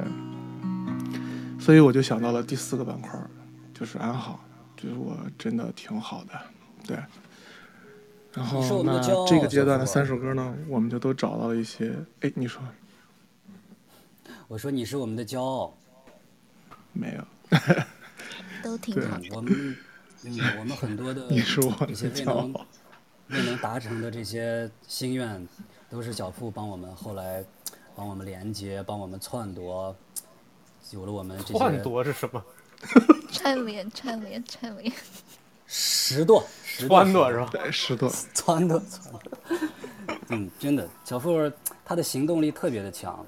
[1.59, 3.19] 所以我就想到了第四个板块，
[3.73, 4.43] 就是安好，
[4.75, 6.33] 就是我真的挺好的，
[6.85, 6.97] 对。
[8.33, 11.91] 然后那这个阶段的三首歌呢，我们就都找到了一些。
[12.21, 12.61] 哎，你说？
[14.47, 15.75] 我说你是我们的骄傲。
[16.93, 17.59] 没有。
[18.63, 19.17] 都挺好。
[19.31, 19.75] 我们，
[20.23, 22.53] 嗯，我们很多的一些未能
[23.29, 25.47] 未能达成的这些心愿，
[25.89, 27.43] 都是小付帮我们后来
[27.95, 29.95] 帮我们连接，帮我们篡夺，
[30.91, 31.59] 有了我们这些。
[31.59, 32.43] 篡夺是什么？
[33.31, 34.91] 串联，串联，串联。
[35.65, 36.41] 十多，
[36.79, 37.49] 撺掇是吧？
[37.51, 38.81] 对，十多， 撺掇，撺
[39.19, 39.69] 掇。
[40.29, 41.51] 嗯，真的，小付
[41.83, 43.25] 他的行动力特别的强，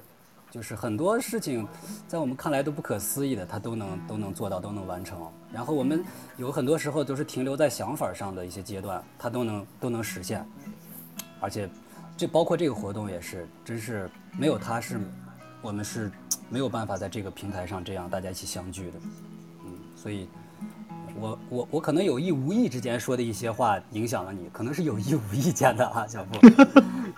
[0.52, 1.68] 就是很多事情
[2.08, 5.20] 在我们看来都不可思议的，他都能都能做到，都能完成。
[5.54, 6.04] 然后我们
[6.38, 10.46] 有很多时候都是停留在想法上的一些阶段，他都能都能实现。
[11.40, 11.70] 而且，
[12.18, 15.00] 这包括这个活动也是，真是没有他是，
[15.62, 16.12] 我们是
[16.50, 19.00] 没有办法在这个平台上这样大家一起相聚的。
[19.66, 20.28] 嗯，所以。
[21.20, 26.40] 我我我可能有意无意之间说的一些话影响了你，可能是有意无意间的啊，小布。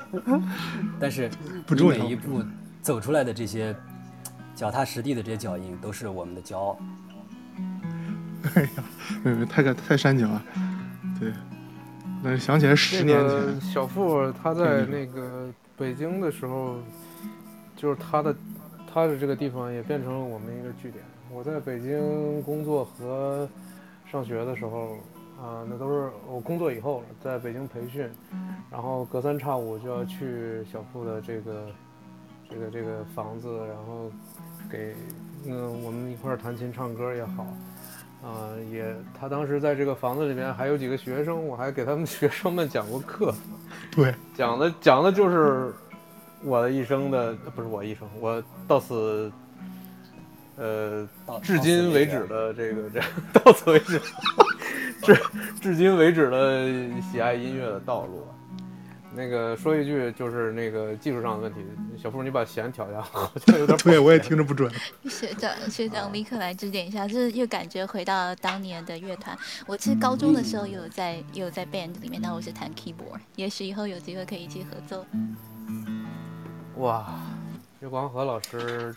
[0.99, 1.29] 但是
[1.67, 2.41] 你每一步
[2.81, 3.75] 走出来的这些
[4.55, 6.77] 脚踏实地的这些脚印，都是我们的骄傲。
[8.55, 8.83] 哎呀，
[9.23, 10.41] 没没太太煽情了。
[11.19, 11.31] 对，
[12.23, 16.77] 那想起来十年前，小付他在那个北京的时候，
[17.75, 18.35] 就是他的
[18.91, 21.03] 他的这个地方也变成了我们一个据点。
[21.31, 23.47] 我在北京工作和。
[24.11, 24.97] 上学的时候，
[25.41, 28.09] 啊，那都是我工作以后了，在北京培训，
[28.69, 31.67] 然后隔三差五就要去小付的这个，
[32.51, 34.11] 这个这个房子，然后
[34.69, 34.93] 给，
[35.45, 37.43] 嗯，我们一块儿弹琴唱歌也好，
[38.23, 43.33] 啊，也他当时在这个房子里面还有几个学生，我还给他们 学生们讲过课，
[43.95, 45.73] 对， 讲的讲的就是
[46.43, 49.31] 我的一生的，不是我一生，我到此。
[50.57, 51.07] 呃，
[51.41, 53.01] 至今为止的这个这
[53.39, 53.99] 到此为止，
[55.01, 55.17] 至
[55.59, 56.67] 至今为止的
[57.01, 58.27] 喜爱音乐的道路。
[59.13, 61.59] 那个说一句，就是那个技术上的问题，
[62.01, 63.77] 小付，你把弦调一下， 好像有点。
[63.79, 64.71] 对，我也听着不准。
[65.09, 69.37] 学长，学长立刻来指点一下，就是又感觉回到当年的乐团。
[69.67, 73.19] 我其实高中的时候也有在，也有在 band 里面，但我是弹 keyboard。
[73.35, 75.05] 也许以后有机会可以一起合作。
[76.77, 77.19] 哇，
[77.81, 78.95] 月光河老师。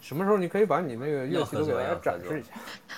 [0.00, 2.50] 什么时候你可以把你那个乐器都给大家展示一下？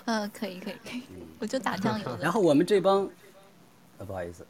[0.07, 1.03] 嗯，可以可以可以，
[1.39, 2.19] 我就打 酱油的。
[2.21, 3.09] 然后我们这帮，
[3.99, 4.45] 呃，不好意思，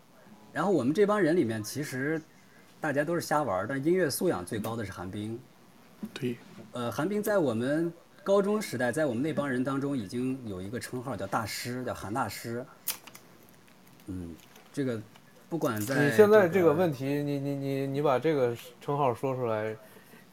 [0.57, 2.19] 然后我们这帮人里面，其实
[2.81, 5.39] 大家都是瞎玩，但音乐素养最高的是韩冰。
[6.15, 6.35] 对。
[6.73, 7.93] 呃，韩冰在我们
[8.25, 12.65] 高中时代，在我们那帮人当中，已经有一个称号叫大师，叫韩大师。
[14.07, 14.35] 嗯，
[14.73, 14.99] 这个
[15.51, 19.77] 不管在你现在这个问题，你你你你把这个称号说出来。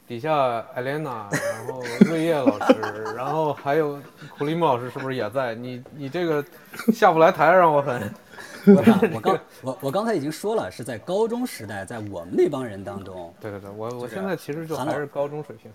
[0.06, 4.00] 底下艾莲娜，然后 瑞叶老师，然后还有
[4.38, 5.54] 苦力木老师，是不是也在？
[5.54, 6.42] 你你这个
[6.94, 8.10] 下不来台，让我很。
[8.66, 13.32] 我刚我我刚才已经说了，是在高中时代，在我们那帮人当中。
[13.40, 15.70] 对对对，我我现在其实就还是高中水平。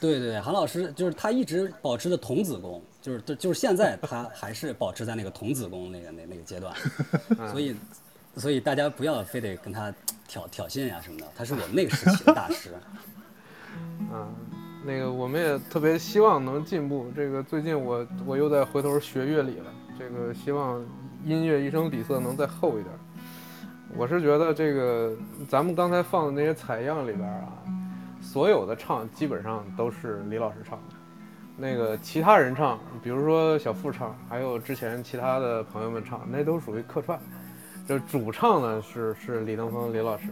[0.00, 6.74] 对对对，韩老师就是他一直保持着童子功，就是就就是现在他还是保持在那个童子功那个那那个阶段，
[7.50, 7.76] 所以
[8.36, 9.92] 所以大家不要非得跟他
[10.28, 12.70] 挑挑衅呀什么的，他是我们那个时期的大师。
[14.12, 14.34] 嗯，
[14.84, 17.06] 那个我们也特别希望能进步。
[17.16, 19.72] 这个最近我我又在回头学乐理了。
[19.98, 20.84] 这个希望
[21.24, 22.86] 音乐一声底色能再厚一点。
[23.96, 25.16] 我是觉得这个
[25.48, 27.52] 咱们刚才放的那些采样里边啊，
[28.20, 30.94] 所有的唱基本上都是李老师唱的。
[31.56, 37.18] 那个其他人唱，比如说小付唱，还有之前其他的朋友们唱，那都属于客串。
[37.86, 40.28] 就主唱呢是 是李登峰李老师。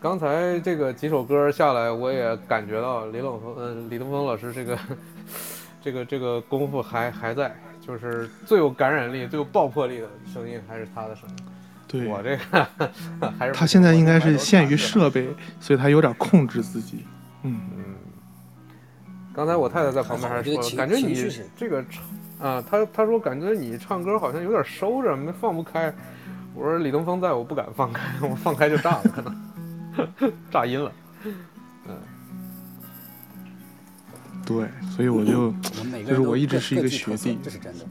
[0.00, 4.78] 刚才这个几首歌下来，我也感觉到李冷峰，呃，李登峰老师这个，
[5.80, 7.56] 这个这个功夫还还在，
[7.86, 11.36] 就是最有感染力、最有爆破力的声音还是他的声音。
[11.88, 12.68] 对我这个
[13.38, 15.28] 还是他现在应该是限于设备，
[15.60, 17.06] 所以他有点控制自己。
[17.42, 17.84] 嗯嗯。
[19.32, 22.02] 刚才我太太在旁边还说，感觉你这个唱
[22.40, 25.94] 啊，他他说感觉你唱歌好像有点收着，没放不开。
[26.54, 30.90] 我说李东峰在我不敢放开， 我放开就炸了，可能 炸音了。
[34.48, 35.52] 嗯，对，所以我就
[36.04, 37.84] 就是我一直是一个学弟，这是真的。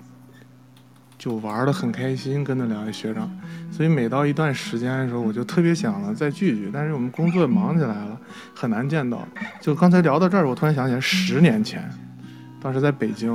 [1.18, 3.28] 就玩的很开心，跟那两位学长，
[3.72, 6.70] 所以每到一段时间的时候，我就特别想了再聚聚。
[6.72, 8.20] 但是我们工作忙起来了，
[8.54, 9.28] 很难见到。
[9.60, 11.90] 就刚才聊到这儿，我突然想起来，十年前，
[12.62, 13.32] 当时在北京，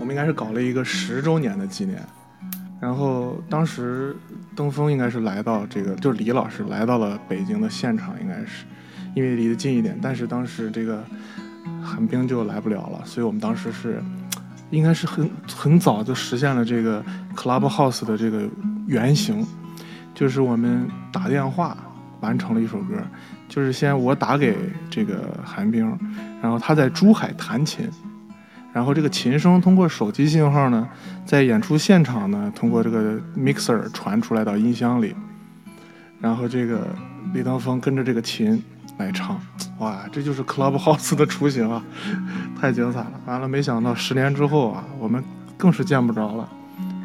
[0.00, 2.00] 我们应该是搞了一个十周年的纪念。
[2.80, 4.16] 然后当时
[4.54, 8.64] 登峰应该是来到这个，就是李老师来到了北京的现场，应该是
[9.14, 9.98] 因为离得近一点。
[10.00, 11.04] 但是当时这个
[11.82, 14.02] 韩冰就来不了了，所以我们当时是。
[14.70, 17.00] 应该是很很早就实现了这个
[17.36, 18.42] Clubhouse 的这个
[18.88, 19.46] 原型，
[20.12, 21.76] 就是我们打电话
[22.18, 22.96] 完成了一首歌，
[23.48, 24.56] 就是先我打给
[24.90, 25.96] 这个韩冰，
[26.42, 27.88] 然后他在珠海弹琴，
[28.72, 30.88] 然后这个琴声通过手机信号呢，
[31.24, 35.14] 在演出现场呢，通过这个 mixer 传出来到音箱里，
[36.20, 36.88] 然后这个
[37.32, 38.60] 李登峰跟着这个琴
[38.98, 39.40] 来唱。
[39.78, 41.84] 哇，这就是 Clubhouse 的雏形啊，
[42.58, 43.12] 太精彩了！
[43.26, 45.22] 完了，没想到十年之后啊，我们
[45.58, 46.48] 更是见不着了，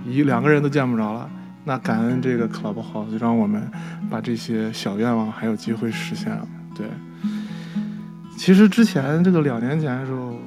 [0.08, 1.30] 一两个人都见不着了。
[1.66, 3.70] 那感恩这个 Clubhouse，就让我们
[4.10, 6.48] 把这些小愿望还有机会实现了。
[6.74, 6.88] 对，
[8.38, 10.40] 其实之前这个两年前的时候，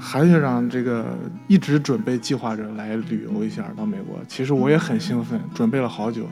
[0.00, 1.16] 韩学长这个
[1.46, 6.26] 一直准备计划着来旅游一下到美国，其实我也很兴奋，准备了好久，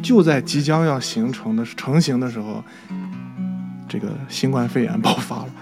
[0.00, 2.62] 就在即将要形成的成型的时候。
[3.98, 5.54] 这个新冠肺炎爆发了，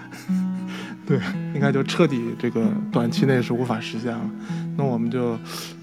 [1.06, 1.20] 对，
[1.54, 4.30] 应该就彻底这个短期内是无法实现了。
[4.76, 5.38] 那我们就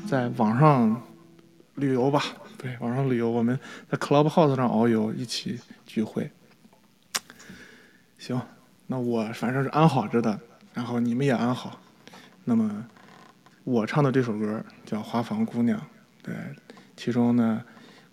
[0.06, 1.02] 在网上
[1.76, 2.22] 旅游吧，
[2.58, 3.58] 对，网上旅游，我们
[3.90, 6.30] 在 Clubhouse 上遨游，一起聚会。
[8.18, 8.42] 行，
[8.88, 10.38] 那我反正是安好着的，
[10.74, 11.80] 然后你们也安好。
[12.44, 12.86] 那么
[13.64, 15.80] 我唱的这首歌叫《花房姑娘》，
[16.22, 16.36] 对，
[16.98, 17.64] 其中呢，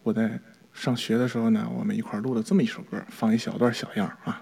[0.05, 0.39] 我在。
[0.79, 4.41] 上学的时候呢，我们一块录了这么一首歌，放一小段小样啊。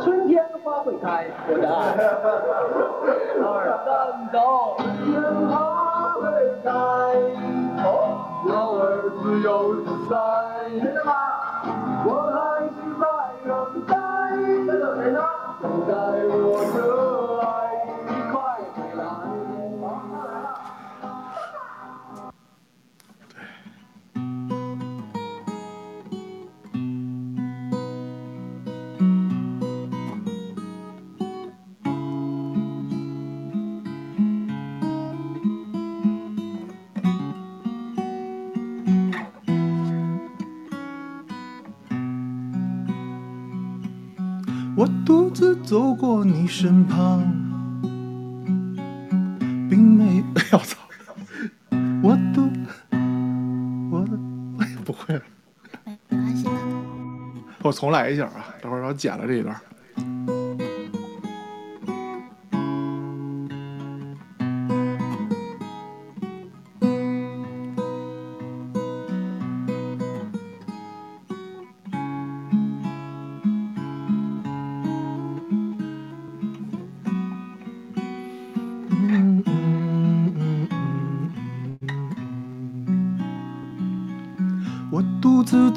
[0.00, 1.96] 春天花会开，我的爱。
[3.42, 3.90] 二三
[4.32, 6.22] 走，春天花会
[6.62, 6.70] 开，
[8.46, 10.14] 鸟儿自由自在，
[10.70, 11.12] 真的吗？
[12.06, 12.38] 我还
[12.70, 13.04] 是在
[13.48, 13.50] 等
[13.84, 13.92] 待，
[14.78, 15.18] 等谁呢？
[15.60, 15.92] 等待
[16.30, 16.78] 我的
[45.64, 47.22] 走过你身旁，
[49.68, 50.24] 并没……
[50.36, 50.78] 哎呀，我操！
[52.02, 52.48] 我都……
[53.90, 54.04] 我
[54.84, 55.22] 不会了，
[57.62, 58.46] 我重来一下啊！
[58.62, 59.54] 等会儿我剪了这一段。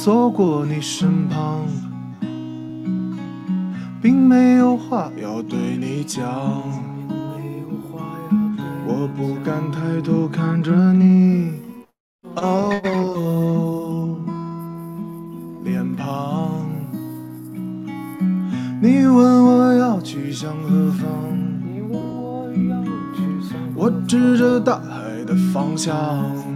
[0.03, 1.61] 走过你身旁，
[4.01, 6.21] 并没有话要对你讲。
[8.85, 11.53] 我不敢抬头看着你，
[12.35, 14.19] 哦，
[15.63, 16.51] 脸庞。
[18.81, 21.07] 你问我要去向何方，
[23.73, 26.52] 我指着大海的方向。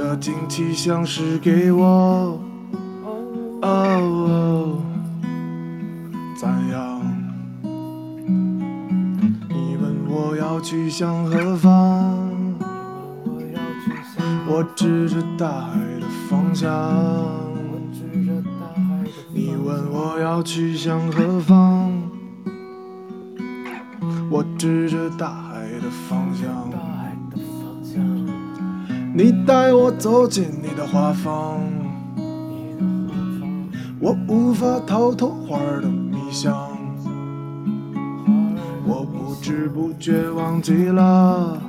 [0.00, 2.40] 的惊奇像是给我，
[3.60, 4.78] 哦，
[6.34, 7.02] 赞扬。
[9.50, 12.18] 你问我要去向何方，
[14.48, 16.66] 我指着大海的方向。
[19.34, 21.92] 你问我要去向何方，
[24.30, 26.69] 我指着大海的方向。
[29.22, 31.60] 你带我走进你的花房，
[34.00, 36.56] 我无法逃脱花儿的迷香，
[38.86, 41.62] 我不知不觉忘记了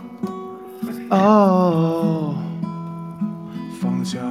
[1.10, 2.34] 哦
[3.82, 4.22] 方向。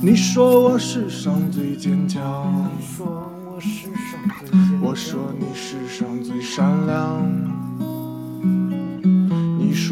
[0.00, 7.51] 你说我世上最坚强，你说我世上最坚强，我说你世上最善良。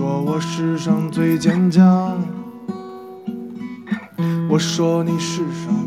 [0.01, 2.17] 说我世上最坚强，
[4.49, 5.87] 我说你世上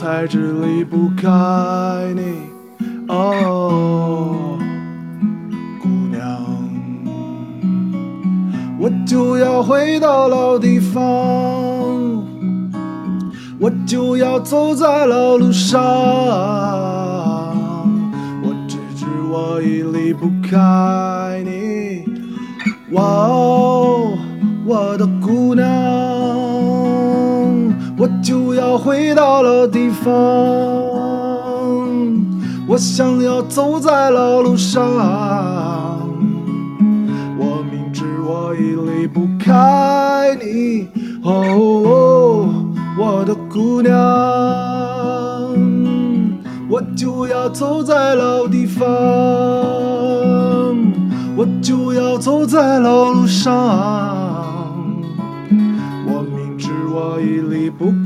[0.00, 1.28] 才知离不开
[2.16, 2.22] 你，
[3.06, 4.58] 哦，
[5.82, 6.40] 姑娘，
[8.78, 11.02] 我就要回到老地方，
[13.60, 15.82] 我就要走在老路上，
[18.42, 22.06] 我只知我已离不开你，
[22.92, 23.79] 哇哦，
[28.30, 30.12] 就要回到老地方，
[32.68, 34.86] 我想要走在老路上，
[37.36, 40.86] 我明知我已离不开你，
[41.24, 42.48] 哦，
[42.96, 43.98] 我的姑娘，
[46.68, 48.86] 我就要走在老地方，
[51.36, 54.19] 我就要走在老路上。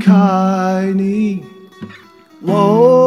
[0.04, 1.42] 开你，
[2.42, 3.03] 哦，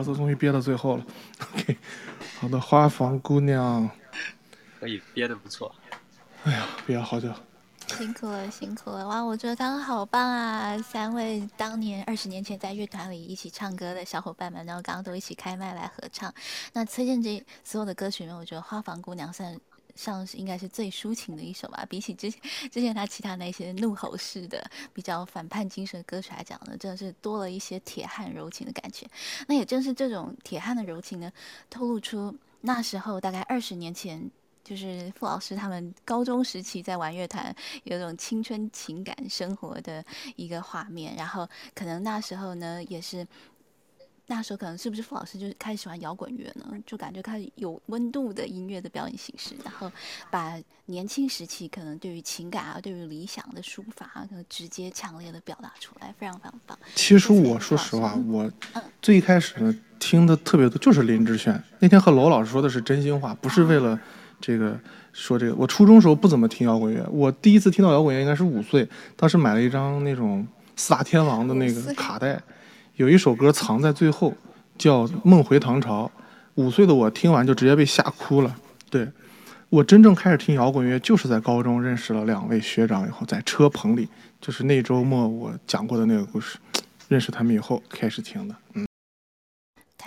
[0.00, 1.04] 咳嗽终于憋到最后了。
[1.52, 1.76] OK，
[2.40, 3.88] 好的，花房姑娘，
[4.80, 5.74] 可以憋得不错。
[6.44, 7.30] 哎呀，憋了好久。
[7.98, 9.08] 辛苦了，辛苦了！
[9.08, 10.78] 哇，我觉得刚刚好棒啊！
[10.78, 16.32] 三位当年二十年前在乐团里一起唱歌的小伙伴们，然后刚刚都一起开麦来合唱。
[16.72, 19.58] 那崔健这所有的歌曲里面，我觉得《花房姑娘》算
[20.02, 21.86] 上是应该是最抒情的一首吧。
[21.88, 22.30] 比起之
[22.70, 24.64] 之前他其他那些怒吼式的、
[24.94, 29.06] 比较反叛精神的歌曲来讲呢，真的是多了一些铁汉柔情的感觉。
[29.46, 31.30] 那也正是这种铁汉的柔情呢，
[31.68, 34.30] 透露出那时候大概二十年前。
[34.62, 37.52] 就是傅老师他们高中时期在玩乐团，
[37.82, 40.04] 有种青春情感生活的
[40.36, 41.16] 一个画面。
[41.16, 43.26] 然后可能那时候呢，也是
[44.30, 46.64] 那时候可能是不是傅老师就是开始喜欢摇滚乐呢？
[46.86, 49.90] 就感觉开始有温度的音乐的表演形式，然后
[50.30, 56.78] 把年轻时期可能对于情感啊、对于理想的抒发啊，可能直接强烈的表达出来，非常非常棒。
[56.94, 58.48] 其实我说实话，我
[59.02, 61.60] 最一开始呢听的特别多就是林志炫。
[61.80, 63.98] 那天和娄老师说的是真心话，不是为了。
[64.42, 64.80] 这个
[65.12, 72.40] 说这个，我初中时候不怎么听摇滚乐，我第一次听到摇滚乐应该是五岁，当时买了一张那种四大天王的那个卡带，
[73.00, 74.34] 有一首歌藏在最后，
[74.76, 76.04] 叫《梦回唐朝》。
[76.56, 78.54] 五岁的我听完就直接被吓哭了。
[78.90, 79.08] 对
[79.70, 84.06] 我真正开始听摇滚乐，就是在高中认识了两位学长以后，在车棚里，
[84.38, 86.58] 就是那周末我讲过的那个故事，
[87.08, 88.54] 认识他们以后开始听的。
[88.74, 88.89] 嗯。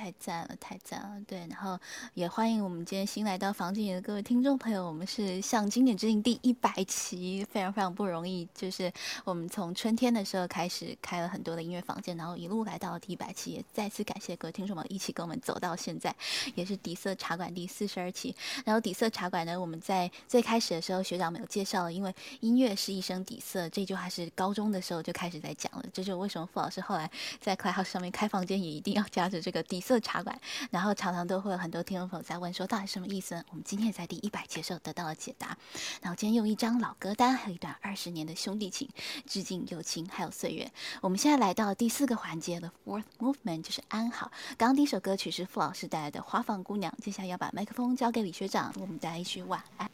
[0.03, 1.17] 太赞了，太赞了！
[1.25, 1.79] 对，然后
[2.13, 4.85] 也欢迎我们今天新来到房间里的各位听众朋友。
[4.85, 8.45] 我们是向经典致敬第一百期，非常非常不容易。
[8.53, 8.91] 就是
[9.23, 16.13] 我们从春天的时候开始开了很多的音乐房间，然后一路来到了第一百期，也再次感谢各位听众们一起跟我们走到现在，
[16.53, 18.35] 也是底色茶馆第四十二期。
[18.65, 27.09] 然后底色茶馆呢，我们在最开始的时候学长没有介绍，因为音乐是一生底色这句话是高中的时候就开始在讲了，这就是为什么傅老师后来
[27.39, 29.92] 在 Clubhouse 上面开房间也一定要加着这个底色。
[29.93, 30.35] 色茶馆，
[30.71, 33.35] 然后常常都会有很多听众朋友在问说到底什么意思？
[33.51, 35.55] 我们今天也在第一百集的时候得到了解答。
[36.01, 38.89] 然后今天用一张老歌单，还有一段二十年的兄弟情，
[39.27, 40.71] 致敬友情还有岁月。
[40.99, 44.31] 我们现在来到第四个环节的 Fourth Movement，就是安好。
[44.57, 49.87] 刚刚第一首歌曲是傅老师带来的《花房姑娘》，接下来要把麦克风交给李学长，我们大家一句晚安。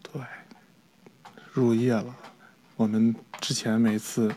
[0.00, 0.22] 对，
[1.52, 2.14] 入夜了。
[2.76, 4.32] 我们之前每次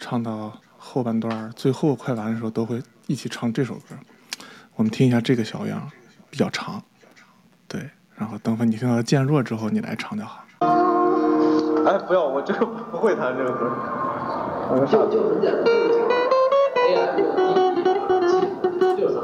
[0.00, 3.80] 唱到后半段最后快完的时候，都会一起唱这首歌。
[4.76, 5.90] 我们听一下这个小样，
[6.30, 6.80] 比较长。
[7.66, 10.44] 对，然后等会你听到渐弱之后，你来唱就好。
[10.60, 13.68] 哎，不要，我这个不会弹这个歌。
[14.70, 16.06] 我就就很简单，就是这个
[16.86, 17.22] A M D
[18.28, 18.32] G
[19.02, 19.18] 就是。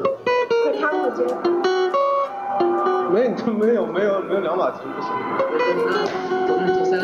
[0.65, 1.23] 会唱不接。
[3.13, 5.13] 没，这没有没有没有两把琴不行。
[6.49, 6.99] 都是做三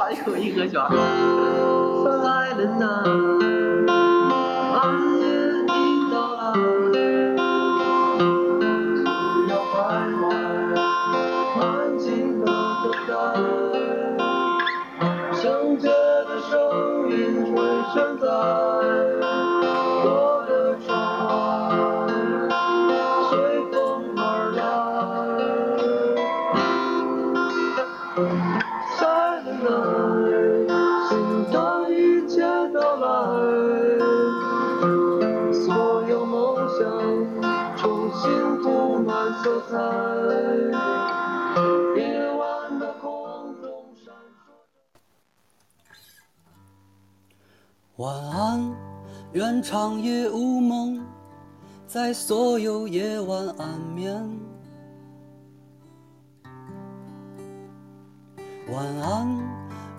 [0.00, 0.12] 还。
[0.26, 0.88] 有一个叫。
[2.24, 2.56] 晚
[49.32, 51.00] 愿长夜无梦，
[51.86, 54.12] 在所有夜晚安眠。
[58.72, 59.28] 晚安，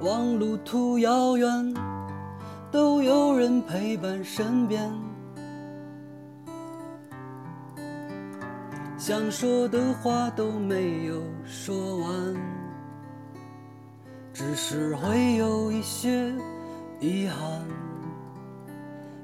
[0.02, 1.74] 望路途遥远，
[2.70, 4.92] 都有人陪伴身边。
[8.98, 12.36] 想说的话都没有说完，
[14.34, 16.34] 只是会有一些
[17.00, 17.81] 遗憾。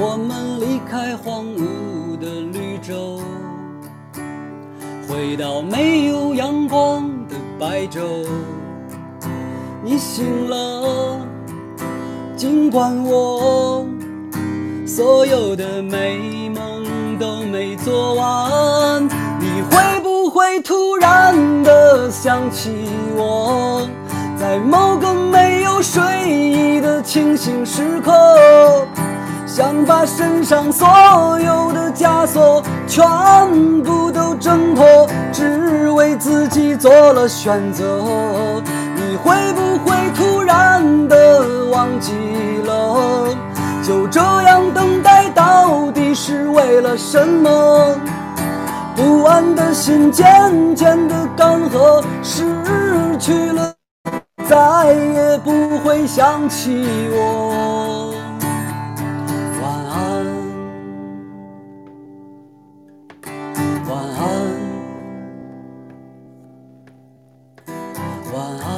[0.00, 3.20] 我们离开荒芜的绿洲，
[5.08, 8.24] 回到没有阳光的白昼。
[9.82, 11.18] 你醒了，
[12.36, 13.84] 尽管我
[14.86, 19.04] 所有的美梦都没做完。
[19.40, 21.34] 你会不会突然
[21.64, 22.70] 的想起
[23.16, 23.84] 我，
[24.38, 28.86] 在某个没有睡意的清醒时刻？
[29.58, 30.86] 想把身上所
[31.40, 38.62] 有的枷锁全部都挣脱，只为自己做了选择。
[38.94, 42.12] 你会不会突然的忘记
[42.66, 43.34] 了？
[43.82, 47.96] 就这样等待到底是为了什么？
[48.94, 50.24] 不安的心渐
[50.76, 52.44] 渐的干涸，失
[53.18, 53.74] 去了，
[54.48, 58.07] 再也不会想起我。
[68.38, 68.70] 晚安，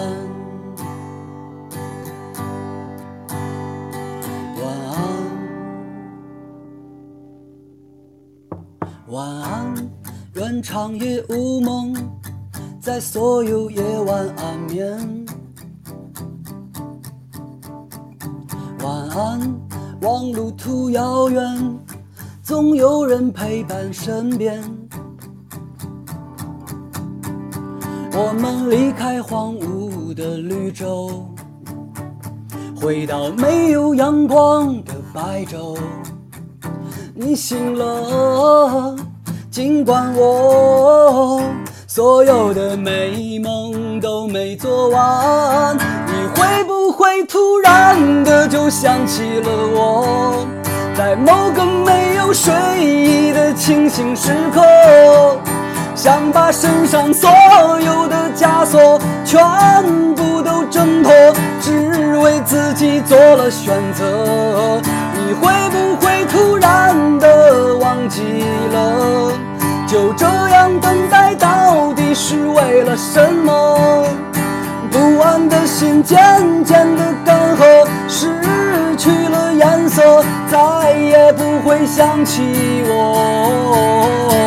[4.56, 4.96] 晚安，
[9.08, 9.90] 晚安
[10.32, 11.94] 愿长夜无梦，
[12.80, 15.26] 在所有夜晚安眠。
[18.82, 19.60] 晚安，
[20.00, 21.78] 望路途遥远，
[22.42, 24.79] 总有人陪伴身边。
[28.22, 31.26] 我们离开荒芜的绿洲，
[32.78, 35.74] 回到没有阳光的白昼。
[37.14, 38.94] 你醒了，
[39.50, 41.42] 尽管我
[41.86, 45.74] 所有的美梦都没做完。
[46.06, 50.46] 你会不会突然的就想起了我，
[50.94, 52.52] 在某个没有睡
[52.84, 54.60] 意的清醒时刻，
[56.02, 57.28] 想把身上所
[57.78, 59.38] 有的枷锁全
[60.14, 61.12] 部都挣脱，
[61.60, 64.80] 只为自己做了选择。
[65.12, 68.22] 你会不会突然的忘记
[68.72, 69.30] 了？
[69.86, 74.06] 就这样等待，到底是为了什么？
[74.90, 76.18] 不安的心渐
[76.64, 78.32] 渐的干涸，失
[78.96, 82.40] 去了颜色，再也不会想起
[82.88, 84.39] 我。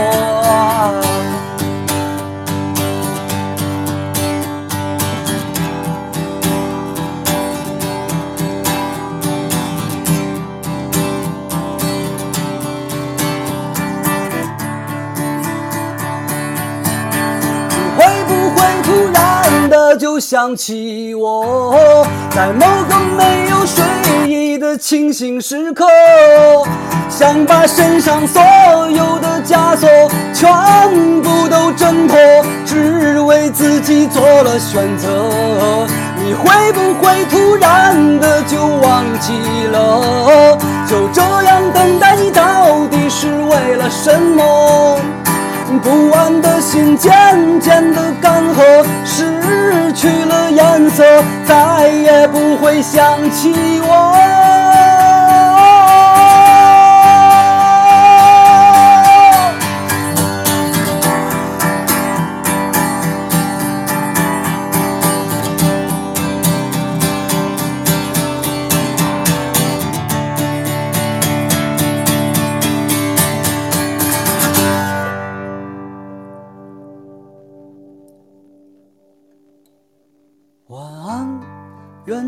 [19.95, 23.83] 就想起我，在某个没有睡
[24.27, 25.85] 意的清醒时刻，
[27.09, 28.41] 想把身上所
[28.89, 29.87] 有的枷锁
[30.33, 32.17] 全部都挣脱，
[32.65, 35.87] 只为自己做了选择。
[36.17, 39.33] 你会不会突然的就忘记
[39.71, 40.57] 了？
[40.87, 44.99] 就这样等待你，到底是为了什么？
[45.79, 47.11] 不安的心渐
[47.59, 51.03] 渐的干涸，失去了颜色，
[51.45, 54.42] 再也不会想起我。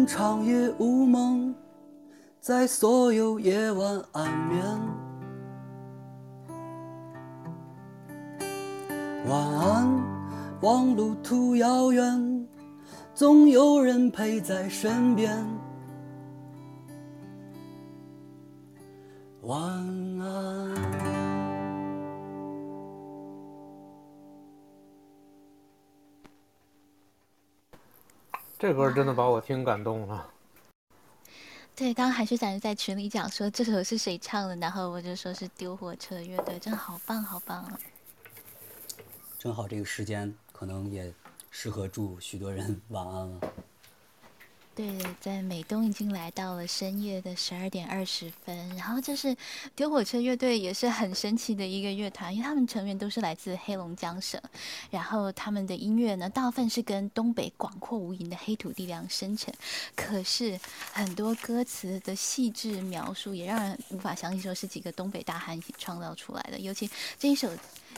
[0.06, 1.54] 长夜无梦，
[2.40, 4.64] 在所有夜晚安眠。
[9.28, 10.04] 晚安，
[10.62, 12.48] 望路途遥远，
[13.16, 15.44] 总有人陪在身边。
[19.42, 19.60] 晚
[20.20, 20.95] 安。
[28.66, 30.28] 这歌真的把我听感动了。
[31.76, 37.80] 对，刚刚韩学长就在群里讲说这首是谁唱的，然后我就说是丢火车乐队，真的好棒好棒啊！
[39.38, 41.14] 正好这个时间可能也
[41.52, 43.40] 适合祝许多人晚安了。
[44.76, 49.34] 对，在美东已经来到了深夜的十二点二十分，然后这是
[49.74, 54.38] 丢火车乐队，也是很神奇的一个乐团，因为他们成员都是来自黑龙江省，
[54.92, 59.54] 然后他们的音乐呢，大部分是跟东北广阔无垠的黑土地量生成，
[59.96, 60.60] 可是
[60.92, 67.50] 很多歌词的细致描述也让人无法相信说是几个东北大汉一起创造出来的，尤其这一首。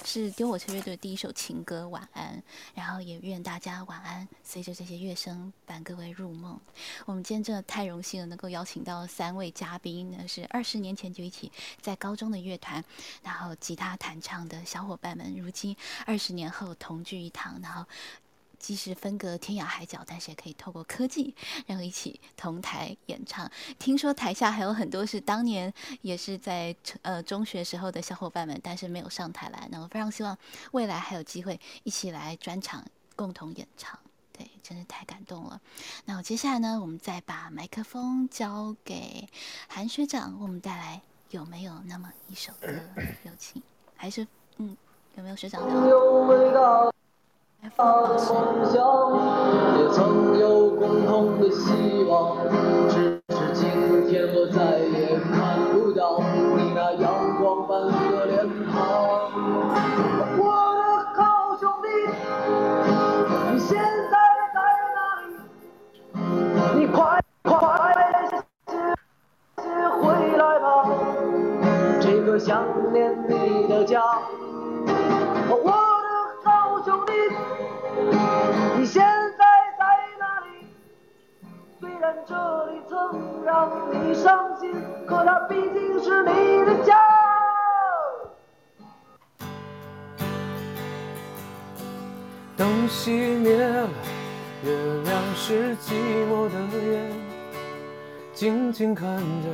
[0.03, 2.37] 是丢火车乐队的第一首情歌《晚安》，
[2.73, 4.27] 然后也愿大家晚安。
[4.43, 6.59] 随着这些乐声，伴各位入梦。
[7.05, 11.51] 我们今天真的太荣幸了，能够邀请到三位嘉宾那，是二十年前就一起
[11.81, 12.83] 在高中的乐团，
[13.21, 17.85] 然后吉他弹唱的小伙伴们，如今二十年后同聚一堂，然后。
[18.59, 21.33] 即使分隔天涯海角，但是也可以透过科技，
[21.65, 23.49] 然后一起同台演唱。
[23.79, 29.67] 听说台下还有很多是当年也是在呃中学时候的小伙伴们，但是没有上台来。
[29.71, 30.37] 那我非常希望
[30.71, 32.83] 未来还有机会一起来专场
[33.15, 33.97] 共同演唱。
[34.33, 35.59] 对，真是太感动了。
[36.05, 39.27] 那我接下来呢，我们再把麦克风交给
[39.67, 42.67] 韩学长，为我们带来有没有那么一首歌？
[43.25, 43.61] 有请，
[43.95, 44.27] 还是
[44.57, 44.77] 嗯，
[45.15, 46.91] 有没有学长聊？
[47.61, 47.73] 梦
[48.65, 48.77] 想，
[49.77, 52.37] 也曾有共同的希望，
[52.87, 55.76] 只是今天我再也看
[92.89, 93.89] 熄灭了
[94.63, 94.71] 月
[95.03, 95.93] 亮是寂
[96.29, 96.55] 寞的
[96.91, 97.11] 眼
[98.33, 99.49] 静静看着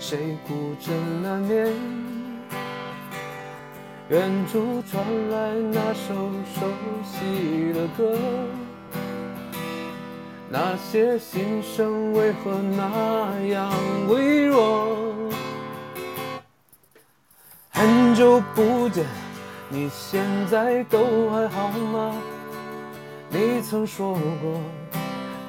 [0.00, 1.72] 谁孤枕难眠
[4.08, 6.14] 远处传来那首
[6.52, 6.66] 熟
[7.04, 8.18] 悉的歌
[10.48, 13.72] 那些心声为何那样
[14.08, 14.96] 微弱？
[17.70, 19.04] 很久不见
[19.72, 22.12] 你现在都还好吗？
[23.28, 24.60] 你曾说过，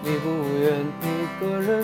[0.03, 1.83] 你不愿一个人。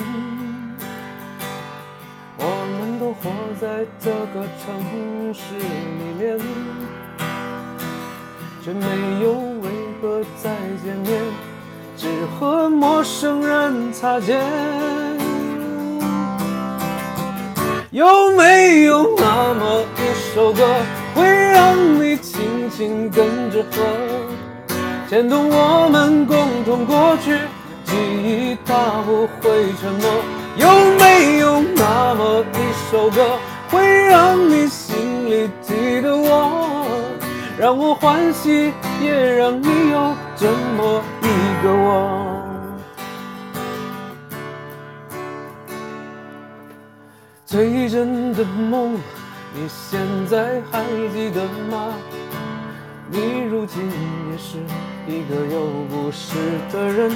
[2.38, 2.46] 我
[2.80, 5.64] 们都活在这个城市里
[6.20, 6.40] 面，
[8.64, 8.86] 却没
[9.24, 10.52] 有为何再
[10.84, 11.20] 见面，
[11.98, 12.08] 只
[12.40, 14.40] 和陌生人擦肩。
[17.90, 20.64] 有没有那么一首歌，
[21.16, 22.07] 会让你
[22.78, 23.82] 心跟着和，
[25.10, 27.36] 牵动我们共同过去，
[27.86, 30.08] 记忆它不会沉默。
[30.58, 33.40] 有没有那么一首歌，
[33.72, 36.86] 会让你心里记得我，
[37.58, 40.46] 让我欢喜，也让你有这
[40.78, 42.44] 么一个我。
[47.44, 48.94] 最真的梦，
[49.56, 51.42] 你现在还记得
[51.72, 51.92] 吗？
[53.10, 53.82] 你如今
[54.30, 54.58] 也是
[55.08, 56.36] 一个有故事
[56.74, 57.10] 的人。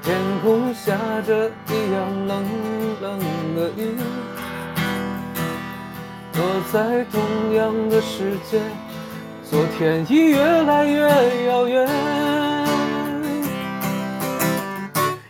[0.00, 0.96] 天空下
[1.26, 2.44] 着一样冷
[3.02, 3.18] 冷
[3.56, 3.96] 的雨，
[6.32, 6.40] 躲
[6.72, 7.20] 在同
[7.56, 8.60] 样的世界，
[9.42, 11.88] 昨天已越来越遥远。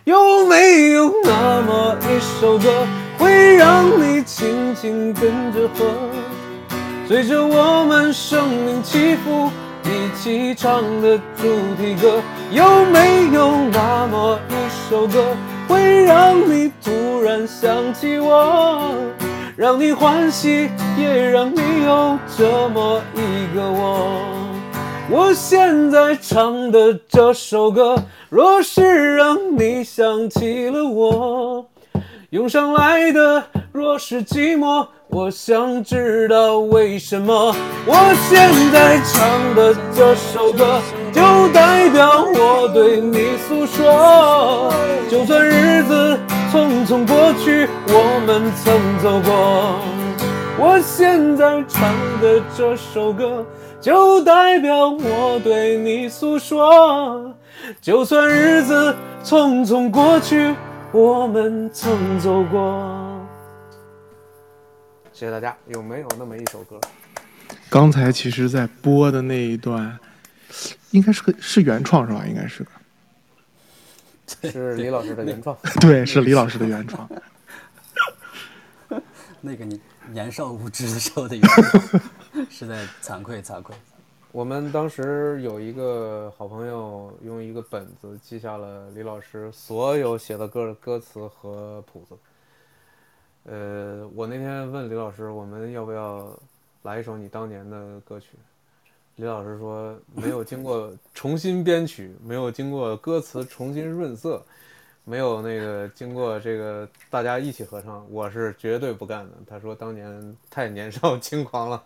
[0.03, 2.85] 有没有那么一首歌，
[3.17, 5.85] 会让你轻轻跟着和，
[7.09, 9.49] 随着我们生命起伏，
[9.83, 12.21] 一起唱的主题歌？
[12.51, 14.53] 有没有那么一
[14.87, 15.35] 首歌，
[15.67, 18.93] 会让你突然想起我，
[19.57, 24.21] 让你欢喜，也让你有这么一个我？
[25.09, 27.97] 我现在唱的这首歌，
[28.29, 31.65] 若是让你想起了我，
[32.31, 37.55] 涌上来的若是寂寞，我想知道为什么。
[37.87, 37.95] 我
[38.29, 40.79] 现在唱的这首歌，
[41.11, 44.71] 就代表我对你诉说。
[45.09, 46.19] 就算日子
[46.53, 49.79] 匆匆过去，我们曾走过。
[50.59, 51.91] 我现在唱
[52.21, 53.43] 的这首歌。
[53.81, 57.33] 就代表我对你诉说，
[57.81, 58.93] 就算日子
[59.23, 60.53] 匆匆过去，
[60.91, 63.23] 我们曾走过。
[65.13, 65.55] 谢谢大家。
[65.67, 66.79] 有没有那么一首歌？
[67.69, 69.99] 刚才其实，在播的那一段，
[70.89, 72.25] 应该是个是原创是吧？
[72.25, 72.71] 应该是个，
[74.49, 75.55] 是李老师的原创。
[75.79, 77.07] 对，是李老师的原创。
[79.41, 79.79] 那个你
[80.11, 82.01] 年少无知的时候的原创。
[82.49, 83.75] 实在惭愧惭愧。
[84.31, 92.15] 我们当时有一个好朋友，用一个本子记下了李老师所有写的歌的歌词和谱子。
[93.45, 96.31] 呃，我那天问李老师，我们要不要
[96.83, 98.37] 来一首你当年的歌曲？
[99.15, 104.45] 李老师说，没有经过重新编曲，没有经过歌词重新润色，
[105.05, 109.31] 没有那个经过这个大家一起合唱，我是绝对不干的。
[109.47, 111.83] 他说，当年太年少轻狂了。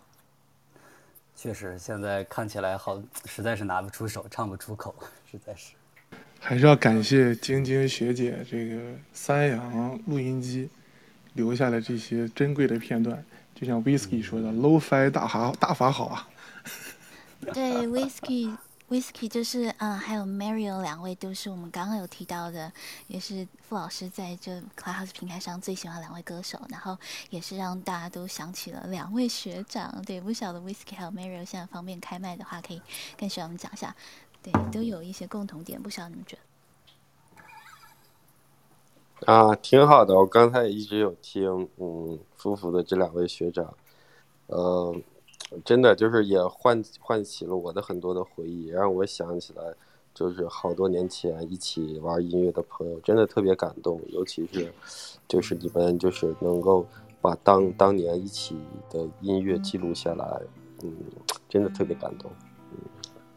[1.44, 4.96] 确实，现在看起来好，实在是拿不出手，唱不出口，
[5.30, 5.74] 实在是。
[6.40, 8.80] 还是要感谢晶晶学姐这个
[9.12, 10.70] 三洋录音机
[11.34, 13.22] 留下的这些珍贵的片段，
[13.54, 16.30] 就像 Whisky 说的，Low-fi 大法大法好啊。
[17.54, 18.56] 对，Whisky。
[18.94, 22.72] Whisky 就是嗯，还有 Mario 两位都是我们刚刚有提到的，
[23.08, 26.96] 也是傅老师在这 Class 平台上最喜欢两位歌手，然后
[27.32, 30.00] 也是让大家都想起了两位学长。
[30.06, 32.80] 对，不晓得 Whisky 还有 Mario 现在方便开麦的话，可以
[33.18, 33.96] 跟学长们讲一下。
[34.44, 36.38] 对，都有一些共同点，不晓得你们觉
[39.26, 39.34] 得？
[39.34, 43.74] 啊，挺好的，我刚才也一直有听，嗯，夫妇的这两位学长，
[44.46, 44.96] 呃。
[45.64, 49.64] 真的就是也唤唤起了我的很多的回忆，让我想起来，
[50.14, 54.02] 就是好多年前一起玩音乐的朋友，真的特别感动。
[54.10, 54.74] 尤其是，
[55.28, 56.86] 就是你们就是能够
[57.22, 58.58] 把当当年一起
[58.90, 60.42] 的音乐记录下来，
[60.84, 60.92] 嗯，
[61.48, 62.32] 真的特别感动。
[62.72, 62.78] 嗯，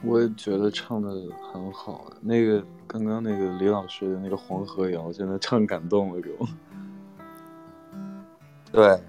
[0.04, 1.10] 我也觉得唱的
[1.52, 2.10] 很好。
[2.20, 6.46] 那个刚刚那个李老师的那个《黄河谣》，真的唱感动了，给我。
[8.72, 9.00] 对，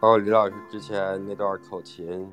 [0.00, 2.30] 包括李老师之前那段口琴。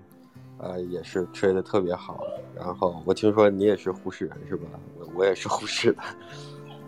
[0.60, 2.26] 呃，也是吹的特别好。
[2.56, 4.68] 然后我听说你也是呼市人是吧？
[4.98, 6.02] 我我也是呼市的，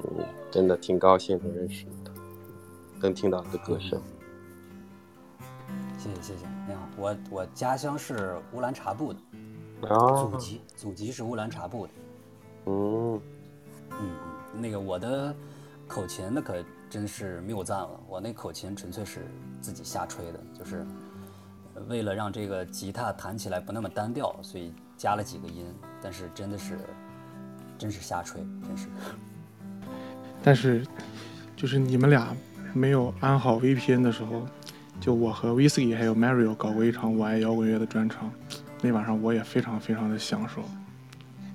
[0.03, 2.11] 嗯，真的挺高兴能认识你的，
[2.99, 4.01] 能听到你的歌声。
[5.99, 9.19] 谢谢谢谢，你好，我我家乡是乌兰察布的，
[9.87, 11.93] 祖籍祖籍是乌兰察布的。
[12.65, 13.21] 嗯
[13.91, 14.15] 嗯，
[14.59, 15.31] 那个我的
[15.87, 16.55] 口琴那可
[16.89, 19.25] 真是谬赞了，我那口琴纯粹是
[19.61, 20.85] 自己瞎吹的，就是。
[21.87, 25.65] 为了让这个吉他弹起来不那么单调，所以加了几个音。
[26.01, 26.77] 但是真的是，
[27.77, 28.87] 真是瞎吹，真是。
[30.43, 30.85] 但是，
[31.55, 32.35] 就是你们俩
[32.73, 34.45] 没有安好 VPN 的时候，
[34.99, 38.29] 就我和 Whisky 还有 Mario 搞过一场我爱摇滚乐的专场，
[38.81, 40.61] 那晚上我也非常非常的享受。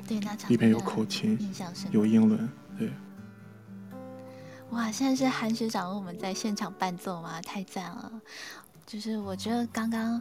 [0.08, 1.38] 对，那场里面有口琴，
[1.90, 2.48] 有英伦，对。
[4.74, 7.40] 哇，现在是韩学长为我们在现场伴奏吗？
[7.42, 8.10] 太赞了！
[8.84, 10.20] 就是我觉得刚刚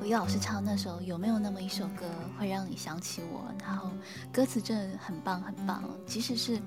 [0.00, 3.44] 李老师唱那首有没有那么一首歌会让你想起我？
[3.60, 3.90] 然后
[4.32, 6.58] 歌词真的很棒很棒，即使是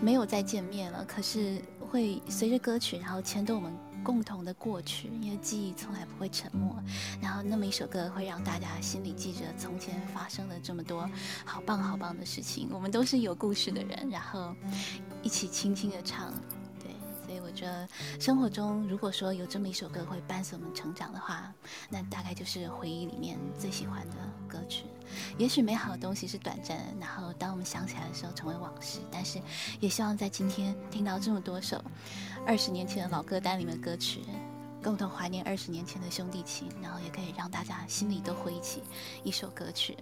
[0.00, 3.72] 没有再见面了，可是会随着歌曲然后牵动我们
[4.06, 6.80] 共同的过去，因为记忆从来不会沉默。
[7.20, 11.10] 然后那么一首歌会让大家心里记着从前发生了这么多
[11.44, 12.68] 好棒好棒的事情。
[12.70, 14.54] 我们都是有故事的人，然后
[15.24, 16.32] 一起轻轻的唱。
[16.78, 16.92] 对
[17.26, 17.88] 所以我觉得，
[18.20, 21.52] 生活中如果说有这么一首歌会伴随我们成长的话，
[21.90, 24.84] 那大概就是回忆里面最喜欢的歌曲。
[25.36, 29.00] 也许美好的东西是短暂的，然后当我们想起来的时候成为往事。
[29.10, 29.40] 但是，
[29.80, 31.82] 也希望在今天听到这么多首
[32.46, 34.20] 二十年前的老歌单里面的歌曲。
[34.84, 38.80] 共同怀念二十年前的兄弟情，然后也可以让大家心里都回忆起
[39.24, 39.96] 一首歌曲。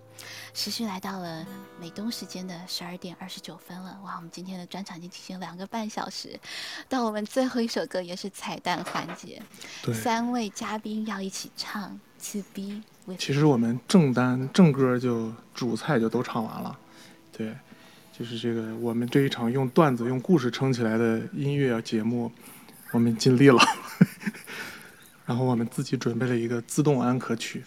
[0.53, 1.47] 时序来到了
[1.81, 6.39] 美东时间的十二点二十九分了，哇，我们今天的专场已经进行两个半小时，
[6.87, 9.41] 到我们最后一首歌也是彩蛋环节，
[9.95, 11.99] 三位嘉宾要一起唱
[12.33, 12.83] 《To Be》。
[13.17, 16.79] 其实我们正单正歌就主菜就都唱完了，
[17.33, 17.57] 对，
[18.17, 22.31] 就是这个我们这一场用段子用故事撑起来的音乐节目，
[22.93, 23.59] 我们尽力了。
[25.27, 27.65] 然后我们自己准备了一个自动安可曲，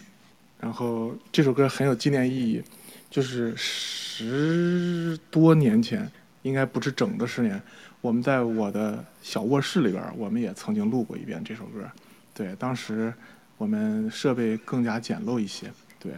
[0.58, 2.62] 然后这首歌很有纪念意义，
[3.10, 6.10] 就是十多年前，
[6.40, 7.60] 应该不是整的十年，
[8.00, 11.84] 我们在我的小卧室里边，我们也曾经录过一遍这首歌。
[12.32, 13.12] 对，当时
[13.58, 16.12] 我们设备更加简陋一些，对，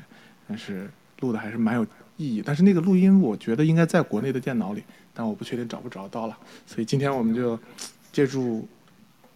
[0.46, 1.84] 但是录的还是蛮有
[2.19, 2.43] 意义。
[2.45, 4.83] 但是那个录音，我觉得应该在国内的电脑里，
[5.13, 6.37] 但我不确定找不找到了。
[6.65, 7.57] 所以今天我们就
[8.11, 8.67] 借助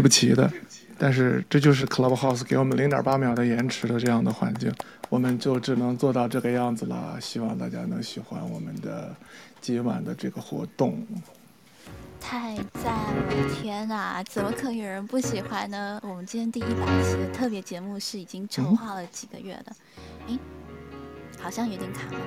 [0.06, 0.48] 不齐的，
[0.96, 4.72] 但是这就是 Clubhouse 给我们零点八秒的延迟的这样的环境，
[5.08, 7.18] 我们就只能做到这个样子了。
[7.20, 9.12] 希望大家能喜欢我们的
[9.60, 11.04] 今晚的这个活动。
[12.20, 13.54] 太赞了！
[13.60, 16.00] 天哪，怎么可能有人不喜欢呢？
[16.04, 20.15] 我们今天第一百期的特别节目是已经筹划了几个月的，诶，
[21.47, 22.18] 好像有点卡了。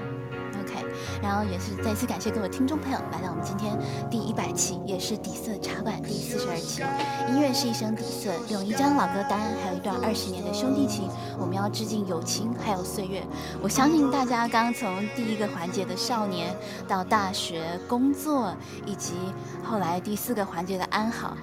[0.61, 0.85] OK，
[1.21, 3.77] 然后也是再次感谢各位听众朋友来到我们今天
[4.09, 6.81] 第一百期，也是底色茶馆第四十二期。
[7.27, 13.21] 音乐是一生底色，用一张老歌单，还有一段二十年的兄弟情，我们要致敬友情，还有岁月。
[13.61, 16.55] 我相信大家刚从第一个环节的少年
[16.87, 19.15] 到大学、工作，以及
[19.61, 21.35] 后来第四个环节的安好，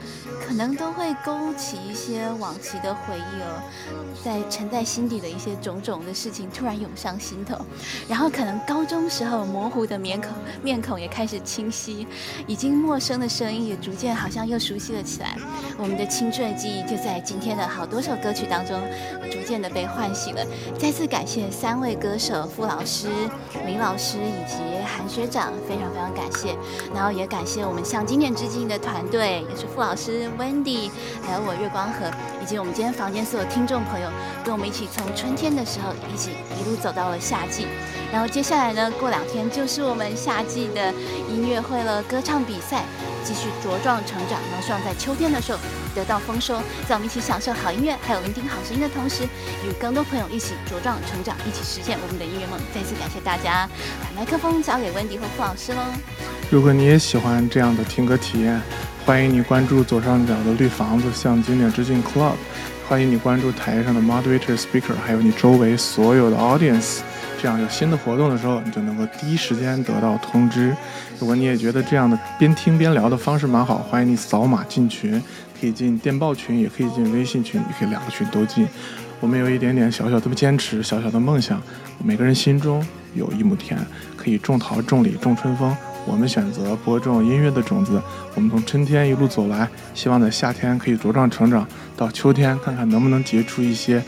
[0.46, 3.60] 可能都会勾起一些往期的回忆哦，
[4.24, 7.56] 在沉在心底的一些种种的事情突然涌上心头，
[8.08, 10.30] 然后可能高中时候模糊的面孔
[10.62, 12.06] 面孔也开始清晰，
[12.46, 15.36] 已经陌生的声音也逐渐好像又熟悉了起来。
[15.78, 18.80] 我们的青春记忆就在今天的好多首歌曲当中，
[19.30, 20.44] 逐渐的被唤醒了。
[20.78, 23.08] 再次感谢三位歌手傅老师、
[23.66, 26.56] 林老师以及韩学长，非常非常感谢。
[26.94, 30.90] 然后也感谢我们向经典致敬的团队，也是傅老师、Wendy，
[31.22, 32.10] 还有我月光河，
[32.42, 34.08] 以及我们今天房间所有听众朋友，
[34.44, 36.30] 跟我们一起从春天的时候一起
[36.60, 37.66] 一路走到了夏季。
[38.12, 40.92] 然后接下来呢，过两天就是我们夏季的
[41.28, 42.84] 音乐会了，歌唱比赛。
[43.26, 45.58] 继续茁壮成长，然后希望在秋天的时候
[45.96, 49.24] 得到丰收，在我们一起享受好音乐，还有聆听好声音的同时，
[49.66, 52.56] 与更多朋友一起茁壮成长，一起实现我们的音乐梦。
[52.72, 53.68] 再次感谢大家，
[54.00, 55.78] 把麦克风交给温迪和傅老师喽。
[56.50, 58.62] 如果你也喜欢这样的听歌体验，
[59.04, 62.34] 欢迎你关注左上角的绿房子向经典致敬 Club，
[62.88, 66.98] 欢迎你关注台上的 Moderator Speaker，还有你周围所有的 Audience。
[67.46, 70.76] 这样有新的活动的时候，你就能够第一时间得到通知。
[71.20, 75.22] 如果你也觉得这样的边听边聊的方式蛮好，欢迎你扫码进群，
[75.60, 78.66] 可以进电报群，也可以进微信群，你可以两个群都进。
[79.20, 81.62] 我们有一点点小小的坚持，小小的梦想。
[82.02, 82.84] 每个人心中
[83.14, 83.78] 有一亩田，
[84.16, 85.72] 可以种桃、种李、种春风。
[86.04, 88.02] 我们选择播种音乐的种子。
[88.34, 91.64] 我们从春天一路走来，希望在夏天可以茁壮成长，
[91.96, 94.02] 到秋天看看能不能结出一些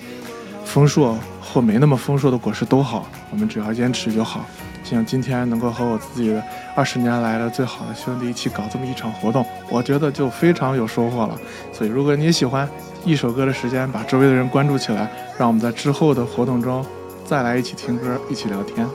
[0.68, 3.08] 丰硕或没那么丰硕的果实都好。
[3.30, 4.44] 我们只要坚持就好。
[4.84, 6.42] 希望今天能够和我自己的
[6.74, 11.36] 二十年来的最好的兄弟一起搞这么一场活动，我觉得就非常有收获了。
[11.72, 12.68] 所以，如果你喜欢
[13.04, 16.84] 一首歌的时间，把周围的人关注起来，让我们在之后的活动中
[17.24, 18.86] 再来一起听歌，一起聊天。